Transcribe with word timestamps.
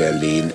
Berlin. 0.00 0.50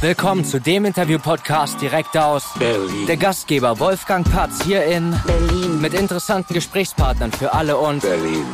Willkommen 0.00 0.44
zu 0.44 0.60
dem 0.60 0.84
Interview-Podcast 0.84 1.80
direkt 1.80 2.16
aus 2.18 2.42
Berlin. 2.58 3.06
der 3.06 3.16
Gastgeber 3.16 3.78
Wolfgang 3.78 4.28
Patz 4.28 4.64
hier 4.64 4.84
in 4.84 5.14
Berlin. 5.24 5.80
mit 5.80 5.94
interessanten 5.94 6.54
Gesprächspartnern 6.54 7.30
für 7.30 7.52
alle 7.52 7.76
und 7.76 8.02
Berlin. 8.02 8.44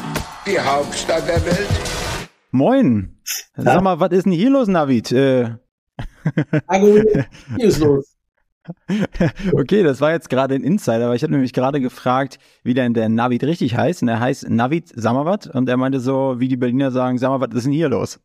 Die 0.47 0.61
Hauptstadt 0.61 1.27
der 1.27 1.43
Welt. 1.47 1.69
Moin. 2.51 3.17
Sag 3.57 3.81
mal, 3.81 3.99
was 3.99 4.11
ist 4.11 4.25
denn 4.27 4.33
hier 4.33 4.51
los, 4.51 4.69
Navid? 4.69 5.11
Äh, 5.13 5.53
Hallo, 6.69 7.01
hier 7.57 7.67
ist 7.67 7.79
los. 7.79 8.08
Okay, 9.53 9.83
das 9.83 10.01
war 10.01 10.13
jetzt 10.13 10.31
gerade 10.31 10.55
ein 10.55 10.63
Insider, 10.63 11.09
weil 11.09 11.17
ich 11.17 11.23
habe 11.23 11.33
nämlich 11.33 11.53
gerade 11.53 11.81
gefragt, 11.81 12.39
wie 12.63 12.75
denn 12.75 12.95
der 12.95 13.09
Navid 13.09 13.45
richtig 13.45 13.77
heißt. 13.77 14.03
Und 14.03 14.09
er 14.09 14.21
heißt 14.21 14.49
Navid 14.49 14.89
Samawat 14.95 15.47
und 15.49 15.69
er 15.69 15.77
meinte 15.77 16.01
so, 16.01 16.37
wie 16.39 16.49
die 16.49 16.57
Berliner 16.57 16.91
sagen, 16.91 17.19
sag 17.19 17.31
mal, 17.31 17.41
was 17.41 17.55
ist 17.57 17.65
denn 17.65 17.73
hier 17.73 17.89
los? 17.89 18.21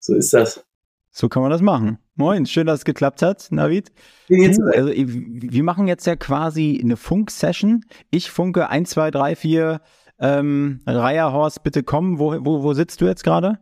So 0.00 0.14
ist 0.14 0.32
das. 0.32 0.64
So 1.10 1.28
kann 1.28 1.42
man 1.42 1.50
das 1.50 1.62
machen. 1.62 1.98
Moin, 2.16 2.44
schön, 2.44 2.66
dass 2.66 2.80
es 2.80 2.84
geklappt 2.84 3.22
hat, 3.22 3.46
Navid. 3.50 3.92
Also, 4.28 4.90
wir 4.92 5.62
machen 5.62 5.86
jetzt 5.86 6.06
ja 6.06 6.16
quasi 6.16 6.80
eine 6.82 6.96
Funk-Session. 6.96 7.84
Ich 8.10 8.30
funke 8.30 8.68
1, 8.68 8.90
2, 8.90 9.10
3, 9.12 9.36
4. 9.36 9.80
Ähm, 10.18 10.80
Reierhorst, 10.86 11.62
bitte 11.62 11.82
komm. 11.82 12.18
Wo, 12.18 12.32
wo, 12.44 12.62
wo 12.62 12.72
sitzt 12.72 13.00
du 13.00 13.06
jetzt 13.06 13.22
gerade? 13.22 13.58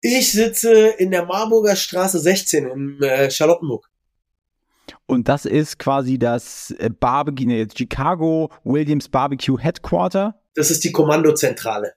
Ich 0.00 0.32
sitze 0.32 0.72
in 0.98 1.10
der 1.10 1.24
Marburger 1.24 1.76
Straße 1.76 2.18
16 2.20 2.66
in 2.66 3.02
äh, 3.02 3.30
Charlottenburg. 3.30 3.88
Und 5.06 5.28
das 5.28 5.44
ist 5.44 5.78
quasi 5.78 6.18
das 6.18 6.70
äh, 6.78 6.90
Barbecue, 6.90 7.46
nee, 7.46 7.66
Chicago 7.74 8.50
Williams 8.64 9.08
Barbecue 9.08 9.58
Headquarter. 9.58 10.40
Das 10.54 10.70
ist 10.70 10.84
die 10.84 10.92
Kommandozentrale. 10.92 11.92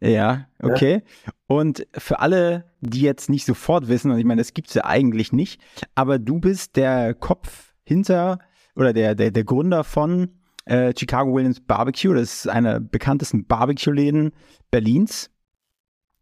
Ja, 0.00 0.46
okay. 0.60 1.02
Und 1.46 1.86
für 1.96 2.18
alle, 2.18 2.64
die 2.80 3.00
jetzt 3.00 3.30
nicht 3.30 3.46
sofort 3.46 3.88
wissen, 3.88 4.10
und 4.10 4.18
ich 4.18 4.24
meine, 4.24 4.40
das 4.40 4.52
gibt's 4.52 4.74
ja 4.74 4.84
eigentlich 4.84 5.32
nicht, 5.32 5.60
aber 5.94 6.18
du 6.18 6.40
bist 6.40 6.76
der 6.76 7.14
Kopf 7.14 7.72
hinter 7.84 8.38
oder 8.76 8.92
der, 8.92 9.14
der, 9.14 9.30
der 9.30 9.44
Gründer 9.44 9.84
von 9.84 10.40
äh, 10.64 10.92
Chicago 10.96 11.34
Williams 11.34 11.60
Barbecue. 11.60 12.12
Das 12.12 12.34
ist 12.34 12.48
einer 12.48 12.74
der 12.74 12.80
bekanntesten 12.80 13.46
Barbecue-Läden 13.46 14.32
Berlins. 14.70 15.30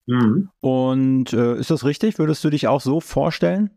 Mhm. 0.06 0.50
Und 0.60 1.32
äh, 1.32 1.58
ist 1.58 1.70
das 1.70 1.84
richtig? 1.84 2.18
Würdest 2.18 2.44
du 2.44 2.50
dich 2.50 2.68
auch 2.68 2.80
so 2.80 3.00
vorstellen? 3.00 3.70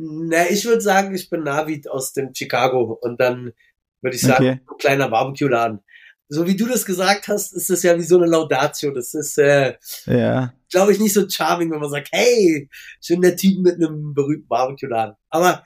Na, 0.00 0.48
ich 0.48 0.64
würde 0.64 0.80
sagen, 0.80 1.12
ich 1.12 1.28
bin 1.28 1.42
Navid 1.42 1.90
aus 1.90 2.12
dem 2.12 2.32
Chicago 2.32 2.96
und 3.00 3.20
dann 3.20 3.52
würde 4.00 4.14
ich 4.14 4.22
sagen, 4.22 4.44
Okay. 4.44 4.60
ein 4.70 4.78
kleiner 4.78 5.08
Barbecue-Laden. 5.08 5.80
So 6.28 6.46
wie 6.46 6.54
du 6.56 6.66
das 6.66 6.84
gesagt 6.86 7.26
hast, 7.26 7.52
ist 7.52 7.68
das 7.68 7.82
ja 7.82 7.96
wie 7.98 8.02
so 8.04 8.16
eine 8.16 8.26
Laudatio. 8.26 8.92
Das 8.92 9.12
ist, 9.14 9.38
äh, 9.38 9.74
Ja. 10.06 10.52
glaube 10.70 10.92
ich, 10.92 11.00
nicht 11.00 11.14
so 11.14 11.28
charming, 11.28 11.72
wenn 11.72 11.80
man 11.80 11.90
sagt, 11.90 12.10
hey, 12.12 12.68
schön 13.02 13.22
der 13.22 13.36
Typ 13.36 13.60
mit 13.60 13.74
einem 13.74 14.14
berühmten 14.14 14.46
Barbecue-Laden. 14.46 15.16
Aber 15.30 15.64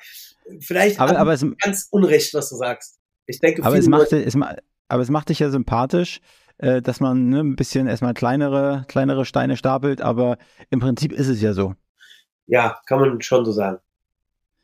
vielleicht 0.60 0.98
Aber, 0.98 1.18
aber, 1.18 1.34
es, 1.34 1.44
ganz 1.62 1.88
unrecht, 1.90 2.32
was 2.32 2.48
du 2.48 2.56
sagst. 2.56 2.98
Ich 3.26 3.38
denke, 3.38 3.62
aber, 3.62 3.76
es 3.76 3.86
macht, 3.86 4.12
es, 4.14 4.34
aber 4.88 5.02
es 5.02 5.10
macht 5.10 5.28
dich 5.28 5.40
ja 5.40 5.50
sympathisch, 5.50 6.20
äh, 6.56 6.80
dass 6.80 7.00
man 7.00 7.28
ne, 7.28 7.40
ein 7.40 7.56
bisschen 7.56 7.86
erstmal 7.86 8.14
kleinere, 8.14 8.86
kleinere 8.88 9.26
Steine 9.26 9.58
stapelt, 9.58 10.00
aber 10.00 10.38
im 10.70 10.80
Prinzip 10.80 11.12
ist 11.12 11.28
es 11.28 11.42
ja 11.42 11.52
so. 11.52 11.74
Ja, 12.46 12.80
kann 12.86 12.98
man 12.98 13.20
schon 13.20 13.44
so 13.44 13.52
sagen. 13.52 13.78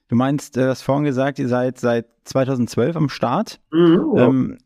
Du 0.08 0.16
meinst, 0.16 0.56
äh, 0.56 0.62
du 0.62 0.68
hast 0.68 0.82
vorhin 0.82 1.04
gesagt, 1.04 1.38
ihr 1.38 1.48
seid 1.48 1.78
seit 1.78 2.06
2012 2.24 2.96
am 2.96 3.08
Start. 3.08 3.60
Mhm, 3.72 4.12
ja. 4.16 4.26
Ähm, 4.26 4.58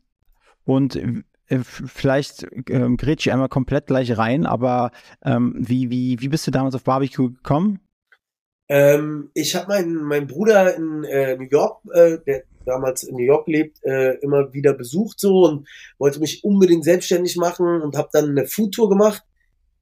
und 0.65 0.97
äh, 0.97 1.59
vielleicht 1.63 2.47
ähm, 2.69 2.97
grätsch 2.97 3.27
ich 3.27 3.33
einmal 3.33 3.49
komplett 3.49 3.87
gleich 3.87 4.17
rein, 4.17 4.47
aber 4.47 4.91
ähm, 5.25 5.55
wie, 5.59 5.91
wie, 5.91 6.21
wie 6.21 6.29
bist 6.29 6.47
du 6.47 6.51
damals 6.51 6.75
auf 6.75 6.85
Barbecue 6.85 7.31
gekommen? 7.31 7.81
ähm, 8.73 9.31
ich 9.35 9.55
habe 9.55 9.69
meinen 9.69 10.03
mein 10.03 10.27
Bruder 10.27 10.75
in 10.75 11.05
äh, 11.05 11.37
New 11.37 11.49
York, 11.51 11.83
äh, 11.93 12.17
der 12.27 12.45
damals 12.65 13.03
in 13.03 13.17
New 13.17 13.25
York 13.25 13.47
lebt, 13.47 13.85
äh, 13.85 14.15
immer 14.23 14.51
wieder 14.55 14.73
besucht 14.73 15.21
so 15.21 15.45
und 15.45 15.69
wollte 15.99 16.21
mich 16.21 16.43
unbedingt 16.43 16.83
selbstständig 16.83 17.37
machen 17.37 17.83
und 17.83 17.99
habe 17.99 18.09
dann 18.13 18.31
eine 18.31 18.47
Foodtour 18.47 18.89
gemacht. 18.89 19.25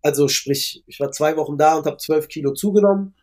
Also 0.02 0.26
sprich, 0.26 0.82
ich 0.88 0.98
war 0.98 1.12
zwei 1.12 1.36
Wochen 1.36 1.56
da 1.56 1.76
und 1.76 1.86
habe 1.86 1.98
zwölf 1.98 2.26
Kilo 2.26 2.52
zugenommen. 2.52 3.14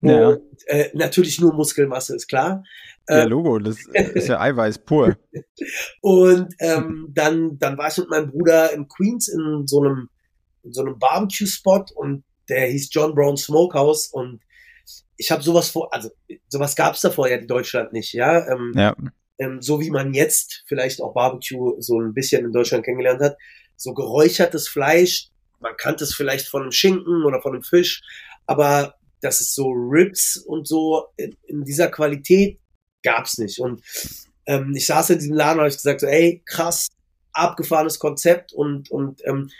Ja. 0.00 0.28
Und, 0.28 0.40
äh, 0.66 0.90
natürlich 0.94 1.40
nur 1.40 1.54
Muskelmasse, 1.54 2.14
ist 2.14 2.28
klar. 2.28 2.62
Ja, 3.08 3.22
Äh, 3.22 3.24
Logo, 3.24 3.58
das 3.58 3.78
ist 3.92 4.28
ja 4.28 4.40
Eiweiß 4.40 4.78
pur. 4.80 5.16
Und 6.00 6.54
ähm, 6.60 7.08
dann, 7.14 7.58
dann 7.58 7.76
war 7.78 7.88
ich 7.88 7.98
mit 7.98 8.10
meinem 8.10 8.30
Bruder 8.30 8.72
in 8.72 8.86
Queens 8.88 9.28
in 9.28 9.66
so 9.66 9.82
einem, 9.82 10.08
in 10.62 10.72
so 10.72 10.82
einem 10.82 10.98
Barbecue-Spot 10.98 11.84
und 11.94 12.24
der 12.48 12.66
hieß 12.68 12.88
John 12.92 13.14
Brown 13.14 13.36
Smokehouse 13.36 14.08
und 14.08 14.40
ich 15.16 15.30
habe 15.30 15.42
sowas 15.42 15.70
vor, 15.70 15.92
also 15.92 16.10
sowas 16.48 16.76
gab's 16.76 17.00
da 17.00 17.10
vorher 17.10 17.40
in 17.40 17.48
Deutschland 17.48 17.92
nicht, 17.92 18.12
ja. 18.12 18.46
Ähm, 18.50 18.72
Ja, 18.74 18.94
ähm, 19.38 19.62
so 19.62 19.80
wie 19.80 19.90
man 19.90 20.14
jetzt 20.14 20.64
vielleicht 20.66 21.00
auch 21.00 21.14
Barbecue 21.14 21.80
so 21.80 22.00
ein 22.00 22.14
bisschen 22.14 22.44
in 22.44 22.52
Deutschland 22.52 22.84
kennengelernt 22.84 23.20
hat, 23.20 23.36
so 23.76 23.94
geräuchertes 23.94 24.68
Fleisch, 24.68 25.28
man 25.60 25.76
kannte 25.76 26.04
es 26.04 26.14
vielleicht 26.14 26.48
von 26.48 26.62
einem 26.62 26.72
Schinken 26.72 27.24
oder 27.24 27.40
von 27.40 27.52
einem 27.54 27.62
Fisch, 27.62 28.02
aber 28.46 28.94
dass 29.20 29.40
es 29.40 29.54
so 29.54 29.70
Ribs 29.70 30.36
und 30.36 30.66
so 30.66 31.06
in, 31.16 31.36
in 31.46 31.64
dieser 31.64 31.88
Qualität 31.88 32.58
gab's 33.02 33.38
nicht. 33.38 33.58
Und 33.60 33.82
ähm, 34.46 34.72
ich 34.76 34.86
saß 34.86 35.10
in 35.10 35.18
diesem 35.18 35.34
Laden 35.34 35.58
und 35.58 35.64
habe 35.64 35.74
gesagt 35.74 36.00
so, 36.00 36.06
ey, 36.06 36.42
krass, 36.46 36.88
abgefahrenes 37.32 37.98
Konzept 37.98 38.52
und 38.52 38.90
und 38.90 39.20
ähm, 39.26 39.50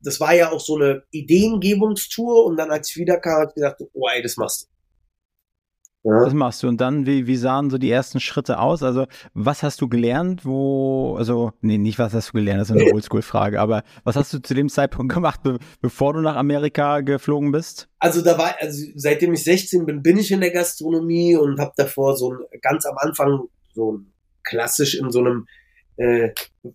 das 0.00 0.20
war 0.20 0.34
ja 0.34 0.50
auch 0.50 0.60
so 0.60 0.76
eine 0.76 1.02
Ideengebungstour 1.10 2.44
und 2.44 2.56
dann 2.56 2.70
als 2.70 2.90
ich 2.90 2.96
wiederkam, 2.96 3.40
habe 3.40 3.48
ich 3.48 3.54
gesagt, 3.54 3.82
oh 3.92 4.08
ey, 4.08 4.22
das 4.22 4.36
machst 4.36 4.62
du. 4.62 4.77
Ja. 6.04 6.24
das 6.24 6.32
machst 6.32 6.62
du. 6.62 6.68
Und 6.68 6.80
dann, 6.80 7.06
wie, 7.06 7.26
wie 7.26 7.36
sahen 7.36 7.70
so 7.70 7.78
die 7.78 7.90
ersten 7.90 8.20
Schritte 8.20 8.60
aus? 8.60 8.82
Also, 8.82 9.06
was 9.34 9.62
hast 9.62 9.80
du 9.80 9.88
gelernt, 9.88 10.44
wo, 10.44 11.16
also, 11.16 11.52
nee, 11.60 11.76
nicht 11.76 11.98
was 11.98 12.14
hast 12.14 12.28
du 12.28 12.32
gelernt, 12.34 12.60
das 12.60 12.70
ist 12.70 12.76
eine 12.76 12.92
Oldschool-Frage, 12.94 13.60
aber 13.60 13.82
was 14.04 14.16
hast 14.16 14.32
du 14.32 14.38
zu 14.38 14.54
dem 14.54 14.68
Zeitpunkt 14.68 15.12
gemacht, 15.12 15.42
be 15.42 15.58
bevor 15.80 16.12
du 16.12 16.20
nach 16.20 16.36
Amerika 16.36 17.00
geflogen 17.00 17.50
bist? 17.50 17.88
Also 17.98 18.22
da 18.22 18.38
war, 18.38 18.54
also 18.60 18.86
seitdem 18.94 19.32
ich 19.32 19.42
16 19.44 19.86
bin, 19.86 20.02
bin 20.02 20.18
ich 20.18 20.30
in 20.30 20.40
der 20.40 20.52
Gastronomie 20.52 21.36
und 21.36 21.58
habe 21.58 21.72
davor 21.76 22.16
so 22.16 22.32
ein, 22.32 22.38
ganz 22.62 22.86
am 22.86 22.96
Anfang 22.98 23.48
so 23.74 23.92
ein, 23.92 24.12
klassisch 24.44 24.94
in 24.94 25.10
so 25.10 25.18
einem, 25.18 25.46
äh, 25.96 26.30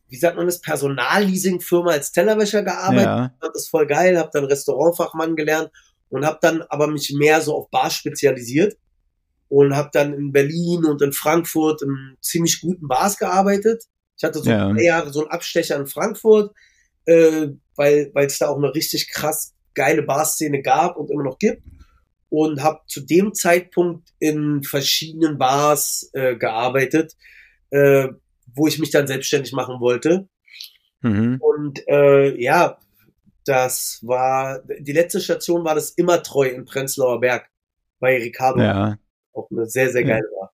wie 0.10 0.18
sagt 0.18 0.36
man 0.36 0.46
das, 0.46 0.60
Personalleasing-Firma 0.62 1.92
als 1.92 2.12
Tellerwäscher 2.12 2.62
gearbeitet. 2.62 3.06
Ja, 3.06 3.34
Fand 3.40 3.56
das 3.56 3.68
voll 3.70 3.88
geil, 3.88 4.18
habe 4.20 4.30
dann 4.34 4.46
Restaurantfachmann 4.46 5.36
gelernt 5.36 5.72
und 6.10 6.26
habe 6.26 6.38
dann 6.42 6.62
aber 6.70 6.88
mich 6.88 7.12
mehr 7.18 7.42
so 7.42 7.56
auf 7.56 7.70
Bar 7.70 7.90
spezialisiert 7.90 8.76
und 9.54 9.76
habe 9.76 9.90
dann 9.94 10.14
in 10.16 10.32
Berlin 10.32 10.84
und 10.84 11.02
in 11.04 11.14
Frankfurt 11.14 11.84
in 11.84 12.18
ziemlich 12.22 12.60
guten 12.60 12.88
Bars 12.88 13.18
gearbeitet. 13.20 13.84
Ich 14.18 14.24
hatte 14.24 14.40
so 14.40 14.50
Ja. 14.50 14.74
drei 14.74 14.82
Jahre 14.82 15.14
so 15.14 15.22
einen 15.22 15.30
Abstecher 15.30 15.76
in 15.76 15.86
Frankfurt, 15.86 16.56
äh, 17.06 17.50
weil 17.76 18.12
es 18.16 18.40
da 18.40 18.48
auch 18.48 18.58
eine 18.58 18.74
richtig 18.74 19.10
krass 19.10 19.54
geile 19.76 20.02
Barszene 20.02 20.64
gab 20.64 20.98
und 20.98 21.12
immer 21.12 21.24
noch 21.24 21.38
gibt 21.38 21.62
und 22.30 22.64
habe 22.64 22.80
zu 22.88 23.02
dem 23.02 23.36
Zeitpunkt 23.36 24.10
in 24.18 24.64
verschiedenen 24.64 25.38
Bars 25.38 26.10
äh, 26.14 26.36
gearbeitet, 26.36 27.14
äh, 27.70 28.08
wo 28.56 28.66
ich 28.66 28.80
mich 28.80 28.90
dann 28.90 29.06
selbstständig 29.06 29.54
machen 29.54 29.80
wollte. 29.80 30.28
mhm. 31.02 31.38
Und 31.40 31.88
äh, 31.88 32.36
ja, 32.42 32.80
das 33.46 34.00
war 34.02 34.64
die 34.80 34.94
letzte 34.94 35.22
Station 35.22 35.64
war 35.64 35.76
das 35.76 35.92
immer 35.92 36.24
treu 36.24 36.48
in 36.48 36.66
Prenzlauer 36.66 37.20
Berg 37.20 37.50
bei 38.00 38.18
Ricardo. 38.18 38.62
ja, 38.62 38.98
Auch 39.34 39.50
eine 39.52 39.66
sehr, 39.66 39.90
sehr 39.90 40.02
Ja. 40.02 40.08
geile 40.16 40.28
Bar. 40.40 40.54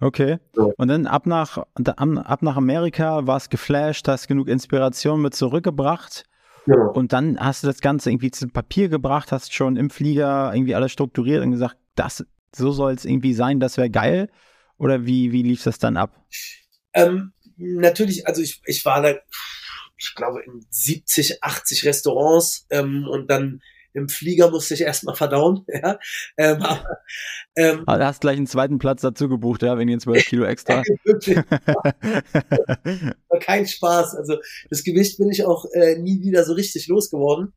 okay. 0.00 0.38
So. 0.52 0.72
Und 0.76 0.88
dann 0.88 1.06
ab 1.06 1.26
nach, 1.26 1.58
ab 1.58 2.42
nach 2.42 2.56
Amerika, 2.56 3.26
warst 3.26 3.50
geflasht, 3.50 4.06
hast 4.08 4.28
genug 4.28 4.48
Inspiration 4.48 5.20
mit 5.22 5.34
zurückgebracht. 5.34 6.24
Genau. 6.66 6.92
Und 6.92 7.12
dann 7.12 7.38
hast 7.40 7.62
du 7.62 7.66
das 7.66 7.80
Ganze 7.80 8.10
irgendwie 8.10 8.30
zu 8.30 8.46
Papier 8.48 8.88
gebracht, 8.88 9.32
hast 9.32 9.54
schon 9.54 9.76
im 9.76 9.88
Flieger 9.90 10.52
irgendwie 10.54 10.74
alles 10.74 10.92
strukturiert 10.92 11.42
und 11.42 11.50
gesagt, 11.52 11.76
das, 11.94 12.26
so 12.54 12.70
soll 12.72 12.92
es 12.92 13.04
irgendwie 13.04 13.32
sein, 13.32 13.58
das 13.60 13.76
wäre 13.76 13.90
geil. 13.90 14.28
Oder 14.76 15.06
wie, 15.06 15.32
wie 15.32 15.42
lief 15.42 15.64
das 15.64 15.78
dann 15.78 15.96
ab? 15.96 16.22
Ähm, 16.92 17.32
natürlich, 17.56 18.26
also 18.26 18.42
ich, 18.42 18.62
ich 18.66 18.84
war 18.84 19.02
da, 19.02 19.14
ich 19.96 20.14
glaube, 20.14 20.42
in 20.42 20.64
70, 20.70 21.42
80 21.42 21.84
Restaurants 21.86 22.66
ähm, 22.70 23.06
und 23.10 23.28
dann 23.30 23.60
im 23.98 24.08
Flieger 24.08 24.50
musste 24.50 24.74
ich 24.74 24.80
erstmal 24.82 25.14
verdauen. 25.14 25.64
Ja? 25.82 25.98
Ähm, 26.36 26.62
aber, 26.62 26.98
ähm, 27.56 27.84
Ah, 27.86 27.98
Du 27.98 28.06
hast 28.06 28.20
gleich 28.20 28.36
einen 28.36 28.46
zweiten 28.46 28.78
Platz 28.78 29.02
dazu 29.02 29.28
gebucht, 29.28 29.62
ja, 29.62 29.76
wegen 29.78 29.90
den 29.90 30.00
12 30.00 30.24
Kilo 30.24 30.44
extra. 30.44 30.82
war 33.28 33.38
kein 33.40 33.66
Spaß. 33.66 34.14
Also 34.16 34.36
das 34.70 34.84
Gewicht 34.84 35.18
bin 35.18 35.30
ich 35.30 35.44
auch 35.44 35.66
äh, 35.72 35.98
nie 35.98 36.22
wieder 36.22 36.44
so 36.44 36.52
richtig 36.54 36.88
losgeworden. 36.88 37.52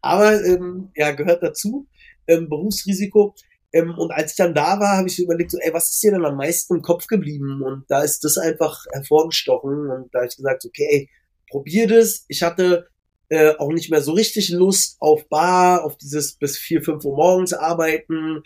Aber 0.00 0.44
ähm, 0.44 0.90
ja, 0.96 1.12
gehört 1.12 1.42
dazu. 1.42 1.86
Ähm, 2.26 2.48
Berufsrisiko. 2.48 3.34
Ähm, 3.72 3.94
und 3.96 4.10
als 4.10 4.32
ich 4.32 4.36
dann 4.36 4.54
da 4.54 4.78
war, 4.80 4.98
habe 4.98 5.08
ich 5.08 5.18
überlegt, 5.18 5.50
so, 5.50 5.58
ey, 5.58 5.72
was 5.72 5.90
ist 5.90 6.02
dir 6.02 6.12
denn 6.12 6.24
am 6.24 6.36
meisten 6.36 6.76
im 6.76 6.82
Kopf 6.82 7.06
geblieben? 7.06 7.62
Und 7.62 7.84
da 7.88 8.02
ist 8.02 8.24
das 8.24 8.36
einfach 8.38 8.84
hervorgestochen. 8.92 9.90
Und 9.90 10.14
da 10.14 10.20
habe 10.20 10.28
ich 10.28 10.36
gesagt, 10.36 10.64
okay, 10.64 10.88
ey, 10.90 11.10
probier 11.50 11.86
das. 11.88 12.24
Ich 12.28 12.42
hatte 12.42 12.88
äh, 13.32 13.56
auch 13.56 13.72
nicht 13.72 13.88
mehr 13.90 14.02
so 14.02 14.12
richtig 14.12 14.50
Lust 14.50 14.98
auf 15.00 15.26
Bar, 15.30 15.84
auf 15.84 15.96
dieses 15.96 16.34
bis 16.34 16.58
vier, 16.58 16.82
fünf 16.82 17.02
Uhr 17.06 17.16
morgens 17.16 17.54
arbeiten, 17.54 18.42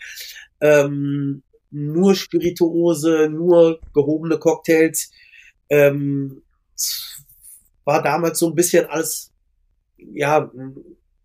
ähm, 0.61 1.43
nur 1.71 2.15
Spirituose, 2.15 3.27
nur 3.29 3.81
gehobene 3.93 4.39
Cocktails. 4.39 5.11
Ähm, 5.67 6.41
war 7.83 8.01
damals 8.01 8.39
so 8.39 8.47
ein 8.47 8.55
bisschen 8.55 8.85
alles, 8.85 9.33
ja, 9.97 10.49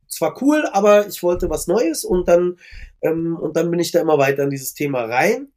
zwar 0.09 0.43
cool, 0.43 0.67
aber 0.73 1.07
ich 1.07 1.23
wollte 1.23 1.49
was 1.49 1.69
Neues 1.69 2.05
und 2.05 2.27
dann 2.27 2.59
ähm, 3.01 3.37
und 3.37 3.57
dann 3.57 3.71
bin 3.71 3.79
ich 3.79 3.93
da 3.93 4.01
immer 4.01 4.19
weiter 4.19 4.43
in 4.43 4.51
dieses 4.51 4.75
Thema 4.75 5.05
rein. 5.05 5.53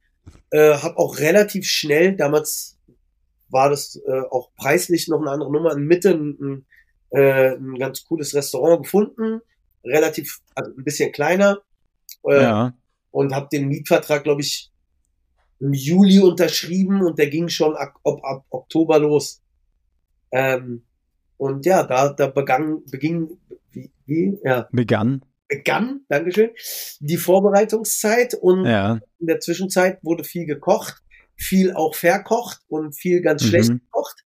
Äh, 0.52 0.76
hab 0.76 0.98
auch 0.98 1.18
relativ 1.18 1.66
schnell, 1.66 2.16
damals 2.16 2.78
war 3.50 3.72
das 3.72 4.00
äh, 4.06 4.22
auch 4.30 4.54
preislich 4.56 5.08
noch 5.08 5.22
eine 5.22 5.32
andere 5.32 5.52
Nummer, 5.52 5.74
in 5.74 5.88
Mitte 5.88 6.12
ein, 6.12 6.68
äh, 7.16 7.56
ein 7.56 7.76
ganz 7.80 8.04
cooles 8.04 8.34
Restaurant 8.34 8.84
gefunden, 8.84 9.42
relativ, 9.84 10.42
also 10.54 10.72
ein 10.72 10.84
bisschen 10.84 11.12
kleiner. 11.12 11.62
Äh, 12.28 12.42
ja. 12.42 12.74
Und 13.12 13.34
habe 13.34 13.48
den 13.52 13.70
Mietvertrag, 13.70 14.24
glaube 14.24 14.42
ich, 14.42 14.72
im 15.60 15.74
Juli 15.74 16.20
unterschrieben 16.20 17.02
und 17.02 17.18
der 17.18 17.28
ging 17.28 17.48
schon 17.48 17.76
ab, 17.76 17.94
ab, 18.04 18.20
ab 18.24 18.46
Oktober 18.50 19.00
los. 19.00 19.42
Ähm, 20.32 20.84
und 21.38 21.66
ja, 21.66 21.84
da, 21.84 22.10
da 22.10 22.28
begann, 22.28 22.84
beging, 22.92 23.38
wie, 23.72 23.92
wie, 24.06 24.38
ja. 24.44 24.68
Begann. 24.72 25.24
Begann, 25.48 26.02
Dankeschön, 26.10 26.50
die 27.00 27.18
Vorbereitungszeit 27.18 28.34
und 28.34 28.66
ja. 28.66 29.00
in 29.20 29.28
der 29.28 29.40
Zwischenzeit 29.40 30.00
wurde 30.04 30.24
viel 30.24 30.46
gekocht, 30.46 31.04
viel 31.36 31.74
auch 31.74 31.94
verkocht 31.94 32.62
und 32.68 32.94
viel 32.94 33.22
ganz 33.22 33.44
mhm. 33.44 33.48
schlecht 33.48 33.70
gekocht. 33.70 34.26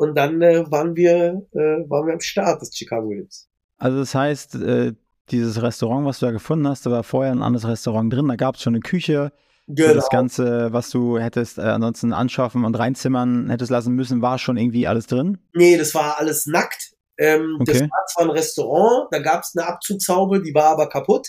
Und 0.00 0.14
dann 0.14 0.40
äh, 0.40 0.64
waren 0.70 0.96
wir, 0.96 1.46
äh, 1.52 1.58
waren 1.90 2.06
wir 2.06 2.14
am 2.14 2.20
Start 2.20 2.62
des 2.62 2.74
Chicago 2.74 3.10
Williams. 3.10 3.50
Also 3.76 3.98
das 3.98 4.14
heißt, 4.14 4.54
äh, 4.54 4.94
dieses 5.30 5.60
Restaurant, 5.60 6.06
was 6.06 6.20
du 6.20 6.26
da 6.26 6.32
gefunden 6.32 6.66
hast, 6.66 6.86
da 6.86 6.90
war 6.90 7.02
vorher 7.02 7.32
ein 7.32 7.42
anderes 7.42 7.68
Restaurant 7.68 8.10
drin, 8.10 8.26
da 8.26 8.36
gab 8.36 8.54
es 8.54 8.62
schon 8.62 8.74
eine 8.74 8.80
Küche, 8.80 9.30
Genau. 9.72 9.94
Das 9.94 10.08
Ganze, 10.08 10.72
was 10.72 10.90
du 10.90 11.18
hättest 11.20 11.58
äh, 11.58 11.60
ansonsten 11.60 12.12
anschaffen 12.12 12.64
und 12.64 12.76
reinzimmern 12.76 13.50
hättest 13.50 13.70
lassen 13.70 13.94
müssen, 13.94 14.20
war 14.20 14.36
schon 14.38 14.56
irgendwie 14.56 14.88
alles 14.88 15.06
drin? 15.06 15.38
Nee, 15.52 15.76
das 15.76 15.94
war 15.94 16.18
alles 16.18 16.46
nackt. 16.46 16.94
Ähm, 17.18 17.58
okay. 17.60 17.72
Das 17.72 17.82
war 17.82 18.06
zwar 18.12 18.24
ein 18.24 18.30
Restaurant, 18.30 19.08
da 19.12 19.20
gab 19.20 19.42
es 19.42 19.54
eine 19.54 19.68
Abzugshaube, 19.68 20.42
die 20.42 20.54
war 20.54 20.72
aber 20.72 20.88
kaputt. 20.88 21.28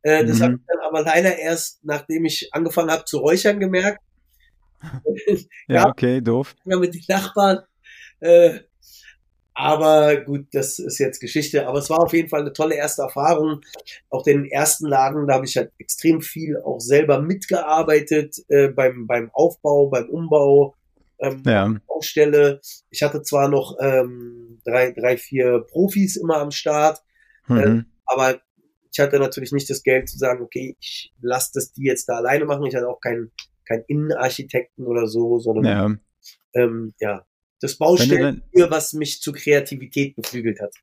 Äh, 0.00 0.24
das 0.24 0.38
mhm. 0.38 0.42
habe 0.42 0.54
ich 0.54 0.60
dann 0.68 0.86
aber 0.86 1.02
leider 1.02 1.36
erst, 1.36 1.84
nachdem 1.84 2.24
ich 2.24 2.48
angefangen 2.52 2.90
habe 2.90 3.04
zu 3.04 3.18
räuchern, 3.18 3.60
gemerkt. 3.60 4.00
ja, 5.68 5.86
okay, 5.86 6.22
doof. 6.22 6.54
Ja, 6.64 6.78
mit 6.78 6.94
den 6.94 7.02
Nachbarn. 7.08 7.58
Äh, 8.20 8.60
aber 9.58 10.16
gut, 10.16 10.48
das 10.52 10.78
ist 10.78 10.98
jetzt 10.98 11.18
Geschichte. 11.18 11.66
Aber 11.66 11.78
es 11.78 11.88
war 11.88 12.00
auf 12.00 12.12
jeden 12.12 12.28
Fall 12.28 12.42
eine 12.42 12.52
tolle 12.52 12.74
erste 12.74 13.02
Erfahrung. 13.02 13.62
Auch 14.10 14.22
den 14.22 14.44
ersten 14.44 14.86
Laden, 14.86 15.26
da 15.26 15.34
habe 15.34 15.46
ich 15.46 15.56
halt 15.56 15.72
extrem 15.78 16.20
viel 16.20 16.58
auch 16.58 16.78
selber 16.78 17.22
mitgearbeitet 17.22 18.36
äh, 18.48 18.68
beim, 18.68 19.06
beim 19.06 19.30
Aufbau, 19.32 19.88
beim 19.88 20.10
Umbau, 20.10 20.74
ähm, 21.20 21.42
ja. 21.46 21.74
Baustelle. 21.86 22.60
Ich 22.90 23.02
hatte 23.02 23.22
zwar 23.22 23.48
noch 23.48 23.76
ähm, 23.80 24.60
drei, 24.64 24.92
drei, 24.92 25.16
vier 25.16 25.60
Profis 25.60 26.16
immer 26.16 26.36
am 26.36 26.50
Start, 26.50 27.02
mhm. 27.46 27.58
äh, 27.58 27.82
aber 28.04 28.40
ich 28.92 29.00
hatte 29.00 29.18
natürlich 29.18 29.52
nicht 29.52 29.70
das 29.70 29.82
Geld 29.82 30.08
zu 30.08 30.18
sagen, 30.18 30.42
okay, 30.42 30.76
ich 30.80 31.12
lasse 31.20 31.52
das 31.54 31.72
die 31.72 31.84
jetzt 31.84 32.08
da 32.10 32.16
alleine 32.16 32.44
machen. 32.44 32.66
Ich 32.66 32.74
hatte 32.74 32.88
auch 32.88 33.00
keinen 33.00 33.32
keinen 33.66 33.84
Innenarchitekten 33.88 34.86
oder 34.86 35.06
so, 35.06 35.38
sondern 35.38 35.64
ja, 35.64 36.62
ähm, 36.62 36.94
ja 37.00 37.24
das 37.60 37.76
Baustellen, 37.76 38.42
was 38.68 38.92
mich 38.92 39.20
zu 39.20 39.32
Kreativität 39.32 40.16
beflügelt 40.16 40.60
hat. 40.60 40.74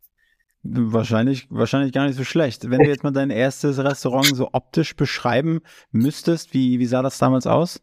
Wahrscheinlich, 0.64 1.48
wahrscheinlich 1.50 1.92
gar 1.92 2.08
nicht 2.08 2.16
so 2.16 2.24
schlecht. 2.24 2.70
Wenn 2.70 2.80
du 2.80 2.90
jetzt 2.90 3.04
mal 3.04 3.12
dein 3.12 3.30
erstes 3.30 3.80
Restaurant 3.80 4.36
so 4.36 4.50
optisch 4.54 4.96
beschreiben 4.96 5.60
müsstest, 5.92 6.54
wie, 6.54 6.80
wie 6.80 6.86
sah 6.86 7.02
das 7.02 7.18
damals 7.18 7.48
aus? 7.48 7.82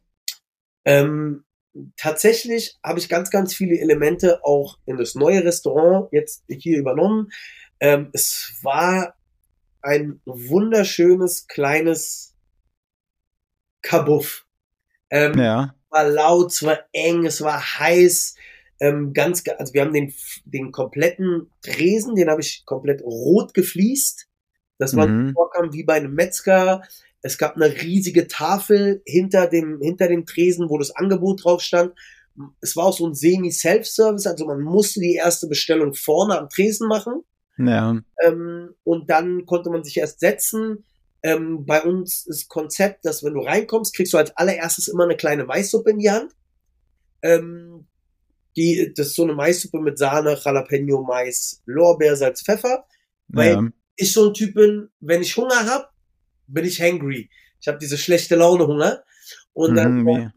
Ähm, 0.87 1.45
tatsächlich 1.97 2.79
habe 2.83 2.99
ich 2.99 3.11
ganz, 3.11 3.31
ganz 3.31 3.55
viele 3.55 3.79
Elemente 3.79 4.43
auch 4.45 4.79
in 4.87 4.97
das 4.97 5.15
neue 5.15 5.45
Restaurant 5.45 6.09
jetzt 6.11 6.45
hier 6.49 6.79
übernommen. 6.79 7.29
Ähm, 7.81 8.11
es 8.15 8.59
war 8.63 9.15
ein 9.83 10.21
wunderschönes 10.25 11.47
kleines 11.49 12.35
Kabuff. 13.83 14.47
Ähm, 15.11 15.39
ja. 15.39 15.75
war 15.91 16.09
laut, 16.09 16.53
es 16.53 16.63
war 16.63 16.79
eng, 16.93 17.27
es 17.27 17.43
war 17.43 17.79
heiß, 17.79 18.37
ähm, 18.81 19.13
ganz, 19.13 19.45
also 19.59 19.75
wir 19.75 19.83
haben 19.83 19.93
den, 19.93 20.13
den 20.45 20.73
kompletten 20.73 21.51
Tresen, 21.63 22.17
den 22.17 22.31
habe 22.31 22.41
ich 22.41 22.65
komplett 22.65 23.03
rot 23.03 23.55
gefliest, 23.55 24.27
dass 24.79 24.95
man 24.95 25.27
mhm. 25.27 25.33
vorkam 25.35 25.73
wie 25.73 25.85
bei 25.85 25.95
einem 25.95 26.15
Metzger. 26.15 26.83
Es 27.21 27.37
gab 27.37 27.57
eine 27.57 27.71
riesige 27.83 28.27
Tafel 28.27 29.03
hinter 29.05 29.47
dem, 29.47 29.81
hinter 29.83 30.09
dem 30.09 30.25
Tresen, 30.25 30.71
wo 30.71 30.79
das 30.79 30.91
Angebot 30.91 31.45
drauf 31.45 31.61
stand. 31.61 31.93
Es 32.63 32.75
war 32.75 32.87
auch 32.87 32.97
so 32.97 33.07
ein 33.07 33.15
Semi-Self-Service, 33.15 34.27
also 34.27 34.47
man 34.47 34.63
musste 34.63 35.01
die 35.01 35.15
erste 35.15 35.47
Bestellung 35.47 35.93
vorne 35.93 36.39
am 36.39 36.49
Tresen 36.49 36.89
machen. 36.89 37.23
Ja. 37.59 38.01
Ähm, 38.25 38.71
und 38.85 39.11
dann 39.11 39.45
konnte 39.45 39.69
man 39.69 39.85
sich 39.85 39.99
erst 39.99 40.21
setzen. 40.21 40.85
Ähm, 41.23 41.67
bei 41.67 41.83
uns 41.83 42.27
ist 42.27 42.49
Konzept, 42.49 43.05
dass 43.05 43.23
wenn 43.23 43.35
du 43.35 43.41
reinkommst, 43.41 43.95
kriegst 43.95 44.15
du 44.15 44.17
als 44.17 44.35
allererstes 44.39 44.89
immer 44.89 45.05
eine 45.05 45.17
kleine 45.17 45.45
Maissuppe 45.45 45.91
in 45.91 45.99
die 45.99 46.11
Hand. 46.11 46.35
Ähm, 47.21 47.87
die, 48.57 48.93
das 48.97 49.09
ist 49.09 49.17
so 49.17 49.23
eine 49.23 49.35
Maissuppe 49.35 49.81
mit 49.81 49.99
Sahne, 49.99 50.39
Jalapeno, 50.43 51.03
Mais, 51.03 51.63
Lorbeer, 51.67 52.17
Salz, 52.17 52.43
Pfeffer. 52.43 52.85
Weil 53.29 53.53
ja. 53.53 53.69
ich 53.97 54.13
so 54.13 54.29
ein 54.29 54.35
Typ 54.35 54.55
bin, 54.55 54.89
wenn 55.01 55.23
ich 55.23 55.37
Hunger 55.37 55.67
hab, 55.67 55.93
bin 56.47 56.65
ich 56.65 56.81
hangry. 56.81 57.31
Ich 57.61 57.69
habe 57.69 57.79
diese 57.79 57.99
schlechte 57.99 58.37
Laune 58.37 58.67
Hunger. 58.67 59.03
Und 59.53 59.75
dann 59.75 60.03
mhm, 60.03 60.33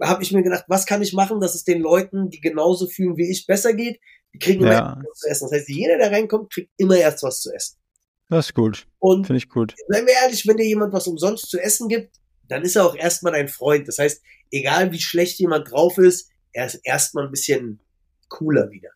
habe 0.00 0.22
ich 0.22 0.32
mir 0.32 0.42
gedacht, 0.42 0.64
was 0.68 0.86
kann 0.86 1.02
ich 1.02 1.12
machen, 1.12 1.40
dass 1.40 1.54
es 1.54 1.64
den 1.64 1.80
Leuten, 1.80 2.30
die 2.30 2.40
genauso 2.40 2.86
fühlen 2.86 3.16
wie 3.16 3.30
ich, 3.30 3.46
besser 3.46 3.74
geht? 3.74 4.00
Die 4.32 4.38
kriegen 4.38 4.62
immer 4.62 4.72
ja. 4.72 5.02
was 5.08 5.18
zu 5.20 5.28
essen. 5.28 5.48
Das 5.50 5.52
heißt, 5.52 5.68
jeder, 5.68 5.98
der 5.98 6.10
reinkommt, 6.10 6.52
kriegt 6.52 6.70
immer 6.76 6.96
erst 6.96 7.22
was 7.22 7.40
zu 7.40 7.52
essen. 7.52 7.78
Das 8.28 8.46
ist 8.46 8.54
gut. 8.54 8.86
Und 8.98 9.26
finde 9.26 9.38
ich 9.38 9.48
gut. 9.48 9.74
Seien 9.88 10.06
wir 10.06 10.14
ehrlich, 10.22 10.46
wenn 10.46 10.56
dir 10.56 10.66
jemand 10.66 10.92
was 10.92 11.06
umsonst 11.06 11.50
zu 11.50 11.58
essen 11.58 11.88
gibt, 11.88 12.16
dann 12.48 12.62
ist 12.62 12.76
er 12.76 12.86
auch 12.86 12.96
erstmal 12.96 13.32
dein 13.32 13.48
Freund. 13.48 13.86
Das 13.88 13.98
heißt, 13.98 14.22
egal 14.50 14.92
wie 14.92 15.00
schlecht 15.00 15.38
jemand 15.38 15.70
drauf 15.70 15.98
ist, 15.98 16.30
er 16.54 16.66
ist 16.66 16.80
erstmal 16.84 17.26
ein 17.26 17.30
bisschen 17.30 17.80
cooler 18.28 18.70
wieder. 18.70 18.90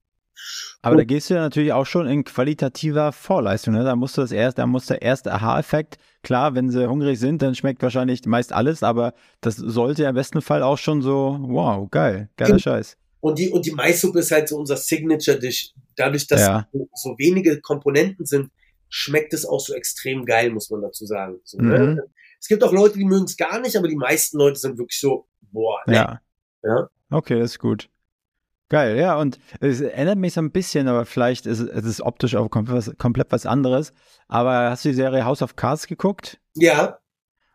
Aber 0.82 0.92
und, 0.92 0.98
da 0.98 1.04
gehst 1.04 1.28
du 1.28 1.34
ja 1.34 1.40
natürlich 1.40 1.72
auch 1.72 1.84
schon 1.84 2.06
in 2.06 2.24
qualitativer 2.24 3.12
Vorleistung. 3.12 3.74
Ne? 3.74 3.84
Da 3.84 3.96
musst 3.96 4.16
du 4.16 4.20
das 4.20 4.32
erst, 4.32 4.58
da 4.58 4.66
muss 4.66 4.86
der 4.86 5.02
erste 5.02 5.32
Aha-Effekt. 5.32 5.98
Klar, 6.22 6.54
wenn 6.54 6.70
sie 6.70 6.88
hungrig 6.88 7.18
sind, 7.18 7.42
dann 7.42 7.54
schmeckt 7.54 7.82
wahrscheinlich 7.82 8.24
meist 8.26 8.52
alles, 8.52 8.82
aber 8.82 9.14
das 9.40 9.56
sollte 9.56 10.04
ja 10.04 10.10
im 10.10 10.14
besten 10.14 10.40
Fall 10.40 10.62
auch 10.62 10.78
schon 10.78 11.02
so, 11.02 11.38
wow, 11.40 11.90
geil, 11.90 12.30
geiler 12.36 12.54
und, 12.54 12.62
Scheiß. 12.62 12.96
Und 13.20 13.38
die, 13.38 13.50
und 13.50 13.66
die 13.66 13.72
Maissuppe 13.72 14.20
ist 14.20 14.30
halt 14.30 14.48
so 14.48 14.56
unser 14.56 14.76
Signature-Dish. 14.76 15.72
Dadurch, 15.96 16.28
dass 16.28 16.40
ja. 16.40 16.68
so, 16.72 16.88
so, 16.94 17.10
wenige 17.18 17.60
Komponenten 17.60 18.24
sind, 18.24 18.50
schmeckt 18.88 19.34
es 19.34 19.44
auch 19.44 19.60
so 19.60 19.74
extrem 19.74 20.24
geil, 20.24 20.50
muss 20.50 20.70
man 20.70 20.82
dazu 20.82 21.04
sagen. 21.04 21.40
So, 21.42 21.58
ne? 21.58 21.78
mhm. 21.78 21.94
ne? 21.94 22.04
Es 22.40 22.46
gibt 22.46 22.62
auch 22.62 22.72
Leute, 22.72 22.98
die 22.98 23.04
mögen 23.04 23.24
es 23.24 23.36
gar 23.36 23.60
nicht, 23.60 23.76
aber 23.76 23.88
die 23.88 23.96
meisten 23.96 24.38
Leute 24.38 24.60
sind 24.60 24.78
wirklich 24.78 25.00
so, 25.00 25.26
boah, 25.50 25.80
ne? 25.86 25.94
ja. 25.94 26.20
ja. 26.62 26.88
Okay, 27.10 27.38
das 27.38 27.52
ist 27.52 27.58
gut. 27.58 27.88
Geil, 28.70 28.98
ja, 28.98 29.16
und 29.16 29.38
es 29.60 29.80
erinnert 29.80 30.18
mich 30.18 30.34
so 30.34 30.42
ein 30.42 30.50
bisschen, 30.50 30.88
aber 30.88 31.06
vielleicht 31.06 31.46
ist 31.46 31.60
es 31.60 31.84
ist 31.86 32.02
optisch 32.02 32.36
auch 32.36 32.50
komplett 32.50 32.76
was, 32.76 32.98
komplett 32.98 33.32
was 33.32 33.46
anderes. 33.46 33.94
Aber 34.28 34.70
hast 34.70 34.84
du 34.84 34.90
die 34.90 34.94
Serie 34.94 35.24
House 35.24 35.40
of 35.40 35.56
Cards 35.56 35.86
geguckt? 35.86 36.38
Ja. 36.54 36.98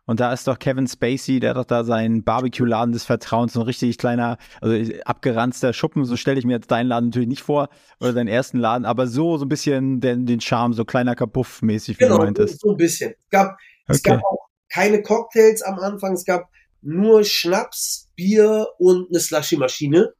Und 0.06 0.20
da 0.20 0.34
ist 0.34 0.48
doch 0.48 0.60
Kevin 0.60 0.88
Spacey, 0.88 1.40
der 1.40 1.52
hat 1.52 1.58
doch 1.58 1.66
da 1.66 1.84
seinen 1.84 2.24
Barbecue-Laden 2.24 2.92
des 2.92 3.06
Vertrauens, 3.06 3.54
so 3.54 3.62
ein 3.62 3.66
richtig 3.66 3.98
kleiner, 3.98 4.38
also 4.60 4.92
abgeranzter 5.06 5.72
Schuppen, 5.72 6.04
so 6.04 6.18
stelle 6.18 6.40
ich 6.40 6.46
mir 6.46 6.54
jetzt 6.54 6.72
deinen 6.72 6.88
Laden 6.88 7.06
natürlich 7.06 7.30
nicht 7.30 7.44
vor, 7.44 7.70
oder 8.02 8.12
deinen 8.12 8.28
ersten 8.28 8.58
Laden, 8.58 8.84
aber 8.84 9.08
so, 9.08 9.38
so 9.38 9.46
ein 9.46 9.50
bisschen 9.50 10.02
den, 10.02 10.26
den 10.26 10.42
Charme, 10.42 10.74
so 10.74 10.84
kleiner 10.84 11.16
Kapuff-mäßig, 11.16 12.00
wie 12.00 12.04
genau, 12.04 12.18
du 12.18 12.24
meintest. 12.24 12.60
so 12.60 12.72
ein 12.72 12.78
bisschen. 12.78 13.12
Es 13.12 13.30
gab, 13.30 13.52
okay. 13.52 13.60
es 13.88 14.04
gab 14.04 14.24
auch 14.26 14.50
keine 14.70 15.02
Cocktails 15.02 15.62
am 15.62 15.80
Anfang, 15.80 16.14
es 16.14 16.26
gab 16.26 16.50
nur 16.84 17.24
Schnaps, 17.24 18.12
Bier 18.16 18.68
und 18.78 19.10
eine 19.10 19.20
Slushy-Maschine. 19.20 20.14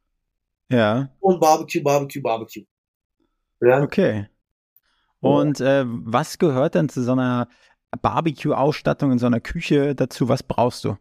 Ja. 0.70 1.10
Und 1.20 1.40
Barbecue, 1.40 1.82
Barbecue, 1.82 2.22
Barbecue. 2.22 2.64
Ja. 3.60 3.82
Okay. 3.82 4.28
Und 5.20 5.60
äh, 5.60 5.84
was 5.86 6.38
gehört 6.38 6.74
denn 6.74 6.88
zu 6.88 7.02
so 7.02 7.12
einer 7.12 7.48
Barbecue-Ausstattung 8.02 9.12
in 9.12 9.18
so 9.18 9.26
einer 9.26 9.40
Küche 9.40 9.94
dazu? 9.94 10.28
Was 10.28 10.42
brauchst 10.42 10.84
du? 10.84 10.96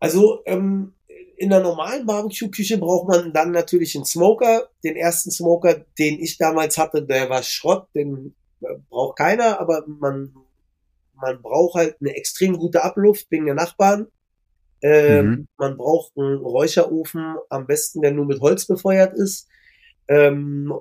Also 0.00 0.42
ähm, 0.46 0.94
in 1.36 1.50
der 1.50 1.60
normalen 1.60 2.06
Barbecue-Küche 2.06 2.78
braucht 2.78 3.08
man 3.08 3.32
dann 3.32 3.50
natürlich 3.50 3.94
einen 3.96 4.04
Smoker. 4.04 4.68
Den 4.82 4.96
ersten 4.96 5.30
Smoker, 5.30 5.84
den 5.98 6.20
ich 6.20 6.38
damals 6.38 6.78
hatte, 6.78 7.04
der 7.04 7.28
war 7.28 7.42
Schrott, 7.42 7.88
den 7.94 8.34
äh, 8.60 8.66
braucht 8.88 9.18
keiner, 9.18 9.60
aber 9.60 9.84
man 9.86 10.34
man 11.20 11.40
braucht 11.42 11.74
halt 11.74 11.96
eine 12.00 12.16
extrem 12.16 12.56
gute 12.56 12.82
Abluft 12.82 13.30
wegen 13.30 13.46
der 13.46 13.54
Nachbarn. 13.54 14.08
Ähm, 14.82 15.26
mhm. 15.26 15.48
Man 15.56 15.76
braucht 15.76 16.12
einen 16.16 16.38
Räucherofen, 16.38 17.36
am 17.48 17.66
besten 17.66 18.02
der 18.02 18.12
nur 18.12 18.26
mit 18.26 18.40
Holz 18.40 18.66
befeuert 18.66 19.14
ist. 19.14 19.48
Ähm, 20.08 20.72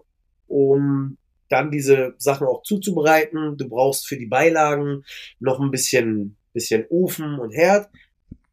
um 0.47 1.17
dann 1.49 1.71
diese 1.71 2.15
Sachen 2.17 2.47
auch 2.47 2.63
zuzubereiten. 2.63 3.57
Du 3.57 3.69
brauchst 3.69 4.07
für 4.07 4.17
die 4.17 4.25
Beilagen 4.25 5.05
noch 5.39 5.59
ein 5.59 5.71
bisschen, 5.71 6.35
bisschen 6.51 6.85
Ofen 6.89 7.39
und 7.39 7.51
Herd. 7.51 7.89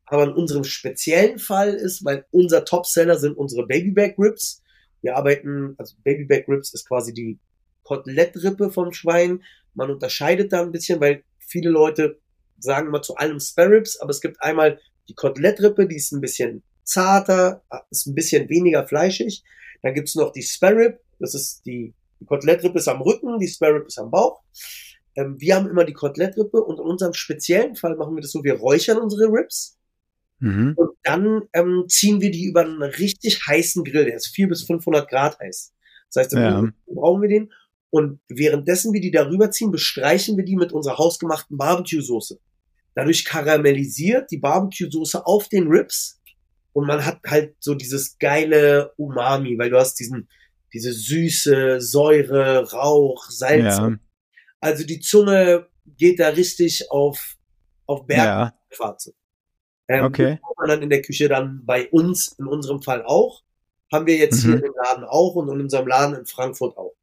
Aber 0.04 0.24
in 0.24 0.32
unserem 0.32 0.64
speziellen 0.64 1.38
Fall 1.38 1.72
ist, 1.72 2.04
weil 2.04 2.26
unser 2.30 2.64
Topseller 2.64 3.18
sind 3.18 3.36
unsere 3.36 3.66
Babyback 3.66 4.16
Ribs. 4.18 4.62
Wir 5.02 5.16
arbeiten, 5.16 5.74
also 5.78 5.94
Babyback 6.04 6.46
Ribs 6.48 6.74
ist 6.74 6.86
quasi 6.86 7.14
die 7.14 7.38
Kotelettrippe 7.84 8.70
vom 8.70 8.92
Schwein. 8.92 9.42
Man 9.74 9.90
unterscheidet 9.90 10.52
da 10.52 10.62
ein 10.62 10.72
bisschen, 10.72 11.00
weil 11.00 11.22
viele 11.50 11.70
Leute 11.70 12.18
sagen 12.58 12.88
immer 12.88 13.02
zu 13.02 13.16
allem 13.16 13.40
Spare 13.40 13.70
Ribs, 13.70 13.98
aber 14.00 14.10
es 14.10 14.20
gibt 14.20 14.40
einmal 14.42 14.78
die 15.08 15.14
Kotelettrippe, 15.14 15.86
die 15.86 15.96
ist 15.96 16.12
ein 16.12 16.20
bisschen 16.20 16.62
zarter, 16.84 17.62
ist 17.90 18.06
ein 18.06 18.14
bisschen 18.14 18.48
weniger 18.48 18.86
fleischig. 18.86 19.42
Dann 19.82 19.94
gibt's 19.94 20.14
noch 20.14 20.32
die 20.32 20.42
Spare 20.42 20.76
Rib, 20.76 21.00
das 21.18 21.34
ist 21.34 21.62
die, 21.66 21.94
die 22.20 22.26
Kotelettrippe 22.26 22.78
ist 22.78 22.88
am 22.88 23.00
Rücken, 23.02 23.38
die 23.38 23.48
Spare 23.48 23.76
Rib 23.76 23.86
ist 23.86 23.98
am 23.98 24.10
Bauch. 24.10 24.42
Ähm, 25.16 25.36
wir 25.40 25.56
haben 25.56 25.68
immer 25.68 25.84
die 25.84 25.92
Kotelettrippe 25.92 26.62
und 26.62 26.78
in 26.78 26.84
unserem 26.84 27.14
speziellen 27.14 27.76
Fall 27.76 27.96
machen 27.96 28.14
wir 28.14 28.22
das 28.22 28.30
so, 28.32 28.44
wir 28.44 28.54
räuchern 28.54 28.98
unsere 28.98 29.24
Ribs 29.32 29.76
Mhm. 30.42 30.72
und 30.76 30.90
dann 31.02 31.42
ähm, 31.52 31.84
ziehen 31.88 32.22
wir 32.22 32.30
die 32.30 32.46
über 32.46 32.62
einen 32.62 32.82
richtig 32.82 33.46
heißen 33.46 33.84
Grill, 33.84 34.06
der 34.06 34.16
ist 34.16 34.28
400 34.28 34.58
bis 34.58 34.66
500 34.66 35.08
Grad 35.10 35.38
heiß. 35.38 35.74
Das 36.12 36.24
heißt, 36.24 36.32
im 36.32 36.38
Ja. 36.38 36.64
Brauchen 36.86 37.20
wir 37.22 37.28
den. 37.28 37.52
Und 37.90 38.20
währenddessen 38.28 38.92
wir 38.92 39.00
die 39.00 39.10
darüber 39.10 39.50
ziehen, 39.50 39.72
bestreichen 39.72 40.36
wir 40.36 40.44
die 40.44 40.56
mit 40.56 40.72
unserer 40.72 40.98
hausgemachten 40.98 41.56
Barbecue-Soße. 41.56 42.38
Dadurch 42.94 43.24
karamellisiert 43.24 44.30
die 44.30 44.38
Barbecue-Soße 44.38 45.26
auf 45.26 45.48
den 45.48 45.66
Ribs 45.68 46.20
und 46.72 46.86
man 46.86 47.04
hat 47.04 47.20
halt 47.26 47.56
so 47.60 47.74
dieses 47.74 48.18
geile 48.18 48.92
Umami, 48.96 49.58
weil 49.58 49.70
du 49.70 49.78
hast 49.78 49.94
diesen, 49.96 50.28
diese 50.72 50.92
Süße, 50.92 51.80
Säure, 51.80 52.70
Rauch, 52.72 53.28
Salz. 53.28 53.76
Ja, 53.78 53.86
Also 54.60 54.84
die 54.84 55.00
Zunge 55.00 55.66
geht 55.96 56.20
da 56.20 56.28
richtig 56.28 56.90
auf, 56.90 57.36
auf 57.86 58.06
Berg 58.06 58.26
ja. 58.26 58.54
Ähm, 59.88 60.04
Okay. 60.04 60.38
man 60.58 60.68
dann 60.68 60.82
in 60.82 60.90
der 60.90 61.02
Küche 61.02 61.28
dann 61.28 61.64
bei 61.64 61.88
uns, 61.90 62.36
in 62.38 62.46
unserem 62.46 62.82
Fall 62.82 63.04
auch. 63.04 63.42
Haben 63.92 64.06
wir 64.06 64.16
jetzt 64.16 64.44
Mhm. 64.44 64.50
hier 64.58 64.64
im 64.64 64.74
Laden 64.84 65.04
auch 65.04 65.34
und 65.34 65.48
in 65.48 65.60
unserem 65.60 65.88
Laden 65.88 66.14
in 66.14 66.26
Frankfurt 66.26 66.76
auch. 66.76 66.94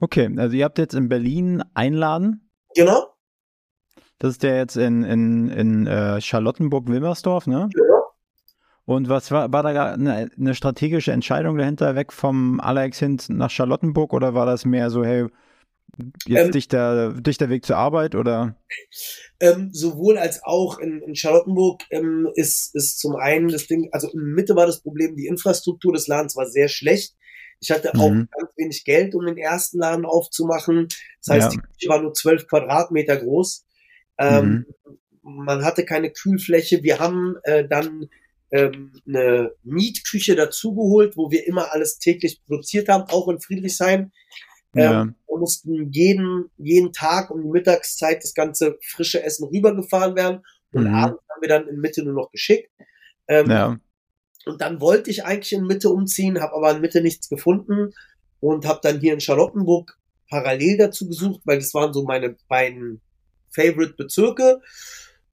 Okay. 0.00 0.28
Also 0.36 0.56
ihr 0.56 0.64
habt 0.64 0.78
jetzt 0.78 0.94
in 0.94 1.08
Berlin 1.08 1.62
Einladen. 1.74 2.50
Genau, 2.74 3.06
Das 4.18 4.32
ist 4.32 4.42
der 4.42 4.56
jetzt 4.56 4.76
in, 4.76 5.02
in, 5.02 5.48
in 5.48 5.86
äh, 5.86 6.20
Charlottenburg-Wilmersdorf, 6.20 7.46
ne? 7.46 7.68
genau. 7.72 8.00
Und 8.84 9.08
was 9.08 9.30
war, 9.30 9.52
war 9.52 9.62
da 9.62 9.92
eine, 9.92 10.30
eine 10.36 10.54
strategische 10.54 11.12
Entscheidung 11.12 11.56
dahinter, 11.56 11.94
weg 11.94 12.12
vom 12.12 12.58
Alex 12.58 12.98
hin 12.98 13.20
nach 13.28 13.50
Charlottenburg 13.50 14.12
oder 14.12 14.34
war 14.34 14.46
das 14.46 14.64
mehr 14.64 14.90
so, 14.90 15.04
hey, 15.04 15.26
jetzt 16.26 16.46
Ähm, 16.46 16.50
dichter, 16.52 17.12
dichter 17.14 17.48
Weg 17.50 17.64
zur 17.64 17.76
Arbeit 17.76 18.14
oder? 18.14 18.56
Ähm, 19.38 19.70
sowohl 19.72 20.18
als 20.18 20.42
auch 20.42 20.78
in, 20.78 21.02
in 21.02 21.14
Charlottenburg 21.14 21.82
ähm, 21.90 22.28
ist, 22.34 22.74
ist 22.74 22.98
zum 22.98 23.16
einen 23.16 23.48
das 23.48 23.66
Ding, 23.66 23.88
also 23.92 24.08
in 24.12 24.34
Mitte 24.34 24.56
war 24.56 24.66
das 24.66 24.82
Problem, 24.82 25.14
die 25.14 25.26
Infrastruktur 25.26 25.92
des 25.92 26.08
Ladens 26.08 26.36
war 26.36 26.46
sehr 26.46 26.68
schlecht. 26.68 27.14
Ich 27.60 27.70
hatte 27.70 27.94
auch 27.94 28.10
Mhm. 28.10 28.28
ganz 28.36 28.50
wenig 28.56 28.84
Geld, 28.84 29.14
um 29.14 29.26
den 29.26 29.36
ersten 29.38 29.78
Laden 29.78 30.04
aufzumachen. 30.06 30.88
Das 31.24 31.34
heißt, 31.36 31.52
Ja. 31.54 31.60
die 31.60 31.66
Küche 31.68 31.88
war 31.88 32.00
nur 32.02 32.14
12 32.14 32.46
Quadratmeter 32.48 33.16
groß. 33.18 33.66
Ähm, 34.18 34.66
Man 35.22 35.64
hatte 35.66 35.84
keine 35.84 36.10
Kühlfläche. 36.10 36.82
Wir 36.82 36.98
haben 36.98 37.36
äh, 37.44 37.68
dann 37.68 38.08
ähm, 38.52 38.92
eine 39.06 39.52
Mietküche 39.62 40.34
dazugeholt, 40.34 41.16
wo 41.16 41.30
wir 41.30 41.46
immer 41.46 41.72
alles 41.72 41.98
täglich 41.98 42.42
produziert 42.46 42.88
haben, 42.88 43.04
auch 43.10 43.28
in 43.28 43.38
Friedrichshain. 43.38 44.12
Ja. 44.74 45.02
Ähm, 45.02 45.14
wir 45.28 45.38
mussten 45.38 45.92
jeden, 45.92 46.50
jeden 46.56 46.92
Tag 46.92 47.30
um 47.30 47.42
die 47.42 47.48
Mittagszeit 47.50 48.24
das 48.24 48.32
ganze 48.34 48.78
frische 48.82 49.22
Essen 49.22 49.46
rübergefahren 49.46 50.16
werden 50.16 50.42
und 50.72 50.84
Mhm. 50.84 50.94
abends 50.94 51.22
haben 51.28 51.42
wir 51.42 51.48
dann 51.48 51.68
in 51.68 51.80
Mitte 51.80 52.02
nur 52.02 52.14
noch 52.14 52.30
geschickt. 52.32 52.70
Ähm, 53.28 53.50
ja. 53.50 53.78
Und 54.50 54.60
dann 54.60 54.80
wollte 54.80 55.10
ich 55.10 55.24
eigentlich 55.24 55.52
in 55.52 55.66
Mitte 55.66 55.90
umziehen, 55.90 56.40
habe 56.40 56.56
aber 56.56 56.72
in 56.72 56.80
Mitte 56.80 57.00
nichts 57.00 57.28
gefunden 57.28 57.92
und 58.40 58.66
habe 58.66 58.80
dann 58.82 59.00
hier 59.00 59.14
in 59.14 59.20
Charlottenburg 59.20 59.96
parallel 60.28 60.76
dazu 60.76 61.06
gesucht, 61.06 61.40
weil 61.44 61.58
das 61.58 61.72
waren 61.72 61.92
so 61.92 62.02
meine 62.02 62.36
beiden 62.48 63.00
Favorite 63.50 63.94
Bezirke. 63.96 64.60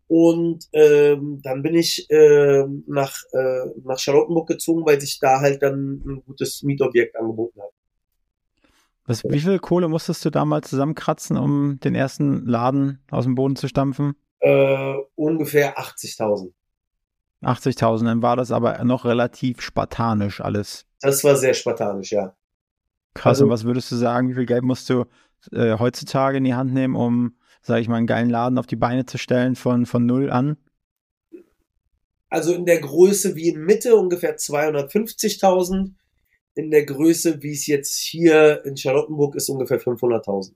Und 0.07 0.65
ähm, 0.71 1.41
dann 1.43 1.63
bin 1.63 1.75
ich 1.75 2.07
ähm, 2.09 2.83
nach, 2.87 3.15
äh, 3.33 3.65
nach 3.83 3.99
Charlottenburg 3.99 4.47
gezogen, 4.47 4.85
weil 4.85 5.01
sich 5.01 5.19
da 5.19 5.41
halt 5.41 5.61
dann 5.63 6.01
ein 6.05 6.23
gutes 6.25 6.63
Mietobjekt 6.63 7.17
angeboten 7.17 7.59
hat. 7.61 7.71
Was, 9.05 9.23
wie 9.23 9.39
viel 9.39 9.59
Kohle 9.59 9.87
musstest 9.87 10.23
du 10.25 10.29
damals 10.29 10.69
zusammenkratzen, 10.69 11.37
um 11.37 11.79
den 11.79 11.95
ersten 11.95 12.45
Laden 12.45 12.99
aus 13.09 13.23
dem 13.23 13.35
Boden 13.35 13.55
zu 13.55 13.67
stampfen? 13.67 14.15
Äh, 14.39 14.95
ungefähr 15.15 15.77
80.000. 15.79 16.51
80.000, 17.43 18.05
dann 18.05 18.21
war 18.21 18.35
das 18.35 18.51
aber 18.51 18.83
noch 18.83 19.05
relativ 19.05 19.61
spartanisch 19.61 20.41
alles. 20.41 20.85
Das 21.01 21.23
war 21.23 21.35
sehr 21.35 21.53
spartanisch, 21.53 22.11
ja. 22.11 22.35
Krass, 23.13 23.37
Also- 23.37 23.45
und 23.45 23.51
was 23.51 23.63
würdest 23.63 23.91
du 23.91 23.95
sagen, 23.95 24.29
wie 24.29 24.35
viel 24.35 24.45
Geld 24.45 24.63
musst 24.63 24.89
du 24.89 25.05
äh, 25.51 25.77
heutzutage 25.77 26.37
in 26.37 26.43
die 26.43 26.55
Hand 26.55 26.73
nehmen, 26.73 26.95
um, 26.95 27.37
sag 27.61 27.79
ich 27.79 27.87
mal, 27.87 27.97
einen 27.97 28.07
geilen 28.07 28.29
Laden 28.29 28.57
auf 28.57 28.67
die 28.67 28.75
Beine 28.75 29.05
zu 29.05 29.17
stellen 29.17 29.55
von, 29.55 29.85
von 29.85 30.05
null 30.05 30.31
an? 30.31 30.57
Also 32.29 32.53
in 32.53 32.65
der 32.65 32.81
Größe 32.81 33.35
wie 33.35 33.49
in 33.49 33.63
Mitte 33.63 33.95
ungefähr 33.95 34.37
250.000. 34.37 35.93
In 36.55 36.71
der 36.71 36.85
Größe, 36.85 37.43
wie 37.43 37.51
es 37.51 37.67
jetzt 37.67 37.99
hier 37.99 38.65
in 38.65 38.75
Charlottenburg 38.75 39.35
ist, 39.35 39.47
ungefähr 39.49 39.79
500.000. 39.79 40.53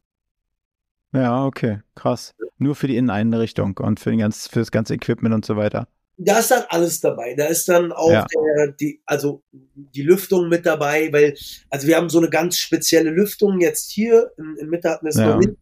Ja, 1.14 1.46
okay, 1.46 1.82
krass. 1.96 2.34
Nur 2.58 2.76
für 2.76 2.88
die 2.88 2.98
Inneneinrichtung 2.98 3.78
und 3.78 4.00
für, 4.00 4.10
den 4.10 4.20
ganz, 4.20 4.48
für 4.48 4.60
das 4.60 4.72
ganze 4.72 4.96
Equipment 4.96 5.36
und 5.36 5.46
so 5.46 5.56
weiter. 5.58 5.88
Da 6.18 6.39
ist 6.39 6.51
dann 6.51 6.63
alles 6.70 7.00
dabei. 7.01 7.34
Da 7.36 7.46
ist 7.46 7.68
dann 7.68 7.91
auch 7.91 8.12
Ja. 8.12 8.25
der, 8.27 8.74
die, 8.74 9.01
also 9.06 9.44
die 9.51 10.03
Lüftung 10.03 10.50
mit 10.50 10.65
dabei, 10.65 11.12
weil, 11.12 11.36
also 11.70 11.88
wir 11.88 11.96
haben 11.98 12.10
so 12.10 12.20
eine 12.20 12.30
ganz 12.30 12.58
spezielle 12.58 13.10
Lüftung 13.10 13.60
jetzt 13.60 13.89
hier. 13.91 14.32
In, 14.38 14.56
in 14.60 14.70
Mitte 14.70 14.89
hatten 14.89 15.06
wir 15.06 15.10
es 15.10 15.18
Ja. 15.18 15.27
noch 15.32 15.39
nicht. 15.39 15.53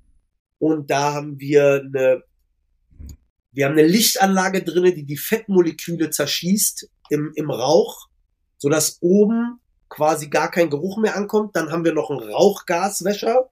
Und 0.57 0.89
da 0.91 1.13
haben 1.13 1.39
wir 1.39 1.81
eine, 1.85 2.23
wir 3.51 3.65
haben 3.65 3.73
eine 3.73 3.87
Lichtanlage 3.87 4.63
drinne, 4.63 4.93
die 4.93 5.05
die 5.05 5.17
Fettmoleküle 5.17 6.09
zerschießt 6.09 6.89
im, 7.09 7.31
im 7.35 7.49
Rauch, 7.49 8.07
sodass 8.57 8.97
oben 9.01 9.59
quasi 9.87 10.27
gar 10.29 10.51
kein 10.51 10.69
Geruch 10.69 10.97
mehr 10.97 11.15
ankommt. 11.15 11.55
Dann 11.55 11.71
haben 11.71 11.85
wir 11.85 11.93
noch 11.93 12.09
einen 12.11 12.19
Rauchgaswäscher. 12.29 13.49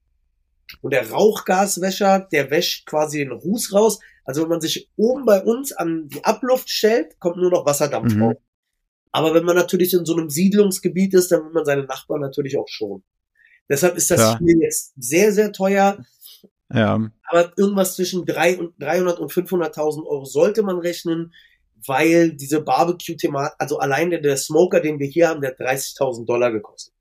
Und 0.81 0.91
der 0.93 1.09
Rauchgaswäscher, 1.09 2.27
der 2.31 2.51
wäscht 2.51 2.85
quasi 2.85 3.19
den 3.19 3.31
Ruß 3.31 3.73
raus. 3.73 3.99
Also 4.27 4.41
wenn 4.43 4.49
man 4.49 4.61
sich 4.61 4.89
oben 4.97 5.25
bei 5.25 5.41
uns 5.41 5.71
an 5.71 6.09
die 6.09 6.23
Abluft 6.23 6.69
stellt, 6.69 7.17
kommt 7.19 7.37
nur 7.37 7.49
noch 7.49 7.65
Wasserdampf 7.65 8.13
Mhm. 8.13 8.23
raus. 8.23 8.35
Aber 9.13 9.33
wenn 9.33 9.45
man 9.45 9.55
natürlich 9.55 9.93
in 9.93 10.05
so 10.05 10.15
einem 10.15 10.29
Siedlungsgebiet 10.29 11.13
ist, 11.13 11.31
dann 11.31 11.45
will 11.45 11.51
man 11.53 11.65
seine 11.65 11.85
Nachbarn 11.85 12.19
natürlich 12.21 12.57
auch 12.57 12.67
schon. 12.67 13.03
Deshalb 13.69 13.95
ist 13.95 14.11
das 14.11 14.19
Ja. 14.19 14.39
hier 14.39 14.57
jetzt 14.59 14.93
sehr, 14.97 15.31
sehr 15.31 15.51
teuer. 15.53 16.05
Ja, 16.71 16.99
Aber 17.29 17.53
irgendwas 17.57 17.95
zwischen 17.95 18.25
drei 18.25 18.59
und 18.59 18.73
300 18.81 19.19
und 19.19 19.31
500.000 19.31 20.05
Euro 20.05 20.25
sollte 20.25 20.61
man 20.61 20.77
rechnen, 20.79 21.33
weil 21.85 22.33
diese 22.33 22.61
Barbecue-Thema, 22.61 23.53
also 23.57 23.79
allein 23.79 24.09
der, 24.09 24.19
der 24.19 24.35
Smoker, 24.35 24.81
den 24.81 24.99
wir 24.99 25.07
hier 25.07 25.29
haben, 25.29 25.39
der 25.39 25.51
hat 25.51 25.59
30.000 25.59 26.25
Dollar 26.27 26.51
gekostet. 26.51 26.93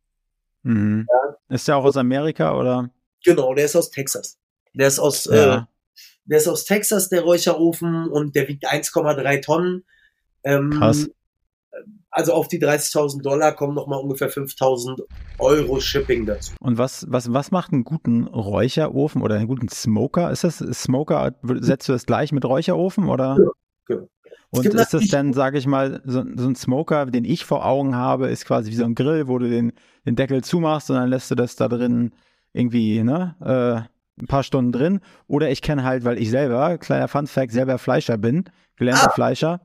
mhm. 0.62 1.06
Ist 1.49 1.66
der 1.66 1.76
auch 1.76 1.85
aus 1.85 1.97
Amerika 1.97 2.56
oder? 2.56 2.90
Genau, 3.25 3.52
der 3.54 3.64
ist 3.64 3.75
aus 3.76 3.90
Texas. 3.90 4.38
Der 4.75 4.87
ist 4.88 4.99
aus, 5.00 5.26
äh, 5.26 5.37
Ja, 5.37 5.68
der 6.26 6.38
ist 6.38 6.49
aus 6.49 6.64
Texas, 6.64 7.09
der 7.09 7.23
Räucherofen, 7.23 8.09
und 8.09 8.35
der 8.35 8.49
wiegt 8.49 8.68
1,3 8.68 9.42
Tonnen. 9.42 9.85
Ähm, 10.45 10.71
Krass. 10.71 11.09
Also 12.11 12.33
auf 12.33 12.49
die 12.49 12.59
30.000 12.59 13.23
Dollar 13.23 13.54
kommen 13.54 13.75
nochmal 13.75 14.00
ungefähr 14.00 14.30
5.000 14.30 15.02
Euro 15.38 15.80
Shipping 15.80 16.25
dazu. 16.25 16.54
Und 16.61 16.78
was, 16.78 17.04
was, 17.11 17.30
was 17.33 17.50
macht 17.50 17.73
einen 17.73 17.85
guten 17.85 18.25
Räucherofen 18.25 19.21
oder 19.21 19.35
einen 19.35 19.49
guten 19.49 19.68
Smoker? 19.68 20.30
Ist 20.30 20.42
das 20.42 20.59
Smoker, 20.59 21.35
setzt 21.42 21.88
du 21.88 21.92
das 21.92 22.06
gleich 22.06 22.33
mit 22.33 22.47
Räucherofen 22.47 23.09
oder? 23.09 23.37
Ja, 23.38 23.50
genau. 23.85 24.09
Und 24.49 24.66
ist 24.66 24.95
das 24.95 25.09
dann, 25.09 25.35
sage 25.35 25.59
ich 25.59 25.66
mal, 25.66 26.00
so, 26.06 26.25
so 26.37 26.49
ein 26.49 26.56
Smoker, 26.56 27.06
den 27.06 27.25
ich 27.25 27.45
vor 27.45 27.66
Augen 27.66 27.95
habe, 27.95 28.28
ist 28.28 28.47
quasi 28.47 28.71
wie 28.71 28.76
so 28.76 28.85
ein 28.85 28.95
Grill, 28.95 29.28
wo 29.28 29.38
du 29.38 29.50
den, 29.50 29.73
den 30.06 30.16
Deckel 30.16 30.42
zumachst 30.42 30.88
und 30.90 30.97
dann 30.97 31.11
lässt 31.11 31.30
du 31.30 31.35
das 31.35 31.56
da 31.56 31.68
drin 31.68 32.12
irgendwie, 32.54 33.02
ne, 33.02 33.35
äh, 33.87 33.96
ein 34.21 34.27
paar 34.27 34.43
Stunden 34.43 34.73
drin. 34.73 35.01
Oder 35.27 35.51
ich 35.51 35.63
kenne 35.63 35.85
halt, 35.85 36.05
weil 36.05 36.19
ich 36.19 36.31
selber, 36.31 36.79
kleiner 36.79 37.09
Funfact, 37.09 37.53
selber 37.53 37.79
Fleischer 37.79 38.17
bin, 38.19 38.45
gelernter 38.77 39.11
Ah. 39.11 39.15
Fleischer. 39.15 39.61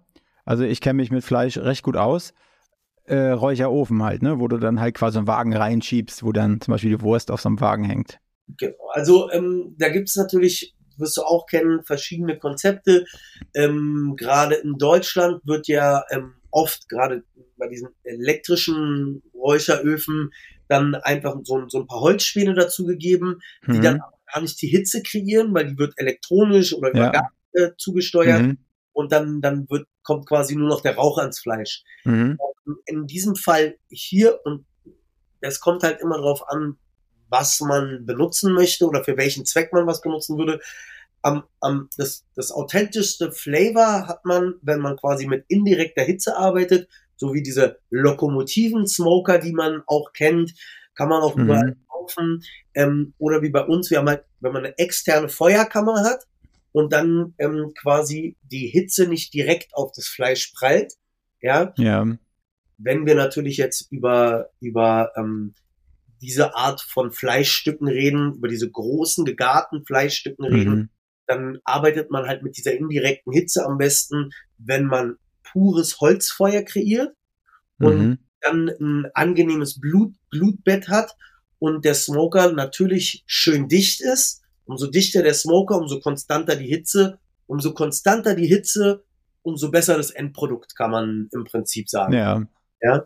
Also 0.46 0.64
ich 0.64 0.82
kenne 0.82 0.96
mich 0.98 1.12
mit 1.12 1.24
Fleisch 1.24 1.58
recht 1.58 1.84
gut 1.84 1.98
aus. 1.98 2.34
Äh, 3.06 3.32
Räucherofen 3.32 4.04
halt, 4.04 4.22
ne, 4.22 4.40
wo 4.40 4.48
du 4.48 4.58
dann 4.58 4.80
halt 4.80 4.96
quasi 4.96 5.18
einen 5.18 5.28
Wagen 5.28 5.56
reinschiebst, 5.56 6.24
wo 6.24 6.32
dann 6.32 6.62
zum 6.62 6.74
Beispiel 6.74 6.92
die 6.92 7.02
Wurst 7.02 7.32
auf 7.32 7.42
so 7.42 7.50
einem 7.50 7.60
Wagen 7.60 7.84
hängt. 7.84 8.20
Genau. 8.58 8.76
Also 8.94 9.32
ähm, 9.32 9.76
da 9.78 9.90
gibt 9.90 10.10
es 10.10 10.16
natürlich, 10.16 10.76
wirst 10.98 11.18
du 11.18 11.22
auch 11.24 11.46
kennen, 11.48 11.84
verschiedene 11.84 12.38
Konzepte. 12.38 13.06
Ähm, 13.54 14.16
gerade 14.18 14.56
in 14.56 14.78
Deutschland 14.78 15.42
wird 15.46 15.68
ja 15.68 16.04
ähm, 16.12 16.34
oft, 16.52 16.90
gerade 16.90 17.24
bei 17.58 17.68
diesen 17.70 17.90
elektrischen 18.04 19.22
Räucheröfen, 19.34 20.32
dann 20.68 20.96
einfach 20.96 21.36
so, 21.44 21.68
so 21.68 21.80
ein 21.82 21.88
paar 21.88 22.00
Holzspäne 22.02 22.54
dazu 22.54 22.86
gegeben, 22.86 23.40
die 23.68 23.80
Mhm. 23.80 23.82
dann 23.82 24.02
gar 24.32 24.42
nicht 24.42 24.62
die 24.62 24.68
Hitze 24.68 25.02
kreieren, 25.04 25.54
weil 25.54 25.68
die 25.68 25.78
wird 25.78 25.94
elektronisch 25.98 26.74
oder 26.74 26.90
über 26.92 27.00
Ja. 27.06 27.12
Gas 27.12 27.28
äh, 27.54 27.70
zugesteuert 27.78 28.42
Mhm. 28.42 28.58
und 28.94 29.12
dann, 29.12 29.42
dann 29.42 29.70
wird, 29.70 29.88
kommt 30.04 30.28
quasi 30.28 30.56
nur 30.56 30.70
noch 30.70 30.82
der 30.82 30.96
Rauch 30.96 31.18
ans 31.18 31.40
Fleisch. 31.40 31.84
Mhm. 32.06 32.38
In 32.86 33.08
diesem 33.08 33.36
Fall 33.36 33.76
hier 33.90 34.40
und 34.46 34.66
es 35.42 35.60
kommt 35.60 35.84
halt 35.84 36.00
immer 36.02 36.18
darauf 36.18 36.48
an, 36.48 36.78
was 37.30 37.60
man 37.62 38.06
benutzen 38.06 38.54
möchte 38.54 38.86
oder 38.86 39.04
für 39.04 39.18
welchen 39.18 39.46
Zweck 39.46 39.74
man 39.74 39.88
was 39.88 40.02
benutzen 40.02 40.38
würde. 40.38 40.60
Am, 41.24 41.44
am, 41.60 41.90
das, 41.98 42.26
das 42.36 42.52
authentischste 42.52 43.32
Flavor 43.32 44.08
hat 44.08 44.26
man, 44.26 44.56
wenn 44.62 44.80
man 44.80 44.98
quasi 44.98 45.28
mit 45.28 45.46
indirekter 45.48 46.04
Hitze 46.04 46.36
arbeitet, 46.38 46.88
so 47.16 47.34
wie 47.34 47.44
diese 47.44 47.80
Lokomotiven 47.90 48.88
Smoker, 48.88 49.38
die 49.40 49.54
man 49.54 49.84
auch 49.88 50.14
kennt, 50.14 50.54
kann 50.96 51.10
man 51.10 51.22
auch 51.22 51.36
Mhm. 51.36 51.44
überall 51.44 51.76
kaufen. 52.02 52.44
Ähm, 52.74 53.14
oder 53.18 53.42
wie 53.42 53.50
bei 53.50 53.64
uns, 53.64 53.90
wir 53.92 54.00
haben 54.00 54.10
halt, 54.10 54.24
wenn 54.40 54.54
man 54.54 54.66
eine 54.66 54.78
externe 54.78 55.30
Feuerkammer 55.30 56.04
hat 56.04 56.26
und 56.72 56.94
dann 56.94 57.34
ähm, 57.38 57.74
quasi 57.80 58.38
die 58.44 58.68
Hitze 58.68 59.08
nicht 59.08 59.34
direkt 59.34 59.74
auf 59.74 59.92
das 59.96 60.08
Fleisch 60.08 60.54
prallt, 60.54 60.94
ja, 61.42 61.74
Ja. 61.78 62.06
wenn 62.78 63.06
wir 63.06 63.16
natürlich 63.16 63.58
jetzt 63.58 63.92
über, 63.92 64.50
über 64.60 65.12
ähm, 65.16 65.54
diese 66.22 66.56
Art 66.56 66.82
von 66.82 67.12
Fleischstücken 67.12 67.88
reden, 67.88 68.36
über 68.36 68.48
diese 68.48 68.70
großen 68.70 69.26
gegarten 69.26 69.84
Fleischstücken 69.86 70.46
reden, 70.46 70.74
Mhm. 70.74 70.90
dann 71.28 71.60
arbeitet 71.64 72.12
man 72.12 72.28
halt 72.28 72.44
mit 72.44 72.58
dieser 72.58 72.74
indirekten 72.74 73.34
Hitze 73.34 73.66
am 73.66 73.78
besten, 73.78 74.30
wenn 74.58 74.86
man 74.86 75.16
pures 75.44 76.00
Holzfeuer 76.00 76.62
kreiert 76.64 77.14
und 77.80 77.98
Mhm. 77.98 78.18
dann 78.42 78.70
ein 78.70 79.06
angenehmes 79.14 79.80
Blut, 79.80 80.16
Blutbett 80.30 80.88
hat 80.90 81.16
und 81.62 81.86
der 81.86 81.94
Smoker 81.94 82.52
natürlich 82.52 83.24
schön 83.28 83.68
dicht 83.68 84.02
ist. 84.02 84.42
Umso 84.66 84.88
dichter 84.88 85.22
der 85.22 85.36
Smoker, 85.36 85.78
umso 85.78 86.00
konstanter 86.00 86.56
die 86.56 86.66
Hitze. 86.66 87.20
Umso 87.46 87.76
konstanter 87.76 88.34
die 88.34 88.48
Hitze, 88.48 89.04
umso 89.44 89.70
besser 89.70 89.96
das 89.96 90.10
Endprodukt, 90.10 90.76
kann 90.76 90.90
man 90.90 91.30
im 91.32 91.44
Prinzip 91.44 91.88
sagen. 91.88 92.14
Ja. 92.14 92.42
Ja. 92.82 93.06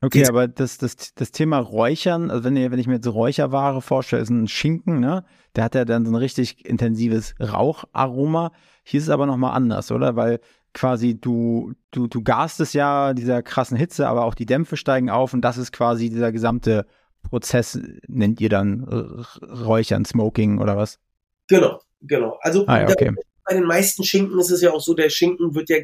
Okay, 0.00 0.26
aber 0.26 0.48
das, 0.48 0.78
das, 0.78 1.14
das 1.14 1.30
Thema 1.30 1.58
Räuchern, 1.58 2.32
also 2.32 2.42
wenn, 2.42 2.56
ihr, 2.56 2.72
wenn 2.72 2.80
ich 2.80 2.88
mir 2.88 2.94
jetzt 2.94 3.06
Räucherware 3.06 3.80
vorstelle, 3.80 4.22
ist 4.22 4.30
ein 4.30 4.48
Schinken, 4.48 4.98
ne? 4.98 5.24
Der 5.54 5.62
hat 5.62 5.76
ja 5.76 5.84
dann 5.84 6.06
so 6.06 6.10
ein 6.10 6.16
richtig 6.16 6.64
intensives 6.66 7.34
Raucharoma. 7.38 8.50
Hier 8.82 8.98
ist 8.98 9.04
es 9.04 9.10
aber 9.10 9.26
nochmal 9.26 9.54
anders, 9.54 9.92
oder? 9.92 10.16
Weil 10.16 10.40
quasi 10.74 11.20
du, 11.20 11.74
du, 11.92 12.08
du 12.08 12.22
garst 12.22 12.58
es 12.60 12.72
ja 12.72 13.14
dieser 13.14 13.42
krassen 13.42 13.76
Hitze, 13.76 14.08
aber 14.08 14.24
auch 14.24 14.34
die 14.34 14.46
Dämpfe 14.46 14.76
steigen 14.76 15.10
auf 15.10 15.32
und 15.32 15.42
das 15.42 15.58
ist 15.58 15.70
quasi 15.70 16.10
dieser 16.10 16.32
gesamte 16.32 16.86
Prozess, 17.22 17.78
nennt 18.06 18.40
ihr 18.40 18.48
dann 18.48 18.84
Räuchern, 18.84 20.04
Smoking 20.04 20.58
oder 20.58 20.76
was? 20.76 20.98
Genau, 21.48 21.80
genau. 22.00 22.38
Also 22.40 22.66
Ah 22.66 22.80
ja, 22.80 22.88
okay. 22.88 23.12
bei 23.44 23.54
den 23.54 23.64
meisten 23.64 24.04
Schinken 24.04 24.38
ist 24.38 24.50
es 24.50 24.60
ja 24.62 24.72
auch 24.72 24.80
so, 24.80 24.94
der 24.94 25.10
Schinken 25.10 25.54
wird 25.54 25.68
ja 25.68 25.78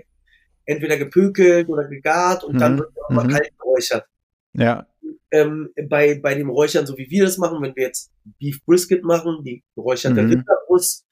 entweder 0.64 0.96
gepökelt 0.96 1.68
oder 1.68 1.88
gegart 1.88 2.44
und 2.44 2.60
dann 2.60 2.74
Mhm, 2.74 2.78
wird 2.78 2.92
er 2.96 3.14
mal 3.14 3.24
mhm. 3.24 3.30
kalt 3.30 3.58
geräuchert. 3.58 4.06
Ja, 4.54 4.86
ähm, 5.30 5.70
bei, 5.88 6.18
bei 6.20 6.34
dem 6.34 6.50
Räuchern, 6.50 6.86
so 6.86 6.96
wie 6.96 7.10
wir 7.10 7.24
das 7.24 7.38
machen, 7.38 7.60
wenn 7.62 7.74
wir 7.76 7.84
jetzt 7.84 8.10
Beef 8.38 8.64
Brisket 8.64 9.04
machen, 9.04 9.42
die 9.44 9.62
geräucherte 9.74 10.22
Mhm. 10.22 10.30
Rinderbrust, 10.30 11.04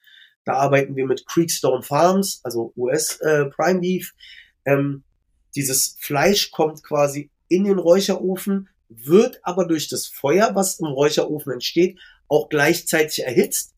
da 0.45 0.53
arbeiten 0.53 0.95
wir 0.95 1.05
mit 1.05 1.25
Creekstone 1.27 1.81
Farms, 1.83 2.39
also 2.43 2.71
US 2.75 3.19
äh, 3.21 3.45
Prime 3.45 3.79
Beef. 3.79 4.13
Ähm, 4.65 5.03
dieses 5.55 5.97
Fleisch 5.99 6.51
kommt 6.51 6.83
quasi 6.83 7.29
in 7.47 7.63
den 7.65 7.79
Räucherofen, 7.79 8.69
wird 8.89 9.39
aber 9.43 9.65
durch 9.65 9.87
das 9.87 10.07
Feuer, 10.07 10.51
was 10.53 10.79
im 10.79 10.87
Räucherofen 10.87 11.53
entsteht, 11.53 11.99
auch 12.27 12.49
gleichzeitig 12.49 13.23
erhitzt. 13.23 13.73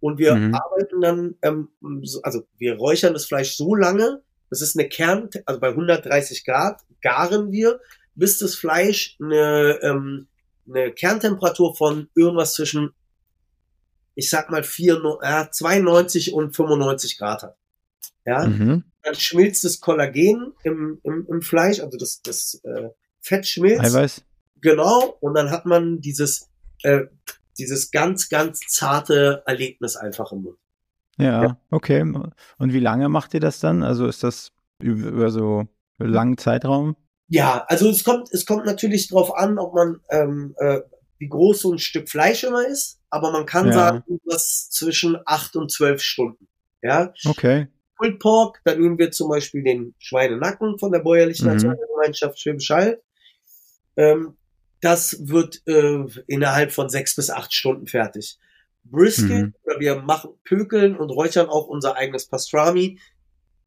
Und 0.00 0.18
wir 0.18 0.34
Mhm. 0.34 0.54
arbeiten 0.54 1.00
dann, 1.00 1.34
ähm, 1.42 1.68
so, 2.02 2.22
also 2.22 2.46
wir 2.56 2.76
räuchern 2.76 3.12
das 3.12 3.26
Fleisch 3.26 3.54
so 3.56 3.74
lange, 3.74 4.22
das 4.48 4.62
ist 4.62 4.78
eine 4.78 4.88
Kern, 4.88 5.28
also 5.44 5.60
bei 5.60 5.74
130 5.74 6.44
Grad 6.44 6.80
garen 7.02 7.52
wir, 7.52 7.80
bis 8.14 8.38
das 8.38 8.54
Fleisch 8.54 9.16
eine, 9.20 9.78
ähm, 9.82 10.26
eine 10.68 10.92
Kerntemperatur 10.92 11.76
von 11.76 12.08
irgendwas 12.14 12.54
zwischen, 12.54 12.92
ich 14.14 14.28
sag 14.28 14.50
mal, 14.50 14.64
4, 14.64 15.18
äh, 15.22 15.46
92 15.50 16.32
und 16.32 16.54
95 16.54 17.18
Grad 17.18 17.42
hat. 17.42 17.56
Ja, 18.26 18.46
mhm. 18.46 18.84
dann 19.02 19.14
schmilzt 19.14 19.64
das 19.64 19.80
Kollagen 19.80 20.52
im, 20.62 21.00
im, 21.04 21.26
im 21.28 21.42
Fleisch, 21.42 21.80
also 21.80 21.96
das, 21.96 22.20
das 22.22 22.60
äh, 22.64 22.90
Fett 23.20 23.46
schmilzt. 23.46 23.84
Eiweiß. 23.84 24.22
Genau, 24.62 25.16
und 25.20 25.34
dann 25.34 25.50
hat 25.50 25.66
man 25.66 26.00
dieses, 26.00 26.48
äh, 26.82 27.02
dieses 27.58 27.90
ganz, 27.90 28.28
ganz 28.28 28.60
zarte 28.68 29.42
Erlebnis 29.46 29.96
einfach 29.96 30.32
im 30.32 30.42
Mund. 30.42 30.58
Ja, 31.18 31.42
Ja. 31.44 31.60
okay. 31.70 32.00
Und 32.02 32.72
wie 32.72 32.80
lange 32.80 33.08
macht 33.08 33.34
ihr 33.34 33.40
das 33.40 33.60
dann? 33.60 33.82
Also 33.82 34.06
ist 34.06 34.22
das 34.22 34.52
über, 34.80 35.30
so 35.30 35.66
einen 35.98 36.10
langen 36.12 36.38
Zeitraum? 36.38 36.96
Ja, 37.28 37.64
also 37.68 37.88
es 37.90 38.02
kommt, 38.04 38.28
es 38.32 38.46
kommt 38.46 38.64
natürlich 38.66 39.08
drauf 39.08 39.34
an, 39.36 39.58
ob 39.58 39.74
man, 39.74 40.00
ähm, 40.10 40.54
äh, 40.58 40.80
wie 41.18 41.28
groß 41.28 41.60
so 41.60 41.72
ein 41.72 41.78
Stück 41.78 42.08
Fleisch 42.08 42.44
immer 42.44 42.66
ist, 42.66 42.98
aber 43.10 43.30
man 43.30 43.44
kann 43.46 43.66
Ja. 43.66 43.72
sagen, 43.72 44.20
was 44.24 44.70
zwischen 44.70 45.18
acht 45.26 45.54
und 45.56 45.70
zwölf 45.70 46.00
Stunden. 46.02 46.48
Ja, 46.82 47.12
Okay. 47.26 47.68
Pulled 47.98 48.18
Pork, 48.18 48.62
da 48.64 48.74
nehmen 48.74 48.98
wir 48.98 49.10
zum 49.10 49.28
Beispiel 49.28 49.62
den 49.62 49.94
Schweinenacken 49.98 50.78
von 50.78 50.90
der 50.90 51.00
bäuerlichen 51.00 51.46
Mhm. 51.46 51.52
Nationalgemeinschaft 51.52 52.40
Schwäbisch 52.40 52.70
Hall. 52.70 53.02
Ähm, 53.96 54.38
das 54.80 55.16
wird 55.28 55.62
äh, 55.66 56.04
innerhalb 56.26 56.72
von 56.72 56.88
sechs 56.88 57.16
bis 57.16 57.30
acht 57.30 57.52
Stunden 57.52 57.86
fertig. 57.86 58.38
Brisket, 58.84 59.46
Mhm. 59.46 59.54
oder 59.64 59.78
wir 59.80 59.96
machen 60.02 60.30
Pökeln 60.44 60.96
und 60.96 61.10
räuchern 61.10 61.48
auch 61.48 61.66
unser 61.66 61.96
eigenes 61.96 62.26
Pastrami. 62.26 62.98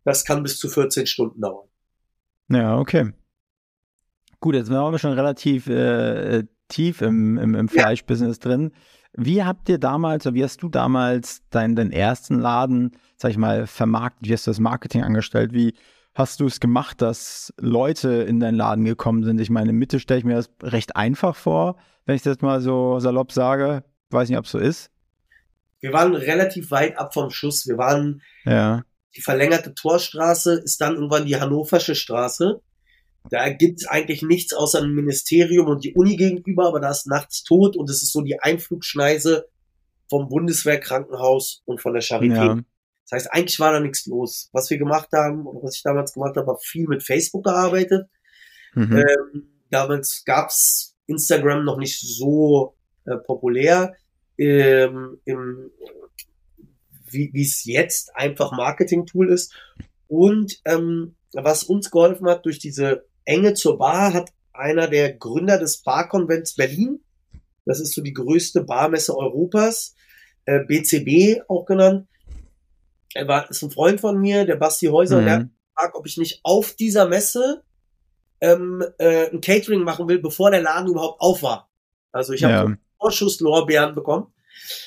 Das 0.04 0.26
kann 0.26 0.44
bis 0.44 0.58
zu 0.58 0.70
14 0.70 1.06
Stunden 1.06 1.40
dauern. 1.40 1.68
Ja, 2.50 2.78
okay. 2.78 3.14
Gut, 4.40 4.56
jetzt 4.56 4.68
sind 4.68 4.76
wir 4.76 5.00
schon 5.00 5.14
relativ 5.14 5.68
äh, 5.68 6.40
äh, 6.40 6.44
tief 6.68 7.02
im, 7.02 7.38
im, 7.38 7.56
im 7.56 7.70
Fleischbusiness 7.70 8.40
drin. 8.40 8.72
Wie 9.16 9.44
habt 9.44 9.70
ihr 9.70 9.78
damals, 9.78 10.26
oder 10.26 10.34
wie 10.36 10.44
hast 10.44 10.62
du 10.64 10.70
damals 10.70 11.48
deinen, 11.50 11.76
deinen 11.76 11.92
ersten 11.92 12.40
Laden, 12.40 12.92
sag 13.16 13.32
ich 13.32 13.38
mal, 13.38 13.68
vermarktet? 13.68 14.28
Wie 14.28 14.34
hast 14.34 14.48
du 14.48 14.52
das 14.52 14.60
Marketing 14.60 15.04
angestellt? 15.04 15.54
Wie 15.54 15.76
hast 16.16 16.40
du 16.40 16.46
es 16.46 16.60
gemacht, 16.60 17.02
dass 17.02 17.54
Leute 17.58 18.10
in 18.24 18.40
deinen 18.40 18.56
Laden 18.56 18.86
gekommen 18.86 19.24
sind? 19.24 19.40
Ich 19.40 19.50
meine, 19.50 19.72
in 19.72 19.78
Mitte 19.78 20.00
stelle 20.00 20.20
ich 20.20 20.26
mir 20.26 20.36
das 20.36 20.50
recht 20.62 20.96
einfach 20.96 21.36
vor, 21.36 21.78
wenn 22.06 22.16
ich 22.16 22.22
das 22.22 22.42
mal 22.42 22.62
so 22.62 23.00
salopp 23.00 23.32
sage. 23.32 23.84
Weiß 24.10 24.30
nicht, 24.30 24.38
ob 24.38 24.46
es 24.46 24.52
so 24.52 24.60
ist. 24.60 24.90
Wir 25.80 25.92
waren 25.92 26.16
relativ 26.16 26.72
weit 26.72 26.98
ab 26.98 27.14
vom 27.14 27.30
Schuss. 27.30 27.68
Wir 27.68 27.78
waren, 27.78 28.22
Ja. 28.46 28.84
die 29.16 29.22
verlängerte 29.22 29.74
Torstraße 29.74 30.54
ist 30.64 30.80
dann 30.82 30.96
irgendwann 30.96 31.26
die 31.26 31.36
Hannoversche 31.40 31.96
Straße. 31.96 32.62
Da 33.30 33.50
gibt's 33.50 33.88
eigentlich 33.88 34.22
nichts 34.22 34.54
außer 34.54 34.82
ein 34.82 34.94
Ministerium 34.94 35.68
und 35.68 35.84
die 35.84 35.94
Uni 35.96 36.18
gegenüber, 36.18 36.68
aber 36.68 36.80
da 36.80 36.92
ist 36.92 37.08
nachts 37.08 37.44
tot 37.44 37.76
und 37.78 37.90
es 37.90 38.04
ist 38.04 38.12
so 38.12 38.22
die 38.22 38.40
Einflugschneise 38.40 39.48
vom 40.10 40.28
Bundeswehrkrankenhaus 40.28 41.62
und 41.66 41.82
von 41.82 41.94
der 41.94 42.04
Charité. 42.04 42.36
Ja. 42.36 42.60
Das 43.04 43.12
heißt, 43.12 43.34
eigentlich 43.34 43.60
war 43.60 43.74
da 43.74 43.80
nichts 43.80 44.06
los. 44.06 44.50
Was 44.54 44.70
wir 44.70 44.78
gemacht 44.78 45.10
haben 45.14 45.46
oder 45.46 45.64
was 45.64 45.78
ich 45.78 45.84
damals 45.84 46.14
gemacht 46.14 46.36
habe, 46.38 46.48
war 46.48 46.58
viel 46.60 46.88
mit 46.88 47.04
Facebook 47.04 47.44
gearbeitet. 47.44 48.08
Mhm. 48.76 48.98
Ähm, 48.98 49.48
damals 49.70 50.24
gab's 50.26 50.96
Instagram 51.08 51.66
noch 51.66 51.78
nicht 51.78 52.00
so 52.00 52.76
äh, 53.06 53.18
populär, 53.18 53.94
ähm, 54.38 55.20
im, 55.26 55.72
wie 57.06 57.42
es 57.42 57.66
jetzt 57.66 58.16
einfach 58.16 58.52
Marketing-Tool 58.52 59.32
ist. 59.32 59.54
Und 60.08 60.60
ähm, 60.66 61.16
was 61.34 61.64
uns 61.64 61.92
geholfen 61.92 62.28
hat 62.28 62.46
durch 62.46 62.60
diese 62.60 63.06
Enge 63.26 63.54
zur 63.54 63.78
Bar, 63.78 64.14
hat 64.14 64.32
einer 64.54 64.88
der 64.88 65.14
Gründer 65.14 65.58
des 65.58 65.82
Barkonvents 65.82 66.56
Berlin, 66.56 67.00
das 67.66 67.80
ist 67.80 67.94
so 67.94 68.02
die 68.02 68.14
größte 68.14 68.64
Barmesse 68.64 69.18
Europas, 69.18 69.96
äh, 70.46 70.60
BCB 70.66 71.42
auch 71.48 71.66
genannt. 71.66 72.08
Er 73.14 73.28
war, 73.28 73.50
ist 73.50 73.62
ein 73.62 73.72
Freund 73.72 74.02
von 74.02 74.20
mir, 74.20 74.46
der 74.46 74.56
Basti 74.56 74.88
Häuser, 74.88 75.18
und 75.20 75.26
der 75.26 75.34
hat 75.36 75.42
Mhm. 75.44 75.52
gefragt, 75.76 75.96
ob 75.96 76.06
ich 76.08 76.18
nicht 76.18 76.40
auf 76.44 76.74
dieser 76.76 77.08
Messe 77.08 77.64
ähm, 78.42 78.84
äh, 78.98 79.30
ein 79.32 79.40
Catering 79.42 79.84
machen 79.84 80.08
will, 80.10 80.20
bevor 80.20 80.52
der 80.52 80.62
Laden 80.62 80.90
überhaupt 80.90 81.22
auf 81.22 81.44
war. 81.44 81.70
Also 82.12 82.34
ich 82.34 82.44
habe 82.44 82.54
Ja. 82.54 82.68
so 82.68 82.74
Vorschusslorbeeren 83.00 83.96
bekommen. 83.96 84.34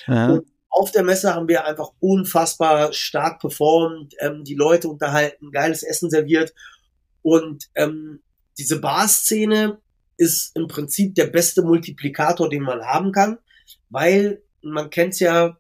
Aha. 0.07 0.33
Und 0.35 0.47
auf 0.69 0.91
der 0.91 1.03
Messe 1.05 1.35
haben 1.35 1.49
wir 1.49 1.65
einfach 1.65 1.91
unfassbar 2.01 2.93
stark 2.93 3.41
performt, 3.41 4.15
ähm, 4.21 4.45
die 4.45 4.55
Leute 4.55 4.89
unterhalten, 4.89 5.51
geiles 5.53 5.83
Essen 5.83 6.11
serviert. 6.11 6.53
Und 7.23 7.65
ähm, 7.75 8.23
diese 8.59 8.79
Bar-Szene 8.81 9.79
ist 10.19 10.55
im 10.55 10.67
Prinzip 10.67 11.15
der 11.15 11.27
beste 11.27 11.63
Multiplikator, 11.63 12.49
den 12.51 12.63
man 12.63 12.83
haben 12.83 13.11
kann, 13.13 13.39
weil 13.89 14.43
man 14.63 14.91
kennt's 14.91 15.19
ja, 15.21 15.57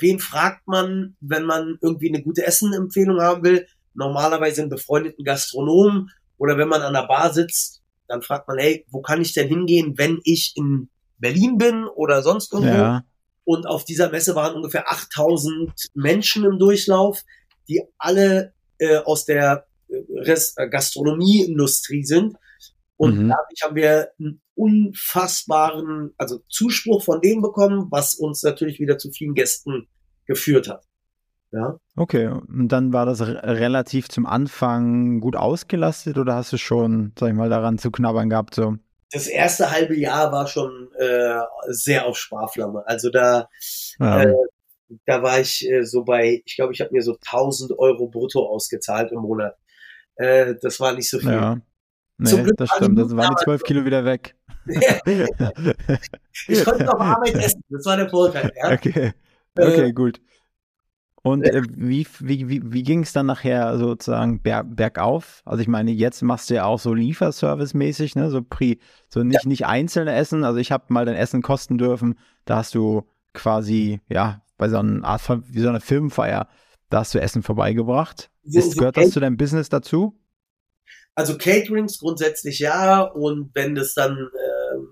wen 0.00 0.18
fragt 0.20 0.66
man, 0.66 1.16
wenn 1.20 1.44
man 1.44 1.78
irgendwie 1.80 2.08
eine 2.08 2.22
gute 2.22 2.46
Essenempfehlung 2.46 3.20
haben 3.20 3.44
will? 3.44 3.66
Normalerweise 3.94 4.62
einen 4.62 4.70
befreundeten 4.70 5.24
Gastronomen 5.24 6.10
oder 6.38 6.58
wenn 6.58 6.68
man 6.68 6.82
an 6.82 6.92
der 6.92 7.06
Bar 7.06 7.32
sitzt, 7.32 7.82
dann 8.08 8.22
fragt 8.22 8.48
man, 8.48 8.58
hey, 8.58 8.86
wo 8.90 9.00
kann 9.00 9.20
ich 9.20 9.32
denn 9.32 9.48
hingehen, 9.48 9.94
wenn 9.96 10.20
ich 10.24 10.52
in 10.56 10.88
Berlin 11.18 11.58
bin 11.58 11.86
oder 11.86 12.22
sonst 12.22 12.52
irgendwo? 12.52 12.74
Ja. 12.74 13.04
Und 13.44 13.66
auf 13.66 13.84
dieser 13.84 14.10
Messe 14.10 14.34
waren 14.34 14.56
ungefähr 14.56 14.90
8000 14.90 15.70
Menschen 15.94 16.44
im 16.44 16.58
Durchlauf, 16.58 17.22
die 17.68 17.82
alle 17.98 18.52
äh, 18.78 18.98
aus 18.98 19.24
der 19.24 19.66
äh, 19.88 19.98
äh, 19.98 20.68
Gastronomieindustrie 20.68 22.04
sind. 22.04 22.36
Und 22.96 23.16
Mhm. 23.18 23.28
dadurch 23.28 23.62
haben 23.62 23.76
wir 23.76 24.08
einen 24.18 24.40
unfassbaren, 24.54 26.14
also 26.18 26.40
Zuspruch 26.48 27.02
von 27.04 27.20
denen 27.20 27.42
bekommen, 27.42 27.88
was 27.90 28.14
uns 28.14 28.42
natürlich 28.42 28.80
wieder 28.80 28.98
zu 28.98 29.10
vielen 29.10 29.34
Gästen 29.34 29.88
geführt 30.26 30.68
hat. 30.68 30.84
Ja. 31.52 31.78
Okay, 31.94 32.26
und 32.26 32.68
dann 32.68 32.92
war 32.92 33.06
das 33.06 33.20
re- 33.20 33.40
relativ 33.42 34.08
zum 34.08 34.26
Anfang 34.26 35.20
gut 35.20 35.36
ausgelastet 35.36 36.18
oder 36.18 36.34
hast 36.34 36.52
du 36.52 36.58
schon, 36.58 37.12
sag 37.18 37.28
ich 37.30 37.34
mal, 37.34 37.48
daran 37.48 37.78
zu 37.78 37.90
knabbern 37.90 38.28
gehabt? 38.28 38.54
So? 38.54 38.74
Das 39.12 39.26
erste 39.28 39.70
halbe 39.70 39.96
Jahr 39.96 40.32
war 40.32 40.48
schon 40.48 40.88
äh, 40.98 41.38
sehr 41.68 42.06
auf 42.06 42.18
Sparflamme. 42.18 42.82
Also 42.86 43.10
da, 43.10 43.48
Ja. 44.00 44.22
Äh, 44.24 44.34
da 45.04 45.22
war 45.22 45.40
ich 45.40 45.68
äh, 45.68 45.82
so 45.84 46.04
bei, 46.04 46.42
ich 46.44 46.56
glaube, 46.56 46.72
ich 46.72 46.80
habe 46.80 46.90
mir 46.92 47.02
so 47.02 47.16
1000 47.30 47.78
Euro 47.78 48.08
brutto 48.08 48.46
ausgezahlt 48.48 49.12
im 49.12 49.20
Monat. 49.20 49.56
Äh, 50.16 50.54
das 50.62 50.78
war 50.80 50.92
nicht 50.94 51.08
so 51.10 51.18
viel. 51.18 51.30
ja. 51.32 51.56
Zum 52.24 52.38
Nee, 52.38 52.44
Glück 52.44 52.56
das 52.56 52.70
stimmt. 52.70 52.98
Das 52.98 53.14
waren 53.16 53.34
die 53.36 53.44
zwölf 53.44 53.62
Kilo 53.62 53.84
wieder 53.84 54.04
weg. 54.04 54.34
ich 56.48 56.64
konnte 56.64 56.92
auf 56.92 57.00
Arbeit 57.00 57.34
essen. 57.44 57.62
Das 57.70 57.84
war 57.86 57.96
der 57.96 58.08
Vorteil. 58.08 58.52
Ja? 58.56 58.72
Okay, 58.72 59.12
okay, 59.58 59.88
Äh, 59.88 59.92
gut. 59.92 60.20
Und 61.22 61.42
äh, 61.44 61.62
wie, 61.74 62.06
wie, 62.20 62.48
wie, 62.48 62.72
wie 62.72 62.82
ging 62.84 63.02
es 63.02 63.12
dann 63.12 63.26
nachher 63.26 63.76
sozusagen 63.78 64.40
ber 64.42 64.62
bergauf? 64.62 65.42
Also 65.44 65.60
ich 65.60 65.66
meine, 65.68 65.90
jetzt 65.90 66.22
machst 66.22 66.50
du 66.50 66.54
ja 66.54 66.64
auch 66.64 66.78
so 66.78 66.92
Lieferservice-mäßig, 66.94 68.14
ne? 68.14 68.30
So, 68.30 68.42
pri 68.42 68.78
so 69.08 69.24
nicht, 69.24 69.44
nicht 69.44 69.66
einzelne 69.66 70.14
Essen. 70.14 70.44
Also 70.44 70.58
ich 70.60 70.70
habe 70.70 70.84
mal 70.88 71.04
dein 71.04 71.16
Essen 71.16 71.42
kosten 71.42 71.78
dürfen. 71.78 72.14
Da 72.44 72.56
hast 72.58 72.76
du 72.76 73.02
quasi, 73.34 74.00
ja, 74.08 74.40
bei 74.56 74.68
so 74.68 74.78
einer 74.78 75.04
Art 75.04 75.20
von, 75.20 75.42
wie 75.48 75.60
so 75.60 75.68
einer 75.68 75.80
Firmenfeier, 75.80 76.46
da 76.90 77.00
hast 77.00 77.12
du 77.12 77.20
Essen 77.20 77.42
vorbeigebracht. 77.42 78.30
So- 78.44 78.58
Ist, 78.60 78.78
gehört 78.78 78.96
das 78.96 79.10
zu 79.10 79.18
deinem 79.18 79.36
Business 79.36 79.68
dazu? 79.68 80.16
Also 81.16 81.38
Caterings 81.38 81.98
grundsätzlich 81.98 82.58
ja 82.60 83.00
und 83.02 83.50
wenn 83.54 83.74
das 83.74 83.94
dann, 83.94 84.12
ähm, 84.18 84.88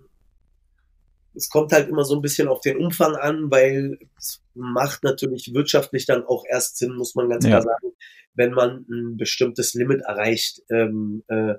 es 1.35 1.51
kommt 1.51 1.73
halt 1.73 1.89
immer 1.89 2.05
so 2.05 2.15
ein 2.17 2.23
bisschen 2.23 2.49
auf 2.49 2.61
den 2.63 2.79
Umfang 2.79 3.15
an, 3.17 3.51
weil 3.51 3.99
es 4.19 4.41
macht 4.55 5.05
natürlich 5.05 5.53
wirtschaftlich 5.53 6.07
dann 6.07 6.25
auch 6.25 6.45
erst 6.49 6.79
Sinn, 6.79 6.95
muss 6.97 7.15
man 7.15 7.29
ganz 7.29 7.45
Ja. 7.45 7.51
klar 7.61 7.63
sagen, 7.63 7.95
wenn 8.35 8.53
man 8.53 8.87
ein 8.91 9.17
bestimmtes 9.19 9.75
Limit 9.75 10.01
erreicht, 10.03 10.63
ähm, 10.71 11.23
äh, 11.29 11.55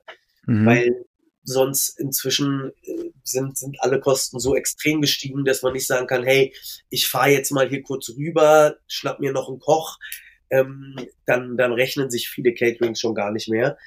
Mhm. 0.47 0.65
weil 0.65 1.06
sonst 1.43 1.99
inzwischen 1.99 2.71
äh, 2.84 3.12
sind, 3.23 3.58
sind 3.58 3.78
alle 3.82 3.99
Kosten 3.99 4.39
so 4.39 4.56
extrem 4.56 5.01
gestiegen, 5.01 5.45
dass 5.45 5.62
man 5.62 5.73
nicht 5.73 5.86
sagen 5.88 6.08
kann, 6.08 6.23
hey, 6.23 6.54
ich 6.89 7.08
fahre 7.08 7.30
jetzt 7.30 7.51
mal 7.51 7.69
hier 7.69 7.84
kurz 7.84 8.10
rüber, 8.10 8.78
schnapp 8.88 9.19
mir 9.19 9.32
noch 9.32 9.47
einen 9.49 9.60
Koch, 9.60 9.99
ähm, 10.49 10.95
dann, 11.28 11.56
dann 11.58 11.73
rechnen 11.73 12.10
sich 12.10 12.30
viele 12.30 12.54
Caterings 12.56 12.99
schon 12.99 13.13
gar 13.15 13.32
nicht 13.32 13.47
mehr. 13.49 13.78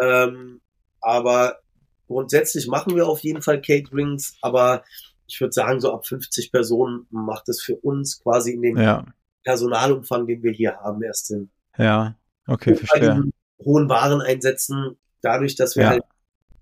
Ähm, 0.00 0.60
aber 1.00 1.58
grundsätzlich 2.06 2.66
machen 2.68 2.94
wir 2.96 3.06
auf 3.08 3.20
jeden 3.20 3.42
Fall 3.42 3.60
Caterings, 3.60 4.36
aber 4.42 4.84
ich 5.26 5.40
würde 5.40 5.52
sagen, 5.52 5.80
so 5.80 5.92
ab 5.92 6.06
50 6.06 6.50
Personen 6.52 7.06
macht 7.10 7.48
es 7.48 7.60
für 7.62 7.76
uns 7.76 8.20
quasi 8.22 8.52
in 8.52 8.62
dem 8.62 8.76
ja, 8.78 9.04
Personalumfang, 9.44 10.26
den 10.26 10.42
wir 10.42 10.52
hier 10.52 10.76
haben, 10.76 11.02
erst 11.02 11.26
Sinn. 11.26 11.50
ja, 11.76 12.16
okay, 12.46 12.70
Und 12.72 12.80
bei 12.80 12.86
verstehe. 12.86 13.22
hohen 13.64 13.88
Wareneinsätzen, 13.88 14.96
dadurch, 15.22 15.54
dass 15.56 15.76
wir 15.76 15.82
Ja. 15.84 15.88
halt 15.90 16.02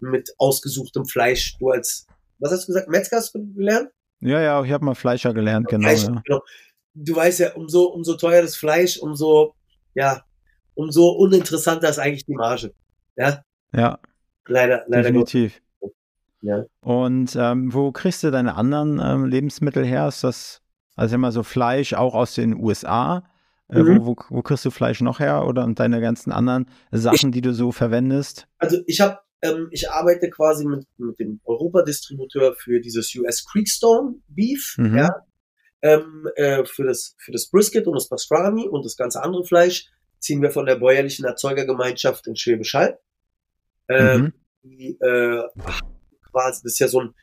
mit 0.01 0.35
ausgesuchtem 0.39 1.07
Fleisch, 1.07 1.57
du 1.59 1.71
als, 1.71 2.07
was 2.39 2.53
hast 2.53 2.65
du 2.65 2.73
gesagt, 2.73 2.89
Metzger 2.89 3.17
hast 3.19 3.35
du 3.35 3.53
gelernt? 3.55 3.91
Ja, 4.21 4.41
ja, 4.41 4.63
ich 4.65 4.73
habe 4.73 4.85
mal 4.85 4.95
Fleischer 4.95 5.33
gelernt, 5.33 5.69
genau. 5.69 5.89
Fleisch, 5.89 6.05
Ja. 6.05 6.23
genau. 6.25 6.43
Du 6.95 7.15
weißt 7.15 7.41
ja, 7.41 7.55
umso, 7.55 7.85
umso 7.85 8.17
teuer 8.17 8.43
das 8.43 8.57
Fleisch, 8.57 8.99
umso, 8.99 9.55
ja, 9.95 10.25
umso 10.75 11.11
uninteressanter 11.11 11.89
ist 11.91 11.99
eigentlich 11.99 12.25
die 12.25 12.35
Marge. 12.35 12.73
Ja, 13.17 13.43
ja, 13.73 13.99
leider, 14.47 14.85
leider 14.87 15.03
definitiv. 15.11 15.61
Ja. 16.43 16.65
Und 16.81 17.35
ähm, 17.37 17.73
wo 17.73 17.91
kriegst 17.93 18.23
du 18.23 18.31
deine 18.31 18.55
anderen 18.55 19.01
ähm, 19.03 19.25
Lebensmittel 19.25 19.85
her? 19.85 20.07
Ist 20.07 20.23
das, 20.23 20.61
also 20.95 21.15
immer 21.17 21.33
so 21.33 21.43
Fleisch 21.43 21.95
auch 21.95 22.15
aus 22.15 22.35
den 22.35 22.55
USA? 22.55 23.25
Äh, 23.69 23.81
Mhm. 23.83 24.01
wo, 24.01 24.07
wo, 24.07 24.17
wo 24.29 24.43
kriegst 24.43 24.65
du 24.65 24.71
Fleisch 24.71 25.01
noch 25.01 25.19
her? 25.19 25.45
Oder 25.47 25.65
und 25.65 25.81
deine 25.81 26.01
ganzen 26.01 26.31
anderen 26.31 26.71
Sachen, 26.93 27.33
die 27.33 27.41
du 27.41 27.53
so 27.53 27.73
verwendest? 27.73 28.47
Also 28.59 28.79
ich 28.87 29.01
habe, 29.01 29.19
ähm, 29.43 29.69
ich 29.73 29.91
arbeite 29.91 30.31
quasi 30.31 30.65
mit, 30.65 30.87
mit 30.99 31.19
dem 31.19 31.41
Europa-Distributeur 31.45 32.55
für 32.55 32.81
dieses 32.81 33.13
US 33.17 33.45
Creekstone 33.45 34.17
Beef, 34.29 34.77
Mhm. 34.79 34.97
ja, 34.99 35.11
ähm, 35.83 36.29
äh, 36.37 36.65
für 36.65 36.85
das 36.85 37.17
für 37.19 37.33
das 37.33 37.49
Brisket 37.51 37.87
und 37.89 37.95
das 37.95 38.09
Pastrami 38.09 38.69
und 38.69 38.85
das 38.85 38.97
ganze 38.97 39.21
andere 39.23 39.45
Fleisch 39.45 39.89
ziehen 40.21 40.43
wir 40.43 40.51
von 40.51 40.67
der 40.67 40.77
bäuerlichen 40.77 41.25
Erzeugergemeinschaft 41.25 42.27
in 42.29 42.37
Schwäbisch 42.37 42.75
Hall. 42.75 42.99
Ähm, 43.89 44.23
Mhm. 44.23 44.33
die, 44.63 44.99
äh, 45.01 45.43
quasi, 46.31 46.63
das 46.63 46.73
ist 46.75 46.79
ja 46.81 46.89
so 46.89 47.01
ein 47.03 47.15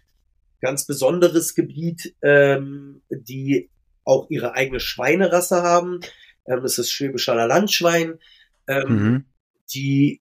ganz 0.62 0.86
besonderes 0.86 1.56
Gebiet, 1.56 2.16
ähm, 2.22 3.04
die 3.10 3.70
auch 4.06 4.30
ihre 4.30 4.54
eigene 4.56 4.80
Schweinerasse 4.80 5.62
haben. 5.64 6.00
Ähm, 6.48 6.62
das 6.64 6.78
ist 6.78 6.92
Schwäbischer 6.92 7.36
Landschwein, 7.48 8.20
ähm, 8.68 8.88
Mhm. 8.90 9.26
die 9.74 10.22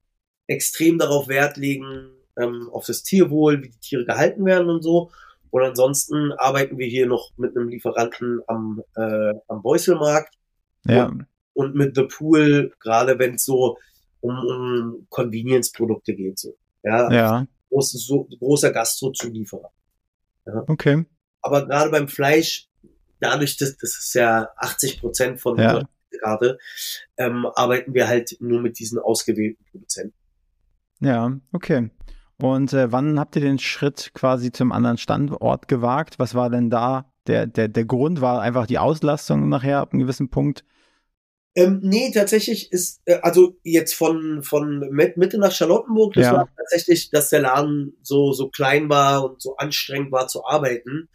extrem 0.48 0.98
darauf 0.98 1.28
Wert 1.28 1.58
legen, 1.58 2.12
ähm, 2.38 2.70
auf 2.72 2.86
das 2.86 3.04
Tierwohl, 3.04 3.64
wie 3.64 3.70
die 3.70 3.80
Tiere 3.80 4.06
gehalten 4.06 4.46
werden 4.46 4.70
und 4.70 4.82
so. 4.84 5.12
Und 5.50 5.64
ansonsten 5.64 6.32
arbeiten 6.34 6.78
wir 6.78 6.88
hier 6.88 7.08
noch 7.08 7.32
mit 7.38 7.56
einem 7.56 7.70
Lieferanten 7.70 8.42
am, 8.48 8.84
äh, 8.96 9.34
am 9.48 9.62
Beuselmarkt 9.64 10.36
Ja, 10.86 11.12
und 11.54 11.76
mit 11.76 11.96
The 11.96 12.04
Pool, 12.04 12.74
gerade 12.80 13.20
wenn 13.20 13.36
es 13.36 13.46
so 13.46 13.78
um, 14.22 14.38
um 14.38 15.08
Convenience-Produkte 15.10 16.16
geht. 16.16 16.40
So. 16.40 16.56
Ja, 16.84 17.12
ja, 17.12 17.48
groß, 17.70 17.92
so, 17.92 18.28
großer 18.40 18.72
Gastro-Zulieferer. 18.72 19.72
okay. 20.68 21.06
Aber 21.42 21.68
gerade 21.68 21.92
beim 21.92 22.08
Fleisch, 22.08 22.68
dadurch, 23.20 23.58
dass 23.58 23.78
das 23.78 23.98
ist 23.98 24.14
ja 24.14 24.50
80 24.58 25.00
Prozent 25.00 25.40
von 25.40 25.58
Ja. 25.58 25.88
gerade, 26.10 26.58
ähm, 27.18 27.46
arbeiten 27.56 27.94
wir 27.94 28.08
halt 28.08 28.38
nur 28.40 28.62
mit 28.62 28.80
diesen 28.80 29.00
ausgewählten 29.00 29.64
Produzenten. 29.72 30.16
Ja, 31.00 31.38
okay. 31.52 31.92
Und 32.42 32.74
äh, 32.74 32.92
wann 32.92 33.20
habt 33.20 33.36
ihr 33.36 33.42
den 33.42 33.60
Schritt 33.60 34.12
quasi 34.14 34.52
zum 34.52 34.72
anderen 34.72 34.98
Standort 34.98 35.68
gewagt? 35.68 36.20
Was 36.20 36.36
war 36.36 36.50
denn 36.50 36.70
da? 36.70 37.12
Der, 37.26 37.48
der, 37.48 37.68
der 37.68 37.86
Grund 37.86 38.22
war 38.22 38.42
einfach 38.42 38.68
die 38.68 38.78
Auslastung 38.78 39.50
nachher 39.50 39.80
ab 39.80 39.92
einem 39.92 40.02
gewissen 40.02 40.30
Punkt. 40.30 40.64
Ähm, 41.58 41.80
nee, 41.82 42.12
tatsächlich 42.14 42.72
ist, 42.72 43.02
äh, 43.06 43.16
also 43.24 43.58
jetzt 43.64 43.96
von, 43.96 44.44
von 44.44 44.80
Mitte 44.92 45.40
nach 45.40 45.52
Charlottenburg, 45.52 46.14
das 46.14 46.26
Ja. 46.26 46.34
war 46.34 46.48
tatsächlich, 46.56 47.10
dass 47.10 47.30
der 47.32 47.42
Laden 47.42 47.98
so, 48.04 48.32
so 48.32 48.50
klein 48.50 48.90
war 48.90 49.26
und 49.26 49.42
so 49.42 49.58
anstrengend 49.58 50.12
war 50.12 50.28
zu 50.28 50.46
arbeiten. 50.46 51.10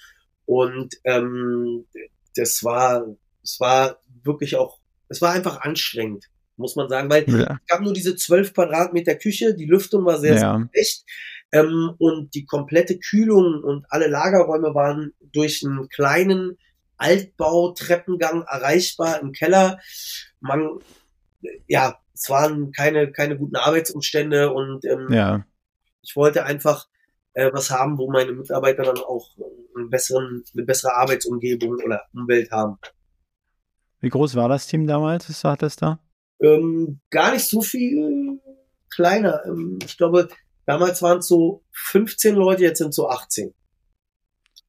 Und 0.44 0.94
ähm, 1.04 1.86
das 2.34 2.64
war, 2.64 3.06
es 3.44 3.60
war 3.60 4.00
wirklich 4.24 4.56
auch, 4.56 4.80
es 5.08 5.22
war 5.22 5.30
einfach 5.30 5.60
anstrengend, 5.60 6.26
muss 6.56 6.74
man 6.74 6.88
sagen, 6.88 7.08
weil 7.08 7.24
Ja. 7.28 7.60
es 7.60 7.66
gab 7.68 7.82
nur 7.82 7.92
diese 7.92 8.16
12 8.16 8.52
Quadratmeter 8.52 9.14
Küche, 9.14 9.54
die 9.54 9.66
Lüftung 9.66 10.04
war 10.06 10.18
sehr, 10.18 10.36
sehr 10.38 10.48
Ja, 10.48 10.68
schlecht. 10.72 11.04
Ähm, 11.52 11.94
und 11.98 12.34
die 12.34 12.46
komplette 12.46 12.98
Kühlung 12.98 13.62
und 13.62 13.86
alle 13.90 14.08
Lagerräume 14.08 14.74
waren 14.74 15.12
durch 15.20 15.62
einen 15.64 15.88
kleinen 15.88 16.58
Altbau-Treppengang 17.02 18.42
erreichbar 18.42 19.20
im 19.20 19.32
Keller. 19.32 19.80
Man, 20.40 20.78
ja, 21.66 21.98
es 22.14 22.30
waren 22.30 22.72
keine, 22.72 23.10
keine 23.10 23.36
guten 23.36 23.56
Arbeitsumstände 23.56 24.52
und 24.52 24.84
ähm, 24.84 25.08
ja, 25.10 25.44
ich 26.02 26.16
wollte 26.16 26.44
einfach 26.44 26.86
äh, 27.34 27.50
was 27.52 27.70
haben, 27.70 27.98
wo 27.98 28.10
meine 28.10 28.32
Mitarbeiter 28.32 28.82
dann 28.82 28.98
auch 28.98 29.30
einen 29.76 29.90
besseren, 29.90 30.44
eine 30.54 30.64
bessere 30.64 30.94
Arbeitsumgebung 30.94 31.78
oder 31.84 32.02
Umwelt 32.12 32.50
haben. 32.50 32.78
Wie 34.00 34.08
groß 34.08 34.34
war 34.34 34.48
das 34.48 34.66
Team 34.66 34.86
damals, 34.86 35.28
was 35.28 35.40
du 35.40 35.48
hattest 35.48 35.82
da? 35.82 36.00
Ähm, 36.40 37.00
gar 37.10 37.32
nicht 37.32 37.48
so 37.48 37.62
viel 37.62 38.40
kleiner. 38.90 39.42
Ähm, 39.46 39.78
ich 39.84 39.96
glaube, 39.96 40.28
damals 40.66 41.02
waren 41.02 41.18
es 41.18 41.28
so 41.28 41.64
15 41.72 42.34
Leute, 42.34 42.62
jetzt 42.62 42.78
sind 42.78 42.88
es 42.88 42.96
so 42.96 43.08
18. 43.08 43.54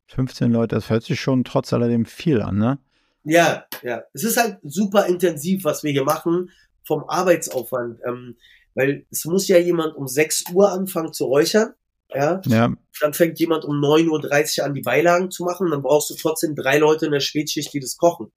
15 0.07 0.51
Leute, 0.51 0.75
das 0.75 0.89
hört 0.89 1.03
sich 1.03 1.19
schon 1.19 1.43
trotz 1.43 1.73
alledem 1.73 2.05
viel 2.05 2.41
an, 2.41 2.57
ne? 2.57 2.79
Ja, 3.23 3.65
ja. 3.81 4.03
Es 4.13 4.23
ist 4.23 4.37
halt 4.37 4.59
super 4.63 5.05
intensiv, 5.07 5.63
was 5.63 5.83
wir 5.83 5.91
hier 5.91 6.03
machen 6.03 6.51
vom 6.85 7.05
Arbeitsaufwand. 7.07 7.99
Ähm, 8.05 8.35
weil 8.75 9.05
es 9.11 9.25
muss 9.25 9.47
ja 9.47 9.57
jemand 9.57 9.95
um 9.95 10.07
6 10.07 10.45
Uhr 10.53 10.71
anfangen 10.71 11.13
zu 11.13 11.25
räuchern. 11.25 11.73
Ja. 12.13 12.41
Ja, 12.45 12.73
Dann 13.01 13.13
fängt 13.13 13.39
jemand 13.39 13.65
um 13.65 13.75
9.30 13.77 14.59
Uhr 14.59 14.65
an, 14.65 14.73
die 14.73 14.81
Beilagen 14.81 15.31
zu 15.31 15.43
machen. 15.43 15.71
Dann 15.71 15.81
brauchst 15.81 16.09
du 16.09 16.15
trotzdem 16.15 16.55
drei 16.55 16.77
Leute 16.77 17.05
in 17.05 17.11
der 17.11 17.21
Spätschicht, 17.21 17.73
die 17.73 17.79
das 17.79 17.97
kochen. 17.97 18.31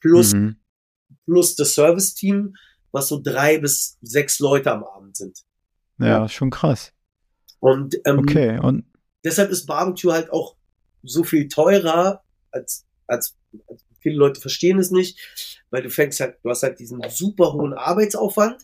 Plus, 0.00 0.32
mhm. 0.32 0.56
plus 1.26 1.54
das 1.56 1.74
Service-Team, 1.74 2.54
was 2.90 3.08
so 3.08 3.20
drei 3.22 3.58
bis 3.58 3.98
sechs 4.02 4.38
Leute 4.38 4.72
am 4.72 4.84
Abend 4.84 5.16
sind. 5.16 5.38
ja, 5.98 6.28
schon 6.28 6.50
krass. 6.50 6.92
Und, 7.60 7.96
ähm, 8.06 8.18
Okay, 8.20 8.58
und 8.58 8.84
deshalb 9.24 9.50
ist 9.50 9.66
Barbecue 9.66 10.12
halt 10.12 10.32
auch 10.32 10.56
so 11.02 11.24
viel 11.24 11.48
teurer 11.48 12.22
als, 12.50 12.84
als, 13.06 13.36
als 13.68 13.84
viele 14.00 14.16
Leute 14.16 14.40
verstehen 14.40 14.78
es 14.78 14.90
nicht, 14.90 15.18
weil 15.70 15.82
du 15.82 15.90
fängst 15.90 16.20
halt, 16.20 16.38
du 16.42 16.50
hast 16.50 16.62
halt 16.62 16.78
diesen 16.78 17.00
super 17.08 17.52
hohen 17.52 17.72
Arbeitsaufwand 17.74 18.62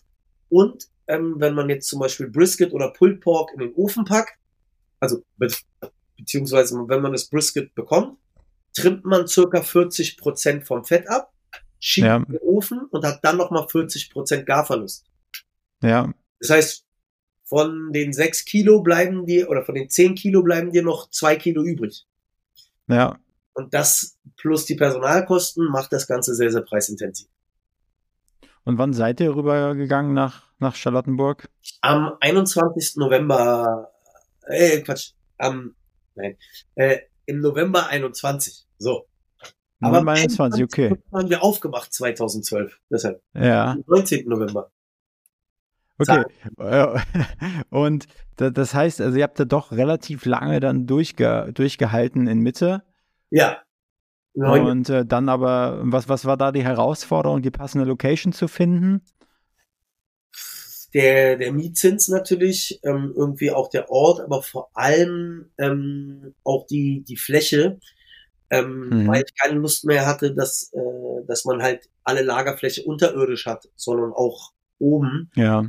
und 0.49 0.87
ähm, 1.07 1.35
wenn 1.37 1.55
man 1.55 1.69
jetzt 1.69 1.87
zum 1.87 1.99
Beispiel 1.99 2.29
Brisket 2.29 2.71
oder 2.73 2.91
Pulled 2.91 3.21
Pork 3.21 3.51
in 3.53 3.59
den 3.59 3.73
Ofen 3.73 4.05
packt, 4.05 4.37
also 4.99 5.23
be 5.37 5.47
beziehungsweise 6.17 6.75
wenn 6.87 7.01
man 7.01 7.13
das 7.13 7.25
Brisket 7.29 7.73
bekommt, 7.75 8.17
trimmt 8.75 9.05
man 9.05 9.27
circa 9.27 9.61
40 9.61 10.17
Prozent 10.17 10.67
vom 10.67 10.83
Fett 10.83 11.07
ab, 11.07 11.31
schiebt 11.79 12.07
Ja. 12.07 12.17
in 12.17 12.25
den 12.25 12.39
Ofen 12.41 12.81
und 12.91 13.05
hat 13.05 13.23
dann 13.23 13.37
nochmal 13.37 13.67
40 13.67 14.09
Prozent 14.11 14.45
Garverlust. 14.45 15.05
ja, 15.81 16.13
Das 16.41 16.49
heißt, 16.49 16.85
von 17.45 17.91
den 17.93 18.13
6 18.13 18.45
Kilo 18.45 18.81
bleiben 18.81 19.25
dir, 19.25 19.49
oder 19.49 19.63
von 19.63 19.75
den 19.75 19.89
10 19.89 20.15
Kilo 20.15 20.43
bleiben 20.43 20.71
dir 20.71 20.83
noch 20.83 21.09
2 21.09 21.35
Kilo 21.37 21.63
übrig. 21.63 22.05
Ja, 22.89 23.17
Und 23.53 23.73
das 23.73 24.17
plus 24.37 24.65
die 24.65 24.75
Personalkosten 24.75 25.69
macht 25.69 25.93
das 25.93 26.07
Ganze 26.07 26.33
sehr, 26.35 26.51
sehr 26.51 26.61
preisintensiv. 26.61 27.27
Und 28.63 28.77
wann 28.77 28.93
seid 28.93 29.19
ihr 29.19 29.35
rübergegangen 29.35 30.13
nach, 30.13 30.43
nach 30.59 30.75
Charlottenburg? 30.75 31.49
Am 31.81 32.13
21. 32.19 32.97
November, 32.97 33.91
äh, 34.47 34.81
Quatsch, 34.81 35.13
am, 35.37 35.75
nein, 36.15 36.37
äh, 36.75 36.99
im 37.25 37.39
November 37.41 37.87
21. 37.87 38.65
So. 38.77 39.05
Aber 39.81 39.93
November 39.93 40.11
21, 40.13 40.63
okay. 40.63 40.97
haben 41.13 41.29
wir 41.29 41.41
aufgemacht 41.43 41.93
2012. 41.93 42.79
Deshalb. 42.91 43.21
Ja, 43.33 43.71
Am 43.71 43.83
19. 43.87 44.27
November. 44.27 44.71
Okay. 45.99 46.23
Und 47.69 48.07
da- 48.37 48.49
das 48.49 48.73
heißt, 48.73 49.01
also 49.01 49.17
ihr 49.17 49.23
habt 49.23 49.39
da 49.39 49.45
doch 49.45 49.71
relativ 49.71 50.25
lange 50.25 50.59
dann 50.59 50.87
durchge 50.87 51.51
durchgehalten 51.53 52.27
in 52.27 52.39
Mitte. 52.39 52.83
Ja. 53.31 53.63
Neun, 54.33 54.75
Und 54.75 54.89
äh, 54.89 55.05
dann 55.05 55.27
aber, 55.29 55.79
was, 55.83 56.07
was 56.07 56.25
war 56.25 56.37
da 56.37 56.51
die 56.51 56.63
Herausforderung, 56.63 57.41
die 57.41 57.51
passende 57.51 57.85
Location 57.85 58.31
zu 58.33 58.47
finden? 58.47 59.01
der, 60.93 61.37
der 61.37 61.51
Mietzins 61.53 62.07
natürlich, 62.07 62.79
ähm, 62.83 63.13
irgendwie 63.15 63.51
auch 63.51 63.69
der 63.69 63.89
Ort, 63.91 64.21
aber 64.21 64.41
vor 64.41 64.69
allem 64.73 65.51
ähm, 65.57 66.33
auch 66.43 66.65
die, 66.65 67.03
die 67.07 67.17
Fläche, 67.17 67.79
ähm, 68.49 68.89
Mhm. 68.89 69.07
weil 69.07 69.23
ich 69.25 69.35
keine 69.35 69.59
Lust 69.59 69.85
mehr 69.85 70.07
hatte, 70.07 70.33
dass, 70.33 70.71
äh, 70.73 71.25
dass 71.27 71.45
man 71.45 71.61
halt 71.61 71.89
alle 72.03 72.23
Lagerfläche 72.23 72.83
unterirdisch 72.83 73.45
hat, 73.45 73.69
sondern 73.75 74.13
auch 74.13 74.51
oben. 74.79 75.31
Ja, 75.35 75.63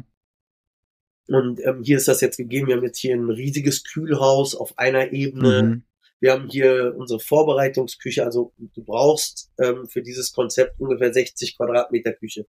Und 1.34 1.60
ähm, 1.64 1.82
hier 1.82 1.96
ist 1.96 2.08
das 2.08 2.20
jetzt 2.20 2.36
gegeben. 2.36 2.66
Wir 2.66 2.76
haben 2.76 2.84
jetzt 2.84 2.98
hier 2.98 3.14
ein 3.14 3.30
riesiges 3.30 3.84
Kühlhaus 3.84 4.54
auf 4.54 4.78
einer 4.78 5.12
Ebene. 5.12 5.62
mhm. 5.62 5.82
Wir 6.18 6.32
haben 6.32 6.48
hier 6.48 6.94
unsere 6.98 7.18
Vorbereitungsküche. 7.18 8.24
Also 8.24 8.52
du 8.58 8.84
brauchst 8.84 9.50
ähm, 9.58 9.86
für 9.88 10.02
dieses 10.02 10.32
Konzept 10.32 10.78
ungefähr 10.78 11.12
60 11.12 11.56
Quadratmeter 11.56 12.12
Küche. 12.12 12.46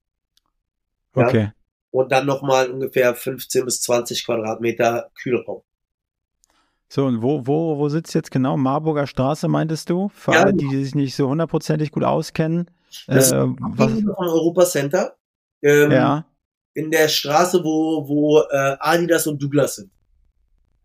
Ja. 1.16 1.28
okay. 1.28 1.52
Und 1.92 2.12
dann 2.12 2.26
nochmal 2.26 2.70
ungefähr 2.70 3.16
15 3.16 3.66
bis 3.66 3.82
20 3.82 4.26
Quadratmeter 4.26 5.12
Kühlraum. 5.22 5.62
So, 6.90 7.06
und 7.06 7.22
wo, 7.22 7.48
wo, 7.48 7.78
wo 7.78 7.88
sitzt 7.88 8.14
jetzt 8.14 8.32
genau? 8.32 8.58
Marburger 8.58 9.08
Straße, 9.08 9.48
meintest 9.48 9.90
du? 9.90 10.10
Für 10.10 10.34
Ja, 10.34 10.42
alle, 10.42 10.54
die 10.54 10.84
sich 10.84 10.96
nicht 10.96 11.16
so 11.16 11.30
hundertprozentig 11.30 11.92
gut 11.92 12.04
auskennen. 12.04 12.70
Das 13.08 13.32
Äh, 13.32 13.46
was, 13.46 13.88
Gegenüber 13.88 14.16
vom 14.16 14.28
Europa 14.28 14.66
Center. 14.66 15.16
Ähm, 15.62 15.92
ja. 15.92 16.26
In 16.74 16.90
der 16.92 17.08
Straße, 17.10 17.64
wo, 17.64 18.08
wo 18.08 18.40
äh, 18.50 18.78
Adidas 18.80 19.28
und 19.28 19.42
Douglas 19.42 19.76
sind. 19.76 19.92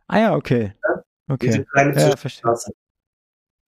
Ah 0.08 0.18
ja, 0.20 0.34
okay. 0.34 0.74
Diese 1.40 1.60
Okay. 1.60 1.64
kleine 1.72 1.94
Ja. 2.00 2.10
Zwischenstraße. 2.10 2.72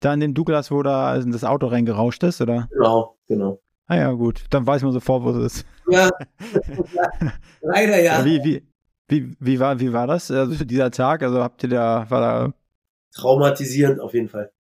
Da 0.00 0.14
in 0.14 0.20
dem 0.20 0.34
Douglas, 0.34 0.70
wo 0.70 0.82
da 0.82 1.18
das 1.18 1.42
Auto 1.44 1.66
reingerauscht 1.66 2.22
ist, 2.22 2.40
oder? 2.40 2.68
Genau, 2.70 3.16
genau. 3.26 3.60
Ah 3.86 3.96
ja, 3.96 4.12
gut. 4.12 4.44
Dann 4.50 4.66
weiß 4.66 4.82
man 4.82 4.92
sofort, 4.92 5.24
wo 5.24 5.30
es 5.30 5.54
ist. 5.56 5.66
Ja, 5.90 6.08
leider 7.62 8.00
ja. 8.00 8.24
Wie, 8.24 8.42
wie, 8.44 8.68
wie, 9.08 9.36
wie, 9.40 9.58
war, 9.58 9.80
wie 9.80 9.92
war 9.92 10.06
das, 10.06 10.30
also 10.30 10.64
dieser 10.64 10.90
Tag? 10.90 11.22
Also 11.22 11.42
habt 11.42 11.62
ihr 11.62 11.70
da, 11.70 12.08
war 12.10 12.20
da, 12.20 12.54
Traumatisierend 13.14 13.98
auf 14.00 14.12
jeden 14.14 14.28
Fall. 14.28 14.52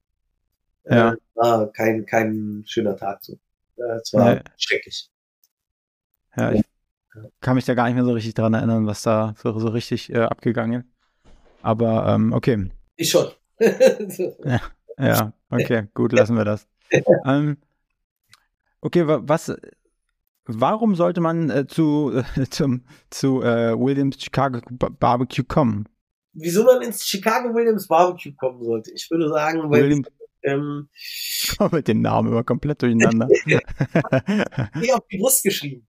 Ja. 0.90 1.12
Äh, 1.14 1.18
war 1.36 1.72
kein, 1.72 2.06
kein 2.06 2.64
schöner 2.66 2.96
Tag 2.96 3.24
so. 3.24 3.34
Äh, 3.78 3.98
Es 4.02 4.14
war 4.14 4.36
Nee. 4.36 4.42
schrecklich. 4.58 5.12
ja, 6.36 6.52
ich 6.54 6.64
kann 7.42 7.56
mich 7.56 7.66
da 7.66 7.74
gar 7.74 7.86
nicht 7.86 7.96
mehr 7.96 8.04
so 8.06 8.14
richtig 8.14 8.34
dran 8.34 8.54
erinnern, 8.54 8.88
was 8.88 9.02
da 9.04 9.34
so, 9.42 9.58
so 9.60 9.68
richtig 9.70 10.12
äh, 10.14 10.20
abgegangen 10.20 10.82
ist. 10.82 10.88
Aber, 11.62 12.08
ähm, 12.08 12.34
okay. 12.34 12.70
Ich 12.96 13.10
schon. 13.10 13.28
Ja, 15.00 15.34
okay, 15.52 15.88
gut, 15.94 16.12
lassen 16.12 16.36
wir 16.38 16.46
das. 16.46 16.68
ähm, 17.26 17.58
okay, 18.82 19.06
wa- 19.08 19.22
was, 19.24 19.56
warum 20.46 20.96
sollte 20.96 21.22
man 21.22 21.50
äh, 21.52 21.68
zu, 21.68 22.24
äh, 22.36 22.46
zum, 22.50 22.84
zu 23.12 23.44
äh, 23.44 23.78
Williams 23.80 24.20
Chicago 24.20 24.60
Ba- 24.72 24.90
Barbecue 24.90 25.44
kommen? 25.44 25.88
Wieso 26.34 26.64
man 26.64 26.82
ins 26.82 27.06
Chicago 27.06 27.54
Williams 27.54 27.88
Barbecue 27.88 28.34
kommen 28.34 28.64
sollte? 28.64 28.92
Ich 28.92 29.10
würde 29.12 29.30
sagen, 29.30 29.70
weil 29.70 29.84
William, 29.84 30.04
ähm, 30.44 30.90
mit 31.72 31.88
dem 31.88 32.02
Namen 32.02 32.30
immer 32.32 32.44
komplett 32.44 32.82
durcheinander. 32.82 33.28
eh 33.46 34.94
auf 34.94 35.08
die 35.12 35.18
Brust 35.18 35.44
geschrieben. 35.44 35.87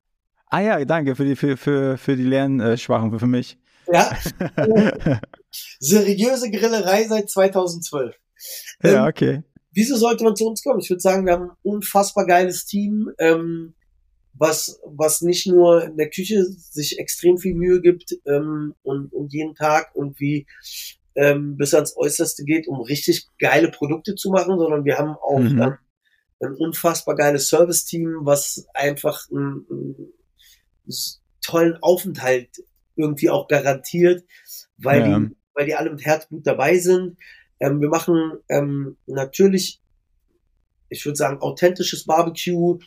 Ah 0.54 0.62
ja, 0.62 0.86
danke 0.86 1.16
für 1.16 1.26
die, 1.26 1.36
für, 1.36 1.58
für, 1.58 1.98
für 1.98 2.16
die 2.16 2.24
Lernschwachen 2.24 3.18
für 3.20 3.28
mich. 3.28 3.58
Ja, 3.92 4.16
seriöse 5.80 6.50
Grillerei 6.52 7.08
seit 7.08 7.30
2012. 7.30 8.16
ja, 8.84 9.06
Ähm, 9.06 9.08
okay. 9.08 9.44
wieso 9.74 9.96
sollte 9.96 10.24
man 10.24 10.36
zu 10.36 10.48
uns 10.48 10.64
kommen? 10.64 10.80
Ich 10.80 10.90
würde 10.90 11.02
sagen, 11.02 11.26
wir 11.26 11.34
haben 11.34 11.50
ein 11.52 11.58
unfassbar 11.64 12.26
geiles 12.26 12.66
Team, 12.66 13.12
ähm, 13.20 13.74
was, 14.34 14.80
was 14.86 15.22
nicht 15.22 15.48
nur 15.48 15.84
in 15.84 15.98
der 15.98 16.10
Küche 16.10 16.44
sich 16.46 16.98
extrem 17.00 17.38
viel 17.38 17.56
Mühe 17.56 17.82
gibt 17.82 18.18
ähm, 18.26 18.74
und, 18.84 19.14
und 19.14 19.34
jeden 19.34 19.56
Tag 19.56 19.92
irgendwie 19.96 20.48
ähm, 21.16 21.58
bis 21.58 21.74
ans 21.74 21.96
Äußerste 21.98 22.44
geht, 22.44 22.68
um 22.68 22.82
richtig 22.82 23.28
geile 23.40 23.70
Produkte 23.70 24.16
zu 24.16 24.32
machen, 24.32 24.58
sondern 24.58 24.86
wir 24.86 24.98
haben 24.98 25.16
auch 25.18 25.40
Mhm. 25.40 25.60
ähm, 25.62 25.78
ein 26.42 26.56
unfassbar 26.56 27.16
geiles 27.16 27.48
Service-Team, 27.50 28.20
was 28.22 28.66
einfach 28.74 29.28
einen 29.32 29.66
s- 29.70 30.23
tollen 31.42 31.78
Aufenthalt 31.82 32.50
irgendwie 32.96 33.30
auch 33.30 33.48
garantiert, 33.48 34.24
weil, 34.78 35.02
Ja. 35.02 35.20
die, 35.20 35.36
weil 35.54 35.66
die 35.66 35.76
alle 35.76 35.90
mit 35.92 36.06
Herzblut 36.06 36.46
dabei 36.46 36.78
sind. 36.78 37.18
Ähm, 37.60 37.82
wir 37.82 37.90
machen 37.90 38.34
ähm, 38.50 38.98
natürlich, 39.06 39.82
ich 40.90 41.06
würde 41.06 41.16
sagen, 41.16 41.42
authentisches 41.42 42.06
Barbecue, 42.06 42.80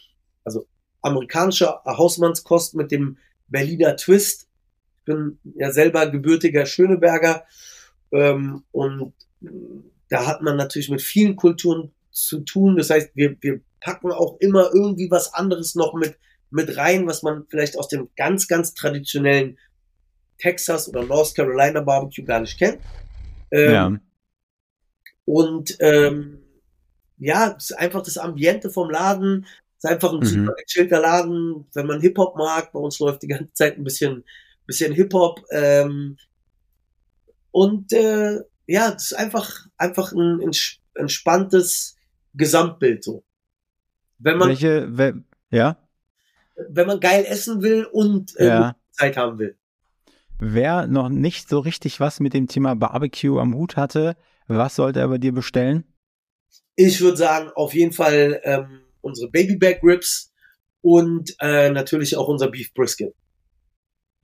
also 0.44 0.66
amerikanische 1.02 1.68
Hausmannskost 1.84 2.74
mit 2.74 2.90
dem 2.90 3.18
Berliner 3.48 3.96
Twist. 3.96 4.48
Ich 4.98 5.04
bin 5.04 5.38
ja 5.54 5.70
selber 5.70 6.06
gebürtiger 6.08 6.66
Schöneberger 6.66 7.44
ähm, 8.12 8.64
und 8.72 9.12
da 10.08 10.26
hat 10.26 10.42
man 10.42 10.56
natürlich 10.56 10.88
mit 10.90 11.02
vielen 11.02 11.36
Kulturen 11.36 11.92
zu 12.10 12.40
tun. 12.40 12.76
Das 12.76 12.90
heißt, 12.90 13.10
wir, 13.14 13.36
wir 13.40 13.60
packen 13.80 14.10
auch 14.10 14.38
immer 14.40 14.70
irgendwie 14.72 15.10
was 15.10 15.32
anderes 15.34 15.74
noch 15.74 15.94
mit, 15.94 16.16
mit 16.50 16.76
rein, 16.76 17.06
was 17.06 17.22
man 17.22 17.46
vielleicht 17.48 17.76
aus 17.78 17.88
dem 17.88 18.08
ganz, 18.16 18.48
ganz 18.48 18.74
traditionellen 18.74 19.58
Texas 20.38 20.88
oder 20.88 21.02
North 21.04 21.34
Carolina 21.34 21.80
Barbecue 21.80 22.24
gar 22.24 22.40
nicht 22.40 22.58
kennt. 22.58 22.78
Ähm, 23.50 23.72
ja. 23.72 24.00
und 25.24 25.76
ähm, 25.80 26.42
ja, 27.18 27.54
es 27.56 27.70
ist 27.70 27.78
einfach 27.78 28.02
das 28.02 28.18
Ambiente 28.18 28.70
vom 28.70 28.90
Laden. 28.90 29.46
Es 29.78 29.84
ist 29.84 29.90
einfach 29.90 30.12
ein 30.12 30.18
Mhm. 30.20 30.24
super 30.24 30.54
gechillter 30.54 31.00
Laden. 31.00 31.66
Wenn 31.72 31.86
man 31.86 32.00
Hip-Hop 32.00 32.36
mag, 32.36 32.72
bei 32.72 32.78
uns 32.80 32.98
läuft 32.98 33.22
die 33.22 33.28
ganze 33.28 33.52
Zeit 33.54 33.78
ein 33.78 33.84
bisschen, 33.84 34.24
bisschen 34.66 34.92
Hip-Hop. 34.92 35.44
Ähm, 35.50 36.16
und 37.50 37.92
äh, 37.92 38.40
ja, 38.66 38.90
es 38.96 39.12
ist 39.12 39.12
einfach, 39.14 39.66
einfach 39.78 40.12
ein 40.12 40.40
ents 40.42 40.78
entspanntes 40.94 41.96
Gesamtbild 42.34 43.04
so. 43.04 43.22
Wenn 44.18 44.38
man, 44.38 44.48
Welche, 44.48 44.96
wel, 44.96 45.24
ja, 45.50 45.76
wenn 46.68 46.86
man 46.86 47.00
geil 47.00 47.24
essen 47.26 47.62
will 47.62 47.84
und 47.84 48.36
äh, 48.38 48.46
ja. 48.46 48.76
Zeit 48.92 49.16
haben 49.16 49.38
will. 49.38 49.56
Wer 50.38 50.86
noch 50.86 51.08
nicht 51.08 51.48
so 51.48 51.60
richtig 51.60 52.00
was 52.00 52.20
mit 52.20 52.34
dem 52.34 52.46
Thema 52.46 52.74
Barbecue 52.74 53.38
am 53.38 53.54
Hut 53.54 53.76
hatte, 53.76 54.16
was 54.48 54.76
sollte 54.76 55.00
er 55.00 55.08
bei 55.08 55.18
dir 55.18 55.32
bestellen? 55.32 55.84
Ich 56.74 57.00
würde 57.00 57.16
sagen, 57.16 57.50
auf 57.54 57.74
jeden 57.74 57.92
Fall 57.92 58.40
ähm, 58.44 58.80
unsere 59.00 59.30
Baby 59.30 59.56
Back 59.56 59.80
Ribs 59.82 60.32
und 60.82 61.34
äh, 61.40 61.70
natürlich 61.70 62.16
auch 62.16 62.28
unser 62.28 62.48
Beef 62.48 62.72
Brisket. 62.74 63.14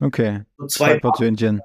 Okay, 0.00 0.42
So 0.58 0.66
zwei 0.66 0.86
zwei 0.94 1.00
Portionchen. 1.00 1.60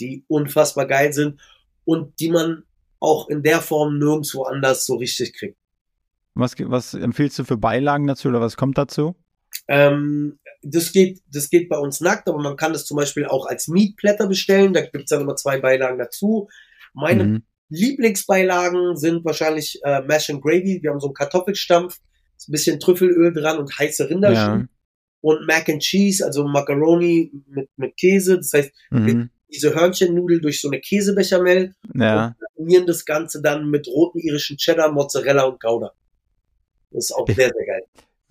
Die 0.00 0.24
unfassbar 0.28 0.86
geil 0.86 1.12
sind 1.12 1.40
und 1.84 2.18
die 2.20 2.30
man 2.30 2.64
auch 3.00 3.28
in 3.28 3.42
der 3.42 3.60
Form 3.60 3.98
nirgendwo 3.98 4.44
anders 4.44 4.86
so 4.86 4.96
richtig 4.96 5.34
kriegt. 5.34 5.58
Was, 6.34 6.54
was 6.58 6.94
empfiehlst 6.94 7.38
du 7.38 7.44
für 7.44 7.56
Beilagen 7.56 8.06
dazu 8.06 8.28
oder 8.28 8.40
was 8.40 8.56
kommt 8.56 8.78
dazu? 8.78 9.14
Ähm, 9.68 10.38
das 10.62 10.92
geht, 10.92 11.20
das 11.30 11.50
geht 11.50 11.68
bei 11.68 11.78
uns 11.78 12.00
nackt, 12.00 12.28
aber 12.28 12.38
man 12.40 12.56
kann 12.56 12.72
das 12.72 12.84
zum 12.86 12.96
Beispiel 12.96 13.26
auch 13.26 13.46
als 13.46 13.68
Meatplatter 13.68 14.26
bestellen. 14.26 14.72
Da 14.72 14.82
gibt's 14.82 15.10
dann 15.10 15.20
immer 15.22 15.36
zwei 15.36 15.58
Beilagen 15.60 15.98
dazu. 15.98 16.48
Meine 16.92 17.24
Mhm. 17.24 17.42
Lieblingsbeilagen 17.70 18.96
sind 18.96 19.24
wahrscheinlich 19.24 19.80
äh, 19.84 20.02
Mash 20.02 20.30
and 20.30 20.42
Gravy. 20.42 20.80
Wir 20.82 20.90
haben 20.90 21.00
so 21.00 21.06
einen 21.08 21.14
Kartoffelstampf, 21.14 21.98
ein 22.48 22.52
bisschen 22.52 22.78
Trüffelöl 22.80 23.32
dran 23.32 23.58
und 23.58 23.78
heiße 23.78 24.08
Rinderschinken. 24.10 24.60
Ja. 24.60 24.68
Und 25.22 25.46
Mac 25.46 25.68
and 25.70 25.80
Cheese, 25.82 26.24
also 26.24 26.44
Macaroni 26.46 27.32
mit, 27.48 27.70
mit 27.76 27.96
Käse. 27.96 28.36
Das 28.36 28.52
heißt, 28.52 28.70
Mhm. 28.90 29.30
diese 29.50 29.74
Hörnchennudel 29.74 30.40
durch 30.40 30.60
so 30.60 30.68
eine 30.68 30.80
Käsebechamel 30.80 31.74
Ja. 31.94 32.34
kombinieren 32.56 32.86
das 32.86 33.04
Ganze 33.04 33.40
dann 33.40 33.70
mit 33.70 33.86
roten 33.88 34.18
irischen 34.18 34.56
Cheddar, 34.58 34.92
Mozzarella 34.92 35.44
und 35.44 35.60
Gouda. 35.60 35.92
Das 36.90 37.06
ist 37.06 37.12
auch 37.12 37.26
sehr, 37.26 37.36
sehr 37.36 37.66
geil. 37.66 37.82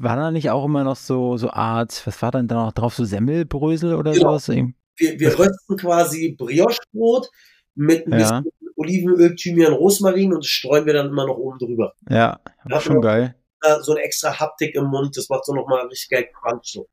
War 0.03 0.15
da 0.15 0.31
nicht 0.31 0.49
auch 0.49 0.65
immer 0.65 0.83
noch 0.83 0.95
so, 0.95 1.37
so 1.37 1.49
Art, 1.51 2.01
was 2.05 2.21
war 2.21 2.31
denn 2.31 2.47
da 2.47 2.55
noch 2.65 2.71
drauf, 2.73 2.93
so 2.95 3.05
Semmelbrösel 3.05 3.95
oder 3.95 4.11
Genau. 4.13 4.37
sowas? 4.37 4.49
Wir, 4.49 5.19
wir 5.19 5.39
rösten 5.39 5.77
quasi 5.77 6.35
Brioche-Brot 6.37 7.29
mit 7.75 8.05
ein 8.07 8.19
Ja. 8.19 8.41
bisschen 8.41 8.51
Olivenöl, 8.75 9.35
Thymian, 9.35 9.73
Rosmarin 9.73 10.33
und 10.33 10.45
streuen 10.45 10.85
wir 10.85 10.93
dann 10.93 11.07
immer 11.07 11.25
noch 11.27 11.37
oben 11.37 11.57
drüber. 11.59 11.93
Ja, 12.09 12.39
Ja, 12.69 12.79
schon 12.81 13.01
geil. 13.01 13.35
So 13.81 13.93
eine 13.93 14.01
extra 14.03 14.37
Haptik 14.39 14.75
im 14.75 14.85
Mund, 14.85 15.15
das 15.15 15.29
macht 15.29 15.45
so 15.45 15.53
nochmal 15.53 15.85
richtig 15.87 16.09
geil 16.09 16.27
Crunch. 16.33 16.65
So. 16.65 16.87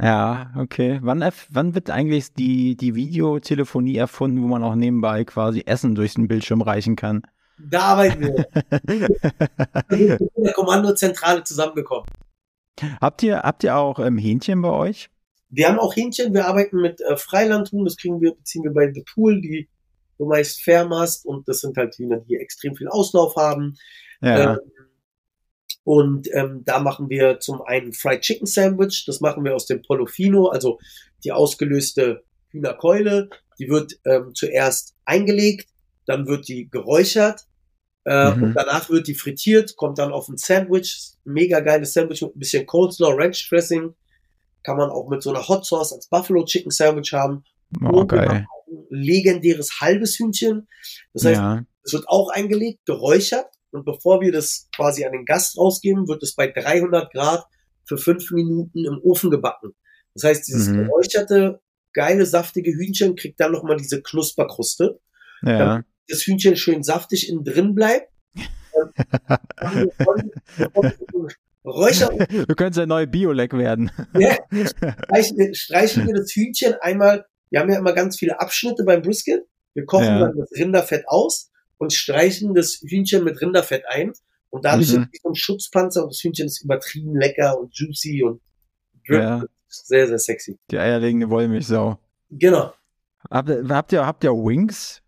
Ja, 0.00 0.52
okay. 0.58 0.98
Wann, 1.02 1.24
wann 1.50 1.74
wird 1.74 1.88
eigentlich 1.88 2.34
die, 2.34 2.76
die 2.76 2.94
Videotelefonie 2.94 3.96
erfunden, 3.96 4.42
wo 4.42 4.46
man 4.48 4.62
auch 4.64 4.74
nebenbei 4.74 5.24
quasi 5.24 5.62
Essen 5.66 5.94
durch 5.94 6.14
den 6.14 6.28
Bildschirm 6.28 6.60
reichen 6.62 6.96
kann? 6.96 7.22
Da 7.58 7.80
arbeiten 7.80 8.20
wir. 8.20 8.46
Wir 9.88 10.18
sind 10.18 10.30
in 10.36 10.44
der 10.44 10.52
Kommandozentrale 10.52 11.44
zusammengekommen. 11.44 12.06
Habt 13.00 13.22
ihr, 13.22 13.38
habt 13.38 13.64
ihr 13.64 13.76
auch 13.76 13.98
ähm, 13.98 14.18
Hähnchen 14.18 14.62
bei 14.62 14.70
euch? 14.70 15.10
Wir 15.50 15.68
haben 15.68 15.78
auch 15.78 15.94
Hähnchen, 15.94 16.34
wir 16.34 16.46
arbeiten 16.46 16.80
mit 16.80 17.00
äh, 17.00 17.16
Freilandhuhn, 17.16 17.84
das 17.84 17.96
kriegen 17.96 18.20
wir, 18.20 18.34
beziehen 18.34 18.64
wir 18.64 18.72
bei 18.72 18.92
The 18.92 19.04
Pool, 19.14 19.40
die 19.40 19.68
du 20.18 20.26
meist 20.26 20.62
Fairmast 20.62 21.26
und 21.26 21.48
das 21.48 21.60
sind 21.60 21.76
halt 21.76 21.96
Hühner, 21.96 22.20
die 22.20 22.36
extrem 22.36 22.74
viel 22.74 22.88
Auslauf 22.88 23.36
haben. 23.36 23.76
Ja. 24.20 24.54
Ähm, 24.54 24.60
und 25.84 26.28
ähm, 26.32 26.62
da 26.64 26.78
machen 26.78 27.10
wir 27.10 27.40
zum 27.40 27.60
einen 27.62 27.92
Fried 27.92 28.22
Chicken 28.22 28.46
Sandwich, 28.46 29.04
das 29.06 29.20
machen 29.20 29.44
wir 29.44 29.54
aus 29.54 29.66
dem 29.66 29.82
Polofino, 29.82 30.48
also 30.48 30.78
die 31.24 31.32
ausgelöste 31.32 32.24
Hühnerkeule. 32.48 33.28
Die 33.58 33.68
wird 33.68 34.00
ähm, 34.04 34.34
zuerst 34.34 34.94
eingelegt, 35.04 35.68
dann 36.06 36.26
wird 36.26 36.48
die 36.48 36.70
geräuchert 36.70 37.46
äh, 38.04 38.30
Mhm. 38.34 38.42
und 38.42 38.54
danach 38.54 38.90
wird 38.90 39.06
die 39.08 39.14
frittiert, 39.14 39.76
kommt 39.76 39.98
dann 39.98 40.12
auf 40.12 40.28
ein 40.28 40.36
Sandwich, 40.36 41.12
mega 41.24 41.60
geiles 41.60 41.92
Sandwich 41.94 42.22
mit 42.22 42.36
ein 42.36 42.38
bisschen 42.38 42.66
Coleslaw, 42.66 43.14
Ranch 43.14 43.48
Dressing. 43.48 43.94
Kann 44.62 44.76
man 44.76 44.90
auch 44.90 45.08
mit 45.08 45.22
so 45.22 45.30
einer 45.30 45.46
Hot 45.46 45.64
Sauce 45.66 45.92
als 45.92 46.08
Buffalo 46.08 46.44
Chicken 46.44 46.70
Sandwich 46.70 47.12
haben. 47.12 47.44
oh, 47.82 47.86
Und 48.00 48.12
wir 48.12 48.18
geil. 48.18 48.28
haben 48.28 48.46
auch 48.46 48.66
ein 48.68 48.86
legendäres 48.90 49.80
halbes 49.80 50.18
Hühnchen. 50.18 50.68
Das 51.12 51.24
heißt, 51.24 51.40
ja. 51.40 51.64
es 51.82 51.92
wird 51.92 52.08
auch 52.08 52.30
eingelegt, 52.30 52.84
geräuchert 52.86 53.46
und 53.72 53.84
bevor 53.84 54.20
wir 54.20 54.32
das 54.32 54.68
quasi 54.74 55.04
an 55.04 55.12
den 55.12 55.24
Gast 55.24 55.58
rausgeben, 55.58 56.06
wird 56.08 56.22
es 56.22 56.34
bei 56.34 56.46
300 56.46 57.12
Grad 57.12 57.44
für 57.86 57.98
fünf 57.98 58.30
Minuten 58.30 58.84
im 58.84 58.98
Ofen 59.02 59.30
gebacken. 59.30 59.74
Das 60.14 60.24
heißt, 60.24 60.46
dieses 60.48 60.68
Mhm. 60.68 60.84
geräucherte, 60.84 61.60
geile, 61.92 62.24
saftige 62.24 62.70
Hühnchen 62.72 63.16
kriegt 63.16 63.40
dann 63.40 63.52
nochmal 63.52 63.76
diese 63.76 64.00
Knusperkruste. 64.02 64.98
Ja. 65.42 65.82
Das 66.08 66.22
Hühnchen 66.22 66.56
schön 66.56 66.82
saftig 66.82 67.28
innen 67.28 67.44
drin 67.44 67.74
bleibt. 67.74 68.10
Räucher 71.64 72.08
Du 72.08 72.54
könntest 72.54 72.78
der 72.78 72.86
neue 72.86 73.06
Biolek 73.06 73.52
werden. 73.54 73.90
Ja. 74.14 74.36
streichen, 74.52 75.54
streichen 75.54 76.06
wir 76.06 76.14
das 76.14 76.30
Hühnchen 76.32 76.74
einmal. 76.80 77.24
Wir 77.50 77.60
haben 77.60 77.70
ja 77.70 77.78
immer 77.78 77.92
ganz 77.94 78.18
viele 78.18 78.40
Abschnitte 78.40 78.84
beim 78.84 79.00
Brisket. 79.02 79.44
Wir 79.72 79.84
kochen 79.86 80.04
Ja. 80.04 80.18
dann 80.20 80.36
das 80.36 80.50
Rinderfett 80.52 81.04
aus 81.08 81.50
und 81.78 81.92
streichen 81.92 82.54
das 82.54 82.80
Hühnchen 82.86 83.24
mit 83.24 83.40
Rinderfett 83.40 83.84
ein. 83.88 84.12
Und 84.50 84.64
dadurch 84.66 84.92
Mhm. 84.92 85.08
ist 85.10 85.22
so 85.22 85.28
ein 85.30 85.34
Schutzpanzer 85.34 86.02
und 86.04 86.10
das 86.12 86.20
Hühnchen 86.22 86.46
ist 86.46 86.62
übertrieben 86.62 87.16
lecker 87.16 87.58
und 87.58 87.74
juicy 87.76 88.22
und 88.22 88.40
Ja. 89.08 89.42
sehr, 89.68 90.06
sehr 90.06 90.18
sexy. 90.18 90.58
Die 90.70 90.78
eierlegende 90.78 91.28
Wollmilchsau. 91.30 91.98
Genau. 92.30 92.72
Habt, 93.30 93.48
habt 93.70 93.92
ihr, 93.92 94.06
habt 94.06 94.22
ihr 94.24 94.32
Wings? 94.32 95.00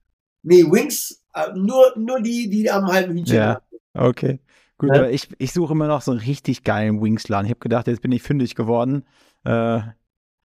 Nee, 0.49 0.63
Wings, 0.63 1.23
äh, 1.35 1.53
nur, 1.57 1.93
nur 1.97 2.21
die, 2.21 2.49
die 2.49 2.71
am 2.71 2.87
halben 2.87 3.15
Hühnchen 3.15 3.37
Ja. 3.37 3.55
haben. 3.55 3.65
Okay. 3.95 4.39
Gut, 4.79 4.91
Ja. 4.91 4.97
aber 4.97 5.11
ich, 5.11 5.29
ich 5.39 5.53
suche 5.53 5.73
immer 5.73 5.89
noch 5.89 6.03
so 6.03 6.13
einen 6.13 6.21
richtig 6.21 6.63
geilen 6.63 7.03
Wingsladen. 7.03 7.47
Ich 7.47 7.51
habe 7.51 7.61
gedacht, 7.61 7.89
jetzt 7.89 8.01
bin 8.03 8.13
ich 8.13 8.23
fündig 8.23 8.55
geworden. 8.55 9.05
Äh, 9.45 9.81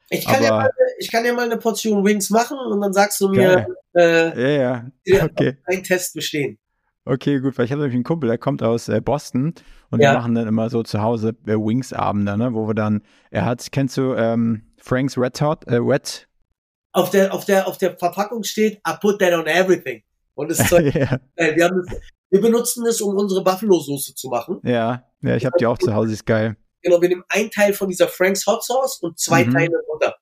Ich 0.10 0.26
kann, 0.26 0.42
ja 0.44 0.50
mal, 0.50 0.70
ich 0.98 1.12
kann 1.12 1.24
ja 1.24 1.34
mal 1.34 1.46
eine 1.46 1.58
Portion 1.58 2.04
Wings 2.04 2.30
machen 2.32 2.58
und 2.58 2.82
dann 2.82 2.94
sagst 2.94 3.22
du 3.22 3.30
mir, 3.30 3.68
äh, 3.94 4.58
ja. 4.58 4.86
Ja. 5.06 5.24
Okay. 5.26 5.58
ein 5.66 5.84
Test 5.84 6.16
bestehen. 6.16 6.58
Okay, 7.06 7.40
gut, 7.40 7.58
weil 7.58 7.66
ich 7.66 7.72
habe 7.72 7.82
nämlich 7.82 7.96
einen 7.96 8.04
Kumpel, 8.04 8.28
der 8.28 8.38
kommt 8.38 8.64
aus 8.64 8.88
äh, 8.90 9.02
Boston 9.02 9.54
und 9.92 10.02
Ja. 10.02 10.12
wir 10.14 10.18
machen 10.20 10.34
dann 10.36 10.48
immer 10.48 10.70
so 10.70 10.82
zu 10.84 11.02
Hause 11.02 11.36
äh, 11.46 11.54
Wings-Abende, 11.54 12.38
ne, 12.38 12.54
wo 12.54 12.68
wir 12.68 12.74
dann, 12.74 13.02
er 13.32 13.46
hat, 13.46 13.72
kennst 13.72 13.98
du 13.98 14.14
ähm, 14.16 14.64
Frank's 14.78 15.18
Red 15.18 15.40
Hot, 15.42 15.66
äh, 15.68 15.76
Red? 15.76 16.28
Auf 16.94 17.10
der, 17.10 17.34
auf 17.34 17.46
der, 17.46 17.68
auf 17.68 17.78
der 17.78 17.98
Verpackung 17.98 18.44
steht, 18.44 18.82
I 18.88 18.94
put 19.00 19.20
that 19.20 19.34
on 19.34 19.48
everything. 19.48 20.04
Und 20.34 20.50
das 20.52 20.68
Zeug 20.70 20.94
ja, 20.96 21.20
Äh, 21.36 21.56
wir, 21.56 21.66
haben 21.66 21.82
das, 21.88 21.98
wir 22.30 22.42
benutzen 22.42 22.86
es, 22.86 23.00
um 23.02 23.16
unsere 23.16 23.44
Buffalo-Soße 23.44 24.16
zu 24.16 24.30
machen. 24.30 24.60
ja, 24.64 25.04
ja, 25.22 25.36
ich 25.36 25.46
habe 25.46 25.56
die 25.60 25.66
auch 25.68 25.78
zu 25.78 25.94
Hause, 25.94 26.14
ist 26.14 26.26
geil. 26.26 26.56
Genau, 26.82 27.00
wir 27.02 27.10
nehmen 27.10 27.24
einen 27.30 27.52
Teil 27.52 27.74
von 27.74 27.90
dieser 27.90 28.08
Frank's 28.08 28.46
Hot 28.48 28.64
Sauce 28.64 28.98
und 29.02 29.20
zwei 29.20 29.46
Mhm. 29.46 29.54
Teile 29.54 29.72
Butter. 29.88 30.16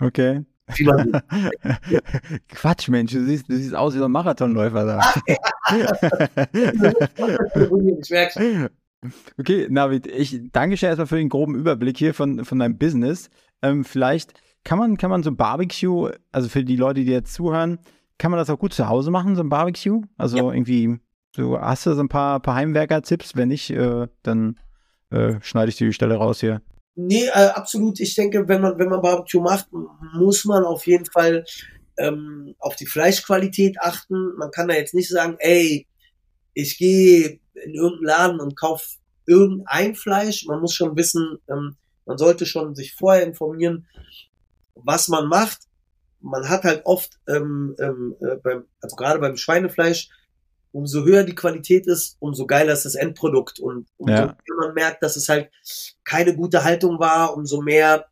Okay. 0.00 0.44
Quatsch, 2.48 2.88
Mensch, 2.88 3.12
du 3.12 3.24
siehst, 3.24 3.48
du 3.48 3.56
siehst 3.56 3.74
aus 3.74 3.94
wie 3.94 3.98
so 3.98 4.04
ein 4.04 4.10
Marathonläufer 4.12 4.84
da. 4.86 5.00
ich 8.00 8.10
merke 8.10 8.32
schon. 8.32 8.68
Okay, 9.38 9.66
Navid, 9.70 10.06
ich 10.06 10.40
danke 10.52 10.76
dir 10.76 10.88
erstmal 10.88 11.06
für 11.06 11.16
den 11.16 11.28
groben 11.30 11.54
Überblick 11.54 11.96
hier 11.96 12.12
von, 12.14 12.44
von 12.44 12.58
deinem 12.58 12.78
Business. 12.78 13.30
Ähm, 13.62 13.84
vielleicht 13.84 14.34
kann 14.64 14.78
man, 14.78 14.96
kann 14.96 15.10
man 15.10 15.22
so 15.22 15.30
ein 15.30 15.36
Barbecue, 15.36 16.10
also 16.32 16.48
für 16.48 16.64
die 16.64 16.76
Leute, 16.76 17.04
die 17.04 17.10
jetzt 17.10 17.34
zuhören, 17.34 17.78
kann 18.18 18.30
man 18.30 18.38
das 18.38 18.50
auch 18.50 18.58
gut 18.58 18.74
zu 18.74 18.88
Hause 18.88 19.10
machen, 19.10 19.36
so 19.36 19.42
ein 19.42 19.48
Barbecue? 19.48 20.02
Also 20.18 20.36
Ja. 20.36 20.52
irgendwie, 20.52 20.98
so 21.34 21.58
hast 21.58 21.86
du 21.86 21.94
so 21.94 22.02
ein 22.02 22.08
paar, 22.08 22.40
paar 22.40 22.54
Heimwerker-Tipps? 22.56 23.36
Wenn 23.36 23.48
nicht, 23.48 23.70
äh, 23.70 24.08
dann 24.22 24.58
äh, 25.10 25.36
schneide 25.40 25.70
ich 25.70 25.76
die 25.76 25.92
Stelle 25.92 26.16
raus 26.16 26.40
hier. 26.40 26.60
Nee, 26.94 27.26
äh, 27.26 27.48
absolut. 27.54 27.98
Ich 28.00 28.14
denke, 28.14 28.46
wenn 28.48 28.60
man, 28.60 28.78
wenn 28.78 28.88
man 28.88 29.00
Barbecue 29.00 29.40
macht, 29.40 29.68
muss 30.14 30.44
man 30.44 30.64
auf 30.64 30.86
jeden 30.86 31.06
Fall 31.06 31.44
ähm, 31.96 32.54
auf 32.58 32.76
die 32.76 32.86
Fleischqualität 32.86 33.80
achten. 33.80 34.34
Man 34.36 34.50
kann 34.50 34.68
da 34.68 34.74
jetzt 34.74 34.94
nicht 34.94 35.08
sagen, 35.08 35.36
ey, 35.38 35.86
ich 36.52 36.78
gehe 36.78 37.40
in 37.54 37.74
irgendeinen 37.74 38.04
Laden 38.04 38.40
und 38.40 38.56
kauf 38.56 38.96
irgendein 39.26 39.94
Fleisch. 39.94 40.44
Man 40.46 40.60
muss 40.60 40.74
schon 40.74 40.96
wissen, 40.96 41.38
ähm, 41.48 41.76
man 42.06 42.18
sollte 42.18 42.44
schon 42.44 42.74
sich 42.74 42.94
vorher 42.94 43.24
informieren, 43.24 43.86
was 44.84 45.08
man 45.08 45.26
macht. 45.28 45.60
Man 46.20 46.48
hat 46.48 46.64
halt 46.64 46.82
oft, 46.84 47.18
ähm, 47.28 47.74
ähm, 47.80 48.16
äh, 48.20 48.36
beim, 48.36 48.64
also 48.80 48.96
gerade 48.96 49.18
beim 49.20 49.36
Schweinefleisch, 49.36 50.10
umso 50.72 51.04
höher 51.04 51.24
die 51.24 51.34
Qualität 51.34 51.86
ist, 51.86 52.16
umso 52.20 52.46
geiler 52.46 52.72
ist 52.72 52.84
das 52.84 52.94
Endprodukt. 52.94 53.58
Und 53.58 53.88
umso 53.96 54.14
Ja. 54.14 54.26
mehr 54.26 54.56
man 54.58 54.74
merkt, 54.74 55.02
dass 55.02 55.16
es 55.16 55.28
halt 55.28 55.50
keine 56.04 56.36
gute 56.36 56.62
Haltung 56.64 56.98
war, 56.98 57.36
umso 57.36 57.62
mehr 57.62 58.06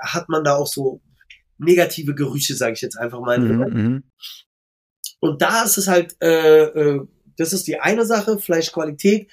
hat 0.00 0.28
man 0.28 0.44
da 0.44 0.56
auch 0.56 0.66
so 0.66 1.00
negative 1.58 2.14
Gerüche, 2.14 2.54
sage 2.54 2.74
ich 2.74 2.80
jetzt 2.82 2.98
einfach 2.98 3.20
mal. 3.20 3.38
Mhm, 3.38 3.82
mhm. 3.82 4.04
Und 5.20 5.40
da 5.40 5.64
ist 5.64 5.78
es 5.78 5.88
halt, 5.88 6.16
äh, 6.20 6.64
äh, 6.64 7.06
das 7.38 7.52
ist 7.52 7.66
die 7.66 7.80
eine 7.80 8.04
Sache, 8.04 8.38
Fleischqualität. 8.38 9.30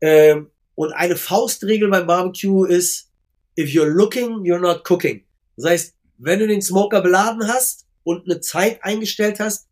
Ähm, 0.00 0.50
und 0.74 0.92
eine 0.92 1.16
Faustregel 1.16 1.88
beim 1.90 2.06
Barbecue 2.06 2.64
ist, 2.64 3.10
if 3.56 3.70
you're 3.70 3.92
looking, 3.92 4.44
you're 4.44 4.60
not 4.60 4.84
cooking. 4.84 5.24
Das 5.56 5.70
heißt, 5.70 5.96
wenn 6.18 6.38
du 6.38 6.46
den 6.46 6.62
Smoker 6.62 7.00
beladen 7.00 7.46
hast 7.48 7.86
und 8.02 8.24
eine 8.24 8.40
Zeit 8.40 8.82
eingestellt 8.82 9.40
hast, 9.40 9.68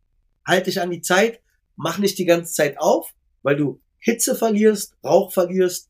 halt 0.47 0.67
dich 0.67 0.81
an 0.81 0.91
die 0.91 1.01
Zeit, 1.01 1.41
mach 1.77 1.99
nicht 1.99 2.19
die 2.19 2.25
ganze 2.25 2.53
Zeit 2.53 2.79
auf, 2.79 3.13
weil 3.43 3.57
du 3.57 3.81
Hitze 3.99 4.35
verlierst, 4.35 4.97
Rauch 5.05 5.33
verlierst 5.33 5.89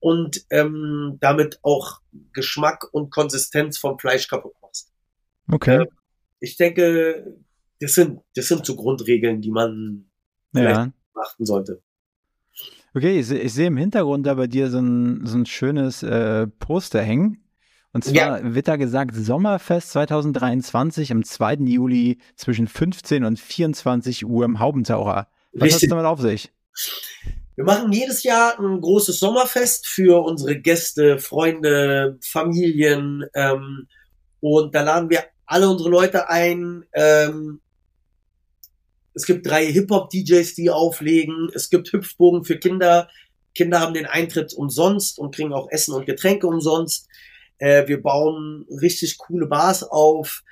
und 0.00 0.44
ähm, 0.50 1.18
damit 1.20 1.60
auch 1.62 2.00
Geschmack 2.32 2.88
und 2.92 3.10
Konsistenz 3.10 3.78
vom 3.78 3.98
Fleisch 3.98 4.26
kaputt 4.28 4.54
machst. 4.60 4.92
Okay, 5.50 5.86
Ich 6.40 6.56
denke, 6.56 7.36
das 7.80 7.94
sind, 7.94 8.20
das 8.34 8.48
sind 8.48 8.66
so 8.66 8.74
Grundregeln, 8.74 9.40
die 9.40 9.50
man 9.50 10.10
ja. 10.54 10.92
beachten 11.14 11.46
sollte. 11.46 11.82
Okay, 12.94 13.18
ich, 13.20 13.30
ich 13.30 13.54
sehe 13.54 13.68
im 13.68 13.76
Hintergrund 13.76 14.26
da 14.26 14.34
bei 14.34 14.46
dir 14.46 14.70
so 14.70 14.78
ein, 14.78 15.24
so 15.24 15.38
ein 15.38 15.46
schönes 15.46 16.02
äh, 16.02 16.46
Poster 16.46 17.00
hängen. 17.00 17.42
Und 17.94 18.04
zwar 18.04 18.54
wird 18.54 18.68
da 18.68 18.76
gesagt, 18.76 19.14
Sommerfest 19.14 19.90
2023 19.92 21.12
am 21.12 21.24
2. 21.24 21.54
Juli 21.66 22.18
zwischen 22.36 22.66
15 22.66 23.24
und 23.24 23.38
24 23.38 24.24
Uhr 24.26 24.44
im 24.46 24.60
Haubentaucher. 24.60 25.28
Was 25.52 25.62
hat 25.62 25.68
es 25.68 25.74
Richtig. 25.74 25.90
damit 25.90 26.06
auf 26.06 26.20
sich? 26.20 26.50
Wir 27.54 27.64
machen 27.64 27.92
jedes 27.92 28.22
Jahr 28.22 28.58
ein 28.58 28.80
großes 28.80 29.18
Sommerfest 29.18 29.86
für 29.86 30.24
unsere 30.24 30.58
Gäste, 30.58 31.18
Freunde, 31.18 32.18
Familien. 32.22 33.24
Ähm, 33.34 33.88
und 34.40 34.74
da 34.74 34.82
laden 34.82 35.10
wir 35.10 35.24
alle 35.44 35.68
unsere 35.68 35.90
Leute 35.90 36.30
ein. 36.30 36.84
Ähm, 36.94 37.60
es 39.14 39.26
gibt 39.26 39.46
drei 39.46 39.66
Hip-Hop-DJs, 39.66 40.54
die 40.54 40.70
auflegen. 40.70 41.50
Es 41.54 41.70
gibt 41.70 41.92
Hüpfbogen 41.92 42.44
für 42.44 42.58
Kinder. 42.58 43.08
Kinder 43.54 43.80
haben 43.80 43.94
den 43.94 44.06
Eintritt 44.06 44.54
umsonst 44.54 45.18
und 45.18 45.34
kriegen 45.34 45.52
auch 45.52 45.68
Essen 45.70 45.94
und 45.94 46.06
Getränke 46.06 46.46
umsonst. 46.46 47.08
Äh, 47.58 47.86
wir 47.86 48.02
bauen 48.02 48.66
richtig 48.80 49.18
coole 49.18 49.46
Bars 49.46 49.82
auf. 49.82 50.42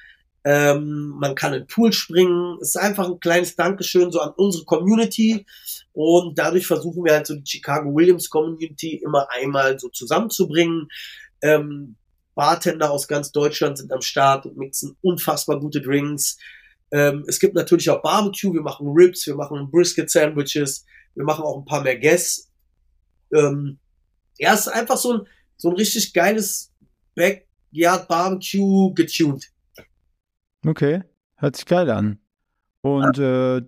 Ähm, 0.45 1.15
man 1.19 1.35
kann 1.35 1.53
in 1.53 1.63
den 1.63 1.67
Pool 1.67 1.93
springen. 1.93 2.59
Es 2.61 2.71
ist 2.71 2.77
einfach 2.77 3.09
ein 3.09 3.21
kleines 3.21 3.57
Dankeschön 3.57 4.11
so 4.13 4.21
an 4.21 4.33
unsere 4.37 4.65
Community. 4.65 5.47
Und 5.93 6.39
dadurch 6.39 6.67
versuchen 6.67 7.05
wir 7.05 7.15
halt 7.15 7.27
so 7.27 7.35
die 7.35 7.47
Chicago 7.47 7.95
Williams 7.95 8.29
Community 8.29 9.01
immer 9.05 9.29
einmal 9.31 9.79
so 9.79 9.89
zusammenzubringen. 9.89 10.89
Ähm, 11.43 11.97
Bartender 12.35 12.91
aus 12.91 13.09
ganz 13.09 13.33
Deutschland 13.33 13.77
sind 13.77 13.93
am 13.93 14.01
Start 14.03 14.47
und 14.47 14.57
mixen 14.57 14.97
unfassbar 15.03 15.59
gute 15.61 15.81
Drinks. 15.81 16.39
Ähm, 16.93 17.25
es 17.29 17.39
gibt 17.39 17.55
natürlich 17.55 17.89
auch 17.91 18.03
Barbecue. 18.03 18.53
Wir 18.53 18.63
machen 18.63 18.89
Ribs, 18.89 19.27
wir 19.27 19.37
machen 19.37 19.71
Brisket 19.71 20.11
Sandwiches. 20.11 20.85
Wir 21.15 21.25
machen 21.25 21.45
auch 21.45 21.59
ein 21.59 21.65
paar 21.65 21.83
mehr 21.83 21.99
Guests. 21.99 22.51
Ähm, 23.33 23.79
ja, 24.39 24.55
es 24.55 24.61
ist 24.61 24.69
einfach 24.69 24.97
so 24.97 25.13
ein, 25.15 25.21
so 25.57 25.71
ein 25.71 25.77
richtig 25.77 26.13
geiles 26.13 26.73
Backyard 27.15 28.09
Barbecue 28.09 28.93
getuned. 28.95 29.47
Okay, 30.67 31.03
hört 31.37 31.57
sich 31.57 31.67
geil 31.67 31.91
an. 31.91 32.19
Und 32.83 33.19
äh, 33.19 33.59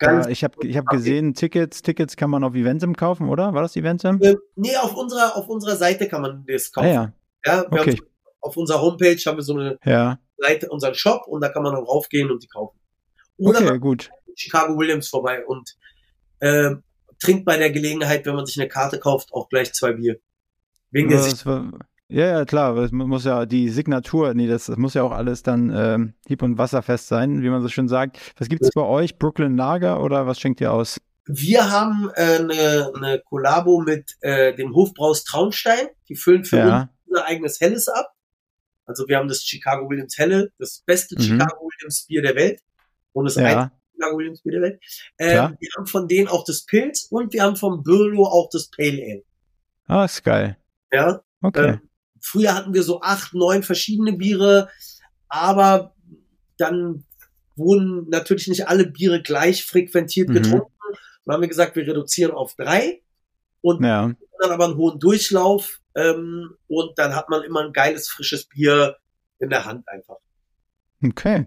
Ja, 0.00 0.28
ich 0.28 0.42
habe 0.42 0.66
ich 0.66 0.76
hab 0.76 0.86
gesehen, 0.86 1.34
Tickets, 1.34 1.82
Tickets 1.82 2.16
kann 2.16 2.30
man 2.30 2.42
auf 2.44 2.54
Eventim 2.54 2.96
kaufen, 2.96 3.28
oder? 3.28 3.54
War 3.54 3.62
das 3.62 3.76
Eventim? 3.76 4.20
Äh, 4.20 4.36
nee, 4.56 4.76
auf 4.76 4.94
unserer, 4.96 5.36
auf 5.36 5.48
unserer 5.48 5.76
Seite 5.76 6.08
kann 6.08 6.22
man 6.22 6.44
das 6.46 6.70
Ah 6.74 6.80
kaufen. 6.80 6.92
ja, 6.92 7.12
ja, 7.44 7.70
wir 7.70 7.80
okay. 7.80 7.90
haben, 7.92 8.00
auf 8.40 8.56
unserer 8.56 8.80
Homepage 8.80 9.18
haben 9.24 9.36
wir 9.36 9.42
so 9.42 9.56
eine 9.56 9.78
Ja, 9.84 10.18
Seite, 10.38 10.68
unseren 10.70 10.94
Shop 10.94 11.26
und 11.26 11.40
da 11.42 11.48
kann 11.48 11.62
man 11.62 11.74
dann 11.74 11.84
raufgehen 11.84 12.30
und 12.30 12.42
die 12.42 12.48
kaufen. 12.48 12.78
Oder 13.38 13.60
okay, 13.60 13.78
gut. 13.78 14.10
Chicago 14.34 14.76
Williams 14.78 15.08
vorbei 15.08 15.44
und 15.46 15.74
ähm, 16.40 16.82
trinkt 17.20 17.44
bei 17.44 17.56
der 17.56 17.70
Gelegenheit, 17.70 18.26
wenn 18.26 18.34
man 18.34 18.46
sich 18.46 18.58
eine 18.58 18.68
Karte 18.68 18.98
kauft, 18.98 19.32
auch 19.32 19.48
gleich 19.48 19.72
zwei 19.72 19.92
Bier. 19.92 20.16
Wegen 20.90 21.08
der 21.08 21.18
Ja, 21.18 21.24
Sicht. 21.24 21.44
ja, 22.08 22.26
ja, 22.38 22.44
klar, 22.44 22.76
es 22.76 22.92
mu- 22.92 23.06
muss 23.06 23.24
ja 23.24 23.46
die 23.46 23.68
Signatur, 23.70 24.34
nee, 24.34 24.46
das, 24.46 24.66
das 24.66 24.76
muss 24.76 24.94
ja 24.94 25.02
auch 25.02 25.12
alles 25.12 25.42
dann 25.42 25.72
ähm, 25.74 26.14
hieb- 26.28 26.42
und 26.42 26.58
wasserfest 26.58 27.08
sein, 27.08 27.42
wie 27.42 27.48
man 27.50 27.62
so 27.62 27.68
schön 27.68 27.88
sagt. 27.88 28.18
Was 28.38 28.48
gibt's 28.48 28.70
bei 28.74 28.82
euch? 28.82 29.18
Brooklyn 29.18 29.56
Lager 29.56 30.02
oder 30.02 30.26
was 30.26 30.38
schenkt 30.38 30.60
ihr 30.60 30.72
aus? 30.72 31.00
Wir 31.28 31.70
haben 31.70 32.08
äh, 32.14 32.36
eine, 32.38 32.92
eine 32.94 33.22
Kollabo 33.28 33.80
mit 33.80 34.12
äh, 34.20 34.54
dem 34.54 34.74
Hofbraus 34.74 35.24
Traunstein. 35.24 35.88
Die 36.08 36.14
füllen 36.14 36.44
für 36.44 36.56
uns 36.56 36.68
Ja, 36.68 36.88
unser 37.06 37.24
eigenes 37.26 37.60
Helles 37.60 37.88
ab. 37.88 38.12
Also 38.86 39.06
wir 39.08 39.16
haben 39.18 39.28
das 39.28 39.42
Chicago 39.42 39.88
Williams 39.90 40.16
Helle, 40.16 40.52
das 40.58 40.82
beste 40.86 41.16
Mhm. 41.16 41.22
Chicago 41.22 41.60
Williams 41.68 42.06
Bier 42.06 42.22
der 42.22 42.34
Welt. 42.36 42.60
Und 43.12 43.24
das 43.26 43.34
ja, 43.36 43.44
einzige 43.44 43.80
Chicago 43.94 44.18
Williams 44.18 44.42
Bier 44.42 44.52
der 44.52 44.62
Welt. 44.62 44.80
Ähm, 45.18 45.56
wir 45.58 45.68
haben 45.76 45.86
von 45.86 46.08
denen 46.08 46.28
auch 46.28 46.44
das 46.44 46.64
Pilz 46.66 47.06
und 47.10 47.32
wir 47.32 47.42
haben 47.42 47.56
vom 47.56 47.82
Birlo 47.82 48.24
auch 48.26 48.48
das 48.52 48.68
Pale 48.70 49.02
Ale. 49.02 49.22
ah, 49.86 50.04
ist 50.04 50.22
geil. 50.22 50.56
Ja. 50.92 51.20
Okay. 51.42 51.68
Ähm, 51.68 51.80
früher 52.20 52.54
hatten 52.54 52.72
wir 52.74 52.82
so 52.82 53.00
acht, 53.02 53.34
neun 53.34 53.62
verschiedene 53.62 54.12
Biere, 54.12 54.70
aber 55.28 55.94
dann 56.58 57.04
wurden 57.56 58.08
natürlich 58.10 58.48
nicht 58.48 58.68
alle 58.68 58.86
Biere 58.86 59.22
gleich 59.22 59.64
frequentiert 59.64 60.28
Mhm. 60.28 60.34
getrunken. 60.34 60.72
Dann 61.24 61.34
haben 61.34 61.40
wir 61.40 61.48
gesagt, 61.48 61.74
wir 61.76 61.86
reduzieren 61.86 62.32
auf 62.32 62.54
drei 62.54 63.02
und 63.62 63.82
Ja, 63.82 64.12
dann 64.40 64.50
aber 64.50 64.66
einen 64.66 64.76
hohen 64.76 65.00
Durchlauf 65.00 65.80
ähm, 65.96 66.54
und 66.68 66.98
dann 66.98 67.16
hat 67.16 67.28
man 67.28 67.42
immer 67.42 67.64
ein 67.64 67.72
geiles, 67.72 68.08
frisches 68.08 68.46
Bier 68.46 68.96
in 69.38 69.50
der 69.50 69.64
Hand 69.64 69.88
einfach. 69.88 70.16
okay. 71.04 71.46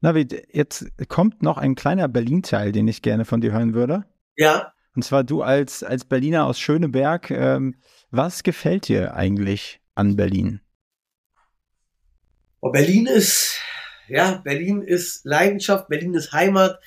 Navid, 0.00 0.48
jetzt 0.52 0.86
kommt 1.08 1.42
noch 1.42 1.56
ein 1.56 1.76
kleiner 1.76 2.08
Berlin-Teil, 2.08 2.72
den 2.72 2.86
ich 2.88 3.00
gerne 3.00 3.24
von 3.24 3.40
dir 3.40 3.52
hören 3.52 3.72
würde. 3.72 4.04
Ja, 4.36 4.74
Und 4.94 5.02
zwar 5.02 5.24
du 5.24 5.40
als, 5.42 5.82
als 5.82 6.04
Berliner 6.04 6.44
aus 6.44 6.60
Schöneberg, 6.60 7.30
ähm, 7.30 7.76
was 8.10 8.42
gefällt 8.42 8.88
dir 8.88 9.14
eigentlich 9.14 9.80
an 9.94 10.16
Berlin? 10.16 10.60
Und 12.60 12.72
Berlin 12.72 13.06
ist, 13.06 13.58
ja, 14.08 14.42
Berlin 14.44 14.82
ist 14.82 15.24
Leidenschaft, 15.24 15.88
Berlin 15.88 16.14
ist 16.14 16.32
Heimat, 16.32 16.78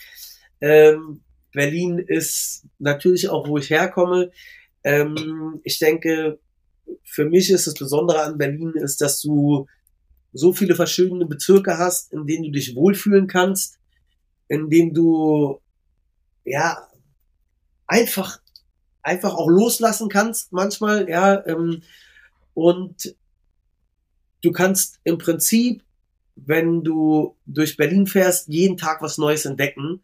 ähm, 0.62 1.22
Berlin 1.54 1.98
ist 1.98 2.68
natürlich 2.78 3.30
auch, 3.30 3.48
wo 3.48 3.58
ich 3.58 3.70
herkomme. 3.70 4.32
Ähm, 4.84 5.60
ich 5.64 5.80
denke, 5.80 6.40
für 7.04 7.26
mich 7.26 7.50
ist 7.50 7.68
das 7.68 7.74
Besondere 7.76 8.22
an 8.22 8.38
Berlin 8.38 8.74
ist, 8.76 9.02
dass 9.02 9.22
du 9.22 9.68
so 10.34 10.54
viele 10.54 10.76
verschiedene 10.76 11.26
Bezirke 11.26 11.78
hast, 11.78 12.12
in 12.14 12.28
denen 12.28 12.46
du 12.46 12.52
dich 12.52 12.76
wohlfühlen 12.76 13.28
kannst, 13.28 13.80
in 14.50 14.70
denen 14.70 14.94
du, 14.94 15.60
ja, 16.46 16.88
einfach, 17.88 18.40
einfach 19.02 19.34
auch 19.36 19.48
loslassen 19.50 20.10
kannst 20.10 20.52
manchmal, 20.54 21.10
ja, 21.10 21.46
ähm, 21.48 21.82
und 22.54 23.16
du 24.44 24.52
kannst 24.52 25.00
im 25.04 25.18
Prinzip, 25.18 25.84
wenn 26.36 26.84
du 26.84 27.36
durch 27.46 27.78
Berlin 27.78 28.06
fährst, 28.08 28.48
jeden 28.48 28.78
Tag 28.78 29.02
was 29.02 29.18
Neues 29.18 29.46
entdecken. 29.46 30.02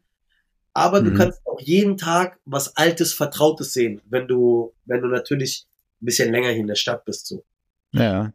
Aber 0.74 1.02
du 1.02 1.12
Mhm. 1.12 1.18
kannst 1.18 1.42
auch 1.46 1.60
jeden 1.62 1.98
Tag 1.98 2.40
was 2.46 2.76
Altes, 2.78 3.14
Vertrautes 3.14 3.74
sehen, 3.74 4.02
wenn 4.06 4.28
du, 4.28 4.74
wenn 4.86 5.02
du 5.02 5.08
natürlich 5.08 5.68
bisschen 6.06 6.32
länger 6.32 6.50
hier 6.50 6.60
in 6.62 6.68
der 6.68 6.76
Stadt 6.76 7.06
bist. 7.06 7.28
So. 7.28 7.44
Ja. 7.92 8.34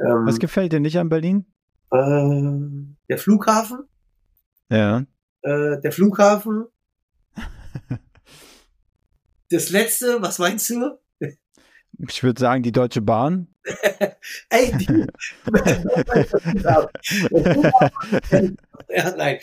Ähm, 0.00 0.26
Was 0.26 0.38
gefällt 0.38 0.72
dir 0.72 0.80
nicht 0.80 0.98
an 0.98 1.08
Berlin? 1.08 1.46
äh, 1.90 2.94
der 3.08 3.18
Flughafen, 3.18 3.80
Ja. 4.70 5.04
äh, 5.42 5.80
der 5.80 5.92
Flughafen. 5.92 6.66
Das 9.50 9.68
letzte, 9.68 10.22
was 10.22 10.38
meinst 10.38 10.70
du? 10.70 10.98
Ich 12.08 12.22
würde 12.22 12.40
sagen, 12.40 12.62
die 12.62 12.72
Deutsche 12.72 13.02
Bahn. 13.02 13.48
Ey, 14.48 14.72
die, 14.78 15.06
ja, 18.88 19.14
nein. 19.16 19.38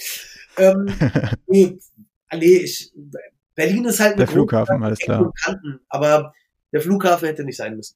Ähm, 0.57 0.87
nee, 1.47 1.77
nee, 2.33 2.57
ich, 2.57 2.91
Berlin 3.55 3.85
ist 3.85 3.99
halt 3.99 4.17
Der 4.19 4.27
Flughafen, 4.27 4.83
alles 4.83 4.99
klar. 4.99 5.31
Kanten, 5.43 5.79
aber 5.89 6.33
der 6.71 6.81
Flughafen 6.81 7.27
hätte 7.27 7.43
nicht 7.43 7.57
sein 7.57 7.75
müssen. 7.75 7.95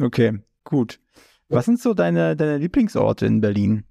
Okay, 0.00 0.38
gut. 0.64 1.00
Was 1.48 1.66
sind 1.66 1.80
so 1.80 1.92
deine, 1.92 2.34
deine 2.34 2.56
Lieblingsorte 2.58 3.26
in 3.26 3.40
Berlin? 3.42 3.84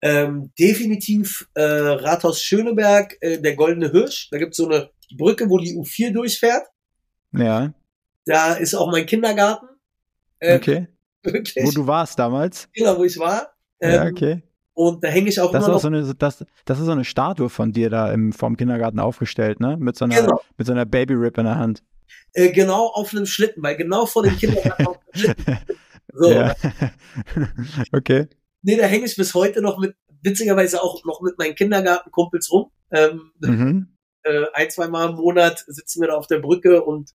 Ähm, 0.00 0.50
definitiv 0.58 1.48
äh, 1.54 1.62
Rathaus 1.62 2.42
Schöneberg, 2.42 3.16
äh, 3.20 3.40
der 3.40 3.54
Goldene 3.54 3.90
Hirsch. 3.92 4.28
Da 4.32 4.38
gibt's 4.38 4.56
so 4.56 4.68
eine 4.68 4.90
Brücke, 5.16 5.48
wo 5.48 5.58
die 5.58 5.76
U4 5.76 6.12
durchfährt. 6.12 6.64
Ja, 7.32 7.72
Da 8.26 8.54
ist 8.54 8.74
auch 8.74 8.90
mein 8.90 9.06
Kindergarten. 9.06 9.66
Äh, 10.40 10.56
okay. 10.56 10.88
Wirklich, 11.22 11.64
Wo 11.64 11.70
du 11.70 11.86
warst 11.86 12.18
damals? 12.18 12.68
genau, 12.72 12.98
wo 12.98 13.04
ich 13.04 13.16
war. 13.16 13.52
Ähm, 13.78 13.92
Ja, 13.94 14.04
okay. 14.06 14.42
Und 14.74 15.04
da 15.04 15.08
hänge 15.08 15.28
ich 15.28 15.38
auch 15.38 15.52
Das 15.52 15.62
ist 15.62 15.66
immer 15.68 15.76
auch 15.76 15.82
noch. 15.82 15.82
so 15.82 15.86
eine, 16.08 16.14
das, 16.16 16.44
das 16.64 16.78
ist 16.80 16.86
so 16.86 16.90
eine 16.90 17.04
Statue 17.04 17.48
von 17.48 17.70
dir 17.72 17.90
da 17.90 18.10
im, 18.12 18.32
vorm 18.32 18.56
Kindergarten 18.56 18.98
aufgestellt, 18.98 19.60
ne? 19.60 19.76
Mit 19.76 19.96
so 19.96 20.04
einer, 20.06 20.20
Genau. 20.20 20.40
mit 20.56 20.66
so 20.66 20.72
einer 20.72 20.84
Baby 20.84 21.14
Rip 21.14 21.38
in 21.38 21.44
der 21.44 21.58
Hand. 21.58 21.84
Äh, 22.34 22.50
genau 22.50 22.86
auf 22.88 23.12
einem 23.12 23.26
Schlitten, 23.26 23.62
weil 23.62 23.76
genau 23.76 24.06
vor 24.06 24.22
dem 24.22 24.36
Kindergarten 24.36 24.86
auf 24.86 24.98
dem 25.14 25.14
Schlitten. 25.20 25.58
So, 26.14 26.30
Ja. 26.32 26.54
okay. 27.92 28.28
nee, 28.62 28.76
da 28.76 28.84
hänge 28.86 29.06
ich 29.06 29.16
bis 29.16 29.34
heute 29.34 29.60
noch 29.62 29.78
mit, 29.78 29.94
witzigerweise 30.22 30.82
auch 30.82 31.04
noch 31.04 31.20
mit 31.22 31.38
meinen 31.38 31.54
Kindergartenkumpels 31.54 32.50
rum. 32.52 32.70
Ähm, 32.90 33.32
Mhm. 33.40 33.88
äh, 34.24 34.44
ein, 34.54 34.70
zwei 34.70 34.88
Mal 34.88 35.10
im 35.10 35.16
Monat 35.16 35.64
sitzen 35.66 36.00
wir 36.00 36.08
da 36.08 36.14
auf 36.14 36.26
der 36.26 36.38
Brücke 36.38 36.82
und, 36.84 37.10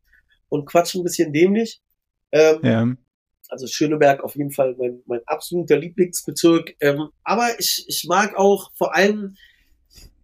und 0.49 0.65
quatschen 0.65 1.01
ein 1.01 1.03
bisschen 1.05 1.31
dämlich. 1.33 1.81
Ähm, 2.31 2.59
Ja. 2.63 2.87
Also 3.49 3.65
Schöneberg 3.67 4.21
auf 4.25 4.35
jeden 4.35 4.51
Fall 4.51 4.75
mein, 4.77 5.01
mein 5.05 5.21
absoluter 5.25 5.77
Lieblingsbezirk. 5.77 6.75
Ähm, 6.81 7.09
aber 7.23 7.47
ich, 7.59 7.85
ich 7.87 8.05
mag 8.09 8.35
auch 8.35 8.71
vor 8.75 8.93
allem, 8.93 9.37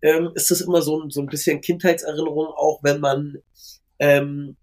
ähm, 0.02 0.32
ist 0.36 0.52
das 0.52 0.60
immer 0.60 0.82
so, 0.82 1.02
ein- 1.02 1.10
so 1.10 1.22
ein 1.22 1.28
bisschen 1.28 1.62
Kindheitserinnerung, 1.62 2.48
auch 2.48 2.84
wenn 2.84 3.00
man 3.00 3.38
ähm, 4.00 4.58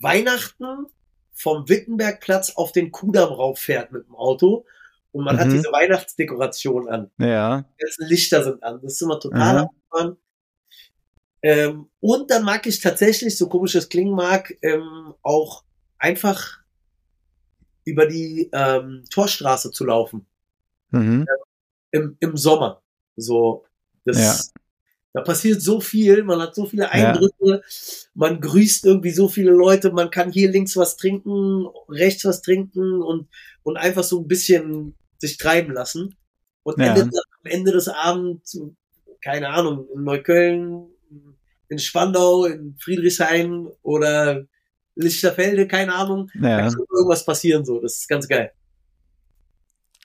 Weihnachten 0.00 0.86
vom 1.32 1.68
Wittenbergplatz 1.68 2.50
auf 2.56 2.72
den 2.72 2.90
Kudamm 2.90 3.32
rauffährt 3.32 3.92
mit 3.92 4.06
dem 4.06 4.14
Auto 4.14 4.64
und 5.12 5.24
man 5.24 5.38
hat 5.38 5.46
Mhm. 5.48 5.52
diese 5.52 5.72
Weihnachtsdekoration 5.72 6.88
an. 6.88 7.10
Ja. 7.18 7.62
Die 7.62 7.82
ganzen 7.84 8.06
Lichter 8.06 8.44
sind 8.44 8.62
an. 8.62 8.80
Das 8.82 8.92
ist 8.94 9.02
immer 9.02 9.18
total 9.20 9.58
abgefahren. 9.58 10.16
Ähm, 11.42 11.88
und 12.00 12.30
dann 12.30 12.44
mag 12.44 12.66
ich 12.66 12.80
tatsächlich, 12.80 13.36
so 13.38 13.48
komisch 13.48 13.74
es 13.74 13.88
klingen 13.88 14.14
mag, 14.14 14.54
ähm, 14.62 15.14
auch 15.22 15.64
einfach 15.98 16.58
über 17.84 18.06
die 18.06 18.50
ähm, 18.52 19.04
Torstraße 19.10 19.70
zu 19.70 19.84
laufen 19.86 20.26
Mhm. 20.90 21.26
im, 21.92 22.16
im 22.20 22.36
Sommer. 22.36 22.82
So, 23.16 23.64
das, 24.04 24.52
Da 25.12 25.22
passiert 25.22 25.60
so 25.60 25.80
viel, 25.80 26.22
man 26.22 26.40
hat 26.40 26.54
so 26.54 26.66
viele 26.66 26.84
Ja. 26.84 26.90
Eindrücke, 26.90 27.62
man 28.14 28.40
grüßt 28.40 28.84
irgendwie 28.84 29.10
so 29.10 29.28
viele 29.28 29.50
Leute, 29.50 29.90
man 29.92 30.10
kann 30.10 30.30
hier 30.30 30.50
links 30.50 30.76
was 30.76 30.96
trinken, 30.96 31.66
rechts 31.88 32.24
was 32.24 32.42
trinken 32.42 33.02
und, 33.02 33.28
und 33.64 33.76
einfach 33.76 34.04
so 34.04 34.20
ein 34.20 34.28
bisschen 34.28 34.94
sich 35.18 35.36
treiben 35.36 35.72
lassen. 35.72 36.14
Und 36.62 36.78
Ja. 36.78 36.86
endet 36.86 37.06
dann 37.06 37.22
am 37.42 37.50
Ende 37.50 37.72
des 37.72 37.88
Abends, 37.88 38.60
keine 39.20 39.48
Ahnung, 39.48 39.88
in 39.94 40.04
Neukölln, 40.04 40.86
in 41.68 41.78
Spandau, 41.78 42.44
in 42.44 42.76
Friedrichshain 42.78 43.68
oder 43.82 44.46
Lichterfelde, 44.94 45.66
keine 45.66 45.94
Ahnung. 45.94 46.30
Da 46.34 46.48
Ja. 46.50 46.56
kann 46.68 46.76
irgendwas 46.92 47.24
passieren 47.24 47.64
so. 47.64 47.80
Das 47.80 47.96
ist 47.96 48.08
ganz 48.08 48.28
geil. 48.28 48.52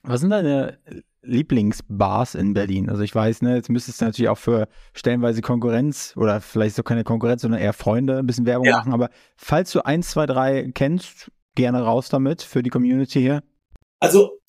Was 0.04 0.22
sind 0.22 0.30
deine 0.30 0.80
Lieblingsbars 1.26 2.36
in 2.36 2.54
Berlin? 2.54 2.90
Also 2.90 3.04
ich 3.04 3.14
weiß, 3.14 3.42
ne, 3.42 3.56
jetzt 3.56 3.70
müsstest 3.70 4.02
du 4.02 4.06
natürlich 4.06 4.30
auch 4.30 4.38
für 4.38 4.68
stellenweise 4.94 5.42
Konkurrenz 5.42 6.14
oder 6.16 6.42
vielleicht 6.42 6.76
so 6.76 6.84
keine 6.84 7.04
Konkurrenz, 7.04 7.42
sondern 7.42 7.62
eher 7.62 7.74
Freunde 7.74 8.20
ein 8.20 8.28
bisschen 8.28 8.46
Werbung 8.46 8.68
Ja. 8.68 8.78
machen. 8.78 8.94
Aber 8.94 9.10
falls 9.36 9.72
du 9.72 9.86
eins, 9.86 10.10
zwei, 10.12 10.26
drei 10.26 10.72
kennst, 10.74 11.32
gerne 11.56 11.82
raus 11.82 12.10
damit 12.10 12.42
für 12.42 12.64
die 12.64 12.70
Community 12.70 13.20
hier. 13.22 13.44
Also, 14.00 14.40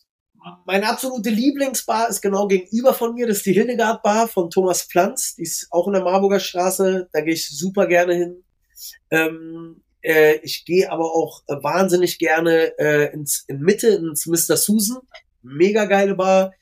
meine 0.65 0.89
absolute 0.89 1.31
Lieblingsbar 1.31 2.09
ist 2.09 2.21
genau 2.21 2.47
gegenüber 2.47 2.95
von 2.95 3.15
mir. 3.15 3.27
Das 3.27 3.39
ist 3.39 3.47
die 3.47 3.53
Hildegard 3.53 4.03
Bar 4.03 4.29
von 4.29 4.51
Thomas 4.51 4.83
Pflanz. 4.83 5.35
Die 5.37 5.43
ist 5.43 5.69
auch 5.71 5.87
in 5.89 5.95
der 5.95 6.03
Marburger 6.05 6.39
Straße. 6.41 7.09
Da 7.13 7.21
gehe 7.21 7.35
ich 7.35 7.49
super 7.49 7.87
gerne 7.87 8.15
hin. 8.15 8.45
Ähm, 9.11 9.83
äh, 10.03 10.37
ich 10.43 10.65
gehe 10.65 10.91
aber 10.91 11.05
auch 11.05 11.43
äh, 11.49 11.55
wahnsinnig 11.63 12.19
gerne 12.19 12.79
äh, 12.79 13.13
ins, 13.13 13.45
in 13.49 13.61
Mitte 13.61 13.89
ins 13.89 14.27
Mr. 14.27 14.57
Susan. 14.57 14.99
Mega 15.43 15.85
geile 15.87 16.15
Bar. 16.15 16.53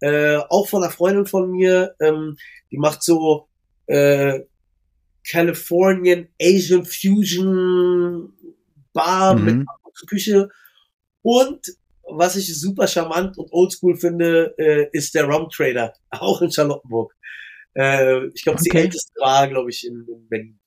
Äh, 0.00 0.36
auch 0.48 0.68
von 0.68 0.82
einer 0.82 0.92
Freundin 0.92 1.26
von 1.26 1.50
mir. 1.50 1.94
Ähm, 2.00 2.36
die 2.70 2.78
macht 2.78 3.02
so 3.02 3.48
äh, 3.86 4.40
Californian 5.28 6.28
Asian 6.40 6.84
Fusion 6.84 8.32
Bar 8.92 9.36
mit 9.36 9.56
Mhm. 9.56 9.66
Küche. 10.06 10.48
Und 11.22 11.60
was 12.02 12.36
ich 12.36 12.58
super 12.58 12.86
charmant 12.88 13.36
und 13.38 13.52
oldschool 13.52 13.96
finde, 13.96 14.54
äh, 14.58 14.88
ist 14.92 15.14
der 15.14 15.24
Rum 15.26 15.48
Trader, 15.50 15.92
auch 16.10 16.40
in 16.42 16.50
Charlottenburg. 16.50 17.14
Äh, 17.74 18.26
ich 18.28 18.42
glaube, 18.42 18.60
die 18.62 18.70
Okay. 18.70 18.80
älteste 18.82 19.12
Bar, 19.20 19.48
glaube 19.48 19.70
ich, 19.70 19.86
in, 19.86 20.06
in 20.08 20.28
Berlin. 20.28 20.58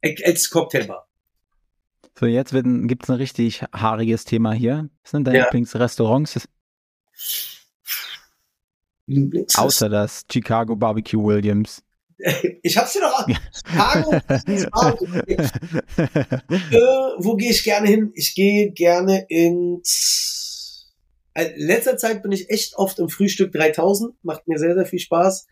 Älteste 0.00 0.48
Cocktailbar. 0.50 1.06
So, 2.18 2.26
jetzt 2.26 2.52
gibt 2.52 3.04
es 3.04 3.10
ein 3.10 3.16
richtig 3.16 3.62
haariges 3.72 4.24
Thema 4.24 4.52
hier. 4.52 4.88
Was 5.02 5.12
sind 5.12 5.26
deine 5.26 5.38
Ja. 5.38 5.44
Lieblingsrestaurants? 5.44 6.48
Lieblings. 9.10 9.56
Außer 9.58 9.88
das 9.88 10.24
Chicago 10.30 10.76
Barbecue 10.76 11.22
Williams. 11.22 11.82
Ich 12.62 12.76
hab's 12.76 12.92
dir 12.92 13.00
doch 13.00 13.26
Chicago. 13.26 14.12
äh, 16.50 16.76
wo 17.18 17.34
gehe 17.36 17.50
ich 17.50 17.64
gerne 17.64 17.88
hin? 17.88 18.12
Ich 18.14 18.34
gehe 18.34 18.70
gerne 18.72 19.24
ins. 19.30 20.90
äh, 21.34 21.46
In 21.58 21.66
letzter 21.66 21.96
Zeit 21.96 22.22
bin 22.22 22.30
ich 22.32 22.50
echt 22.50 22.76
oft 22.76 22.98
im 22.98 23.08
Frühstück 23.08 23.52
3000. 23.52 24.14
Macht 24.22 24.46
mir 24.48 24.58
sehr, 24.58 24.74
sehr 24.74 24.84
viel 24.84 24.98
Spaß. 24.98 25.46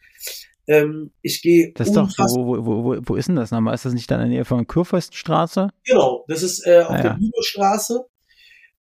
Ähm, 0.66 1.12
ich 1.22 1.40
gehe 1.40 1.72
Das 1.72 1.88
ist 1.88 1.96
doch, 1.96 2.10
wo, 2.18 2.66
wo, 2.66 2.84
wo, 2.84 2.96
wo 3.02 3.16
ist 3.16 3.28
denn 3.28 3.36
das 3.36 3.50
nochmal? 3.50 3.74
Ist 3.74 3.86
das 3.86 3.94
nicht 3.94 4.10
dann 4.10 4.20
in 4.20 4.26
der 4.26 4.34
Nähe 4.40 4.44
von 4.44 4.66
Kurfürstenstraße? 4.66 5.70
Genau, 5.84 6.26
das 6.28 6.42
ist 6.42 6.66
äh, 6.66 6.80
auf 6.82 6.90
Ah, 6.90 6.96
der 7.00 7.10
ja. 7.12 7.16
Bülow-Straße. 7.16 8.04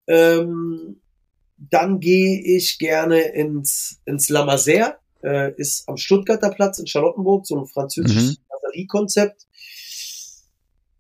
Ähm, 0.08 1.00
dann 1.58 2.00
gehe 2.00 2.40
ich 2.42 2.78
gerne 2.80 3.20
ins, 3.20 4.00
ins 4.06 4.30
La 4.30 4.44
Mazère, 4.46 4.96
äh, 5.24 5.54
ist 5.58 5.88
am 5.90 5.98
Stuttgarter 5.98 6.52
Platz 6.52 6.80
in 6.80 6.88
Charlottenburg, 6.88 7.46
so 7.48 7.60
ein 7.60 7.66
französisches 7.68 8.38
Batteriekonzept. 8.48 9.48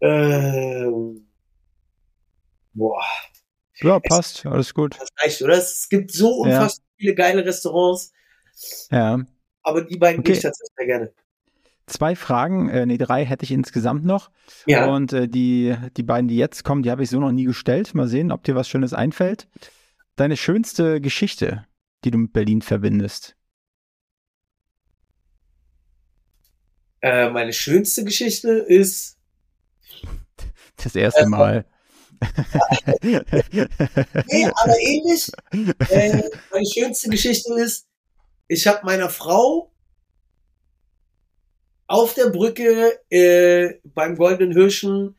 Ähm, 0.01 1.27
boah, 2.73 3.01
Ja, 3.81 3.99
passt, 3.99 4.45
alles 4.45 4.73
gut. 4.73 4.97
das 4.99 5.09
reicht, 5.19 5.41
oder? 5.41 5.57
Es 5.57 5.87
gibt 5.89 6.11
so 6.11 6.29
Ja. 6.29 6.43
unfassbar 6.43 6.85
viele 6.97 7.15
geile 7.15 7.45
Restaurants, 7.45 8.11
Ja. 8.91 9.19
aber 9.63 9.81
die 9.83 9.97
beiden 9.97 10.23
gehe 10.23 10.33
ich 10.33 10.39
Okay. 10.39 10.47
tatsächlich 10.49 10.75
sehr 10.77 10.85
gerne. 10.87 11.13
Zwei 11.87 12.15
Fragen, 12.17 12.67
äh, 12.69 12.85
nee, 12.85 12.97
drei 12.97 13.23
hätte 13.25 13.45
ich 13.45 13.51
insgesamt 13.51 14.03
noch. 14.03 14.29
Ja, 14.65 14.85
Und 14.87 15.13
äh, 15.13 15.27
die, 15.29 15.73
die 15.95 16.03
beiden, 16.03 16.27
die 16.27 16.35
jetzt 16.35 16.63
kommen, 16.65 16.83
die 16.83 16.91
habe 16.91 17.03
ich 17.03 17.09
so 17.09 17.19
noch 17.19 17.31
nie 17.31 17.45
gestellt. 17.45 17.95
Mal 17.95 18.07
sehen, 18.09 18.31
ob 18.33 18.43
dir 18.43 18.55
was 18.55 18.67
Schönes 18.67 18.93
einfällt. 18.93 19.47
Deine 20.17 20.35
schönste 20.35 20.99
Geschichte, 20.99 21.65
die 22.03 22.11
du 22.11 22.17
mit 22.17 22.33
Berlin 22.33 22.61
verbindest. 22.61 23.35
äh, 27.01 27.29
meine 27.29 27.53
schönste 27.53 28.03
Geschichte 28.03 28.49
ist, 28.49 29.17
Das 30.83 30.95
erste 30.95 31.19
Also- 31.21 31.29
Mal. 31.29 31.65
nee, 33.03 33.15
aber 33.19 34.75
ähnlich. 34.81 35.31
Äh, 35.89 36.23
meine 36.51 36.65
schönste 36.65 37.09
Geschichte 37.09 37.53
ist, 37.53 37.87
ich 38.47 38.65
habe 38.65 38.83
meiner 38.83 39.09
Frau 39.11 39.71
auf 41.85 42.15
der 42.15 42.31
Brücke 42.31 42.99
äh, 43.11 43.75
beim 43.83 44.15
Goldenen 44.17 44.53
Hirschen 44.53 45.15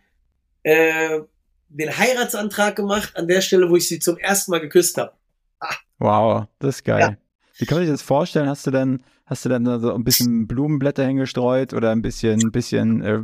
äh, 0.64 1.20
den 1.68 1.96
Heiratsantrag 1.96 2.76
gemacht, 2.76 3.16
an 3.16 3.28
der 3.28 3.40
Stelle, 3.40 3.68
wo 3.70 3.76
ich 3.76 3.88
sie 3.88 3.98
zum 3.98 4.16
ersten 4.18 4.50
Mal 4.50 4.60
geküsst 4.60 4.96
habe. 4.98 5.12
Wow, 5.98 6.46
das 6.58 6.76
ist 6.76 6.84
geil. 6.84 7.00
Ja. 7.00 7.16
Wie 7.58 7.66
kann 7.66 7.78
man 7.78 7.86
sich 7.86 7.92
das 7.92 8.02
vorstellen? 8.02 8.48
Hast 8.48 8.66
du 8.66 8.70
dann, 8.70 9.02
hast 9.26 9.44
du 9.44 9.48
dann 9.48 9.64
da 9.64 9.78
so 9.80 9.92
ein 9.92 10.04
bisschen 10.04 10.46
Blumenblätter 10.46 11.04
hingestreut 11.04 11.74
oder 11.74 11.90
ein 11.90 12.02
bisschen, 12.02 12.40
ein 12.40 12.52
bisschen 12.52 13.02
äh, 13.02 13.20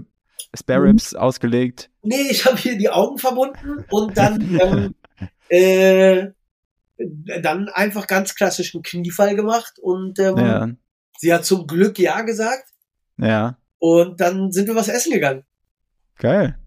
Spare 0.56 0.82
Ribs 0.82 1.14
ausgelegt? 1.14 1.90
Nee, 2.02 2.28
ich 2.30 2.44
habe 2.44 2.56
hier 2.56 2.76
die 2.76 2.90
Augen 2.90 3.18
verbunden 3.18 3.84
und 3.90 4.16
dann 4.16 4.58
ähm, 4.60 4.94
äh, 5.48 6.28
dann 6.96 7.68
einfach 7.68 8.06
ganz 8.06 8.34
klassisch 8.34 8.74
einen 8.74 8.82
Kniefall 8.82 9.36
gemacht 9.36 9.78
und 9.80 10.18
ähm, 10.18 10.36
Ja, 10.36 10.68
sie 11.18 11.32
hat 11.32 11.44
zum 11.44 11.66
Glück 11.66 11.98
ja 11.98 12.22
gesagt 12.22 12.68
ja, 13.16 13.56
und 13.78 14.20
dann 14.20 14.50
sind 14.50 14.66
wir 14.66 14.74
was 14.74 14.88
essen 14.88 15.12
gegangen. 15.12 15.44
geil. 16.18 16.58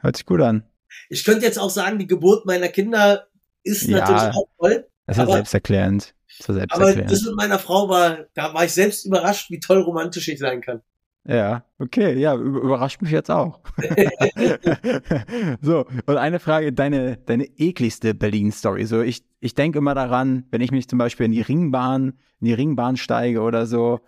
Hört 0.00 0.16
sich 0.16 0.26
gut 0.26 0.42
an. 0.42 0.64
Ich 1.08 1.24
könnte 1.24 1.44
jetzt 1.46 1.58
auch 1.58 1.70
sagen, 1.70 1.98
die 1.98 2.06
Geburt 2.06 2.46
meiner 2.46 2.68
Kinder 2.68 3.26
ist 3.62 3.82
Ja. 3.84 3.98
natürlich 3.98 4.34
auch 4.36 4.48
toll, 4.58 4.86
Das 5.06 5.16
war 5.18 5.24
Aber- 5.24 5.32
selbsterklärend. 5.34 6.14
Aber 6.70 6.92
das 6.94 7.22
mit 7.22 7.34
meiner 7.36 7.58
Frau 7.58 7.88
war, 7.88 8.26
da 8.34 8.52
war 8.52 8.64
ich 8.64 8.72
selbst 8.72 9.06
überrascht, 9.06 9.50
wie 9.50 9.58
toll 9.60 9.78
romantisch 9.80 10.28
ich 10.28 10.38
sein 10.38 10.60
kann. 10.60 10.82
Ja, 11.28 11.64
okay, 11.78 12.14
ja, 12.18 12.34
über- 12.36 12.60
überrascht 12.60 13.00
mich 13.02 13.10
jetzt 13.10 13.30
auch. 13.30 13.60
so, 15.60 15.86
und 16.06 16.16
eine 16.16 16.38
Frage, 16.38 16.72
deine, 16.72 17.16
deine 17.16 17.44
ekligste 17.58 18.14
Berlin-Story. 18.14 18.84
So, 18.84 19.00
ich, 19.02 19.24
ich 19.40 19.54
denke 19.54 19.78
immer 19.78 19.94
daran, 19.94 20.44
wenn 20.50 20.60
ich 20.60 20.70
mich 20.70 20.88
zum 20.88 20.98
Beispiel 20.98 21.26
in 21.26 21.32
die 21.32 21.40
Ringbahn, 21.42 22.18
in 22.40 22.44
die 22.46 22.52
Ringbahn 22.54 22.96
steige 22.96 23.40
oder 23.40 23.66
so, 23.66 24.00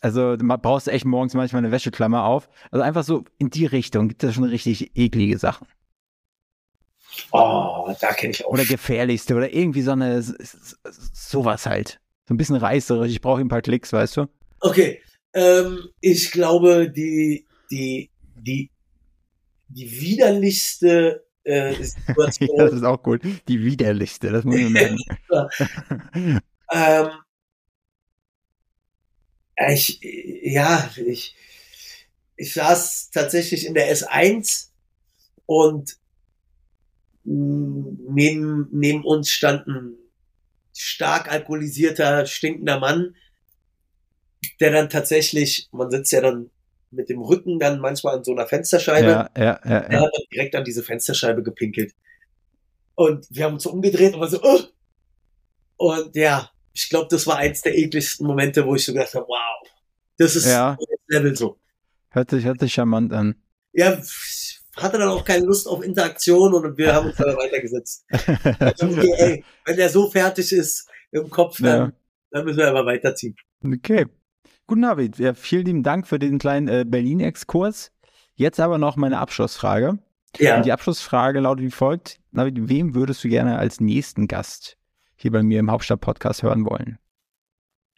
also 0.00 0.36
du 0.36 0.44
ma- 0.44 0.56
brauchst 0.56 0.88
echt 0.88 1.04
morgens 1.04 1.34
manchmal 1.34 1.60
eine 1.60 1.70
Wäscheklammer 1.72 2.24
auf. 2.24 2.48
Also 2.70 2.82
einfach 2.82 3.04
so 3.04 3.24
in 3.38 3.50
die 3.50 3.66
Richtung 3.66 4.08
gibt 4.08 4.24
es 4.24 4.34
schon 4.34 4.44
richtig 4.44 4.96
eklige 4.96 5.38
Sachen. 5.38 5.66
Oh, 7.32 7.92
da 8.00 8.12
kenne 8.12 8.32
ich 8.32 8.44
auch. 8.44 8.50
Oder 8.50 8.64
gefährlichste 8.64 9.34
oder 9.34 9.52
irgendwie 9.52 9.82
so 9.82 9.92
eine, 9.92 10.22
sowas 10.22 11.66
halt. 11.66 12.00
So 12.26 12.34
ein 12.34 12.36
bisschen 12.36 12.56
reißerisch, 12.56 13.10
ich 13.10 13.20
brauche 13.20 13.40
ein 13.40 13.48
paar 13.48 13.62
Klicks, 13.62 13.92
weißt 13.92 14.18
du? 14.18 14.26
Okay, 14.60 15.00
ähm, 15.34 15.88
ich 16.00 16.30
glaube, 16.30 16.90
die, 16.90 17.46
die, 17.70 18.10
die, 18.34 18.70
die 19.68 20.00
widerlichste 20.00 21.24
äh, 21.44 21.72
ja, 21.72 21.82
Situation, 21.82 22.56
das 22.58 22.72
ist 22.72 22.84
auch 22.84 23.02
gut. 23.02 23.22
Die 23.48 23.62
widerlichste, 23.62 24.30
das 24.30 24.44
muss 24.44 24.60
man 24.60 24.72
merken. 24.72 24.98
ähm, 26.72 27.08
ich, 29.70 30.00
ja, 30.42 30.90
ich, 30.96 31.34
ich 32.36 32.52
saß 32.52 33.10
tatsächlich 33.10 33.66
in 33.66 33.74
der 33.74 33.94
S1 33.94 34.68
und 35.46 35.96
neben, 37.30 38.68
neben 38.72 39.04
uns 39.04 39.30
stand 39.30 39.66
ein 39.66 39.96
stark 40.74 41.30
alkoholisierter, 41.30 42.26
stinkender 42.26 42.80
Mann, 42.80 43.16
der 44.60 44.72
dann 44.72 44.88
tatsächlich, 44.88 45.68
man 45.72 45.90
sitzt 45.90 46.12
ja 46.12 46.20
dann 46.20 46.50
mit 46.90 47.10
dem 47.10 47.20
Rücken 47.20 47.58
dann 47.58 47.80
manchmal 47.80 48.16
an 48.16 48.24
so 48.24 48.32
einer 48.32 48.46
Fensterscheibe, 48.46 49.08
ja, 49.08 49.30
ja, 49.36 49.44
ja, 49.44 49.78
er 49.78 49.92
ja. 49.92 50.00
hat 50.00 50.10
dann 50.14 50.26
direkt 50.32 50.54
an 50.54 50.64
diese 50.64 50.82
Fensterscheibe 50.82 51.42
gepinkelt. 51.42 51.94
Und 52.94 53.26
wir 53.30 53.44
haben 53.44 53.54
uns 53.54 53.64
so 53.64 53.72
umgedreht 53.72 54.14
und 54.14 54.20
war 54.20 54.28
so, 54.28 54.40
oh! 54.42 54.60
Und 55.76 56.16
ja, 56.16 56.50
ich 56.72 56.88
glaube, 56.88 57.08
das 57.10 57.26
war 57.26 57.36
eins 57.36 57.60
der 57.62 57.76
ekligsten 57.76 58.26
Momente, 58.26 58.64
wo 58.64 58.74
ich 58.74 58.84
so 58.84 58.92
gedacht 58.92 59.14
habe, 59.14 59.26
wow, 59.28 59.68
das 60.16 60.34
ist 60.34 60.46
Ja. 60.46 60.78
Level 61.08 61.36
so. 61.36 61.58
Hört 62.10 62.30
sich, 62.30 62.44
hört 62.44 62.60
sich 62.60 62.72
charmant 62.72 63.12
an. 63.12 63.36
Ja, 63.72 64.00
hatte 64.82 64.98
dann 64.98 65.08
auch 65.08 65.24
keine 65.24 65.44
Lust 65.46 65.66
auf 65.66 65.82
Interaktion 65.82 66.54
und 66.54 66.76
wir 66.78 66.94
haben 66.94 67.08
uns 67.08 67.16
dann 67.16 67.36
weitergesetzt. 67.36 68.04
Also, 68.60 68.86
okay, 68.86 69.12
ey, 69.18 69.44
wenn 69.64 69.76
der 69.76 69.88
so 69.88 70.10
fertig 70.10 70.52
ist 70.52 70.88
im 71.10 71.28
Kopf, 71.30 71.58
dann, 71.60 71.90
Ja. 71.90 71.92
dann 72.30 72.44
müssen 72.44 72.58
wir 72.58 72.68
aber 72.68 72.86
weiterziehen. 72.86 73.36
Okay. 73.64 74.06
Guten 74.66 74.84
Abend. 74.84 75.18
Ja, 75.18 75.34
vielen 75.34 75.64
lieben 75.64 75.82
Dank 75.82 76.06
für 76.06 76.18
den 76.18 76.38
kleinen 76.38 76.68
äh, 76.68 76.84
Berlin-Exkurs. 76.86 77.90
Jetzt 78.34 78.60
aber 78.60 78.78
noch 78.78 78.96
meine 78.96 79.18
Abschlussfrage. 79.18 79.98
Ja. 80.38 80.56
Und 80.58 80.66
die 80.66 80.72
Abschlussfrage 80.72 81.40
lautet 81.40 81.64
wie 81.64 81.70
folgt. 81.70 82.20
David, 82.32 82.68
wem 82.68 82.94
würdest 82.94 83.24
du 83.24 83.28
gerne 83.28 83.58
als 83.58 83.80
nächsten 83.80 84.28
Gast 84.28 84.76
hier 85.16 85.32
bei 85.32 85.42
mir 85.42 85.58
im 85.60 85.70
Hauptstadt-Podcast 85.70 86.42
hören 86.42 86.66
wollen? 86.66 86.98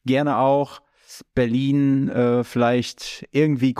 Gerne 0.06 0.38
auch 0.38 0.80
Berlin, 1.34 2.08
äh, 2.08 2.44
vielleicht 2.44 3.26
irgendwie 3.32 3.74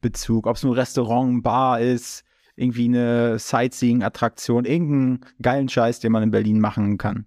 Kulturbezug, 0.00 0.46
ob 0.46 0.56
es 0.56 0.62
nur 0.62 0.76
Restaurant, 0.76 1.42
Bar 1.42 1.80
ist, 1.80 2.24
irgendwie 2.56 2.86
eine 2.86 3.38
Sightseeing-Attraktion, 3.38 4.64
irgendeinen 4.64 5.26
geilen 5.40 5.68
Scheiß, 5.68 6.00
den 6.00 6.12
man 6.12 6.22
in 6.22 6.30
Berlin 6.30 6.60
machen 6.60 6.98
kann. 6.98 7.26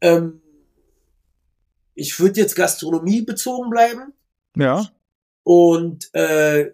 Ähm, 0.00 0.40
ich 1.94 2.18
würde 2.20 2.40
jetzt 2.40 2.54
Gastronomie 2.56 3.22
bezogen 3.22 3.70
bleiben. 3.70 4.12
Ja. 4.56 4.88
Und 5.42 6.12
äh, 6.14 6.72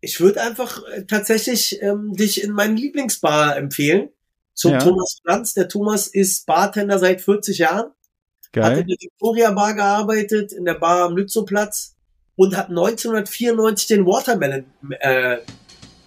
ich 0.00 0.20
würde 0.20 0.42
einfach 0.42 0.82
äh, 0.88 1.04
tatsächlich 1.04 1.82
ähm, 1.82 2.12
dich 2.14 2.42
in 2.42 2.52
meinen 2.52 2.76
Lieblingsbar 2.76 3.56
empfehlen. 3.56 4.10
Zum 4.54 4.72
Ja. 4.72 4.78
Thomas 4.78 5.20
Franz. 5.24 5.54
Der 5.54 5.68
Thomas 5.68 6.08
ist 6.08 6.46
Bartender 6.46 6.98
seit 6.98 7.20
40 7.20 7.58
Jahren. 7.58 7.86
Hat 7.86 8.52
Geil. 8.52 8.78
in 8.78 8.86
der 8.88 8.96
Victoria 9.00 9.50
Bar 9.52 9.74
gearbeitet, 9.74 10.52
in 10.52 10.64
der 10.64 10.74
Bar 10.74 11.04
am 11.04 11.16
Lützowplatz 11.16 11.97
und 12.38 12.56
hat 12.56 12.68
1994 12.70 13.88
den 13.88 14.06
Watermelon 14.06 14.64
äh, 15.00 15.36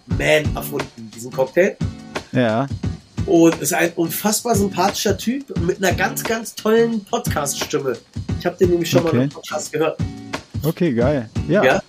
Man 0.06 0.56
erfunden, 0.56 1.10
diesen 1.14 1.30
Cocktail. 1.30 1.76
Ja. 2.32 2.66
Und 3.26 3.60
ist 3.60 3.72
ein 3.72 3.92
unfassbar 3.94 4.56
sympathischer 4.56 5.16
Typ 5.16 5.56
mit 5.60 5.76
einer 5.84 5.94
ganz, 5.94 6.24
ganz 6.24 6.54
tollen 6.56 7.04
Podcast-Stimme. 7.04 7.96
Ich 8.40 8.46
habe 8.46 8.56
den 8.56 8.70
nämlich 8.70 8.90
schon 8.90 9.04
mal 9.04 9.10
Okay. 9.10 9.22
im 9.24 9.28
Podcast 9.28 9.70
gehört. 9.72 10.00
Okay, 10.64 10.92
geil. 10.94 11.28
Ja. 11.48 11.62
Ja. 11.62 11.82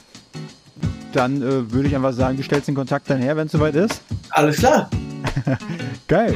Dann 1.13 1.41
äh, 1.41 1.71
würde 1.71 1.87
ich 1.87 1.95
einfach 1.95 2.13
sagen, 2.13 2.37
du 2.37 2.43
stellst 2.43 2.67
den 2.67 2.75
Kontakt 2.75 3.09
dann 3.09 3.19
her, 3.21 3.35
wenn 3.37 3.45
es 3.47 3.51
soweit 3.53 3.75
ist. 3.75 4.01
Alles 4.29 4.57
klar. 4.57 4.89
Geil. 6.07 6.35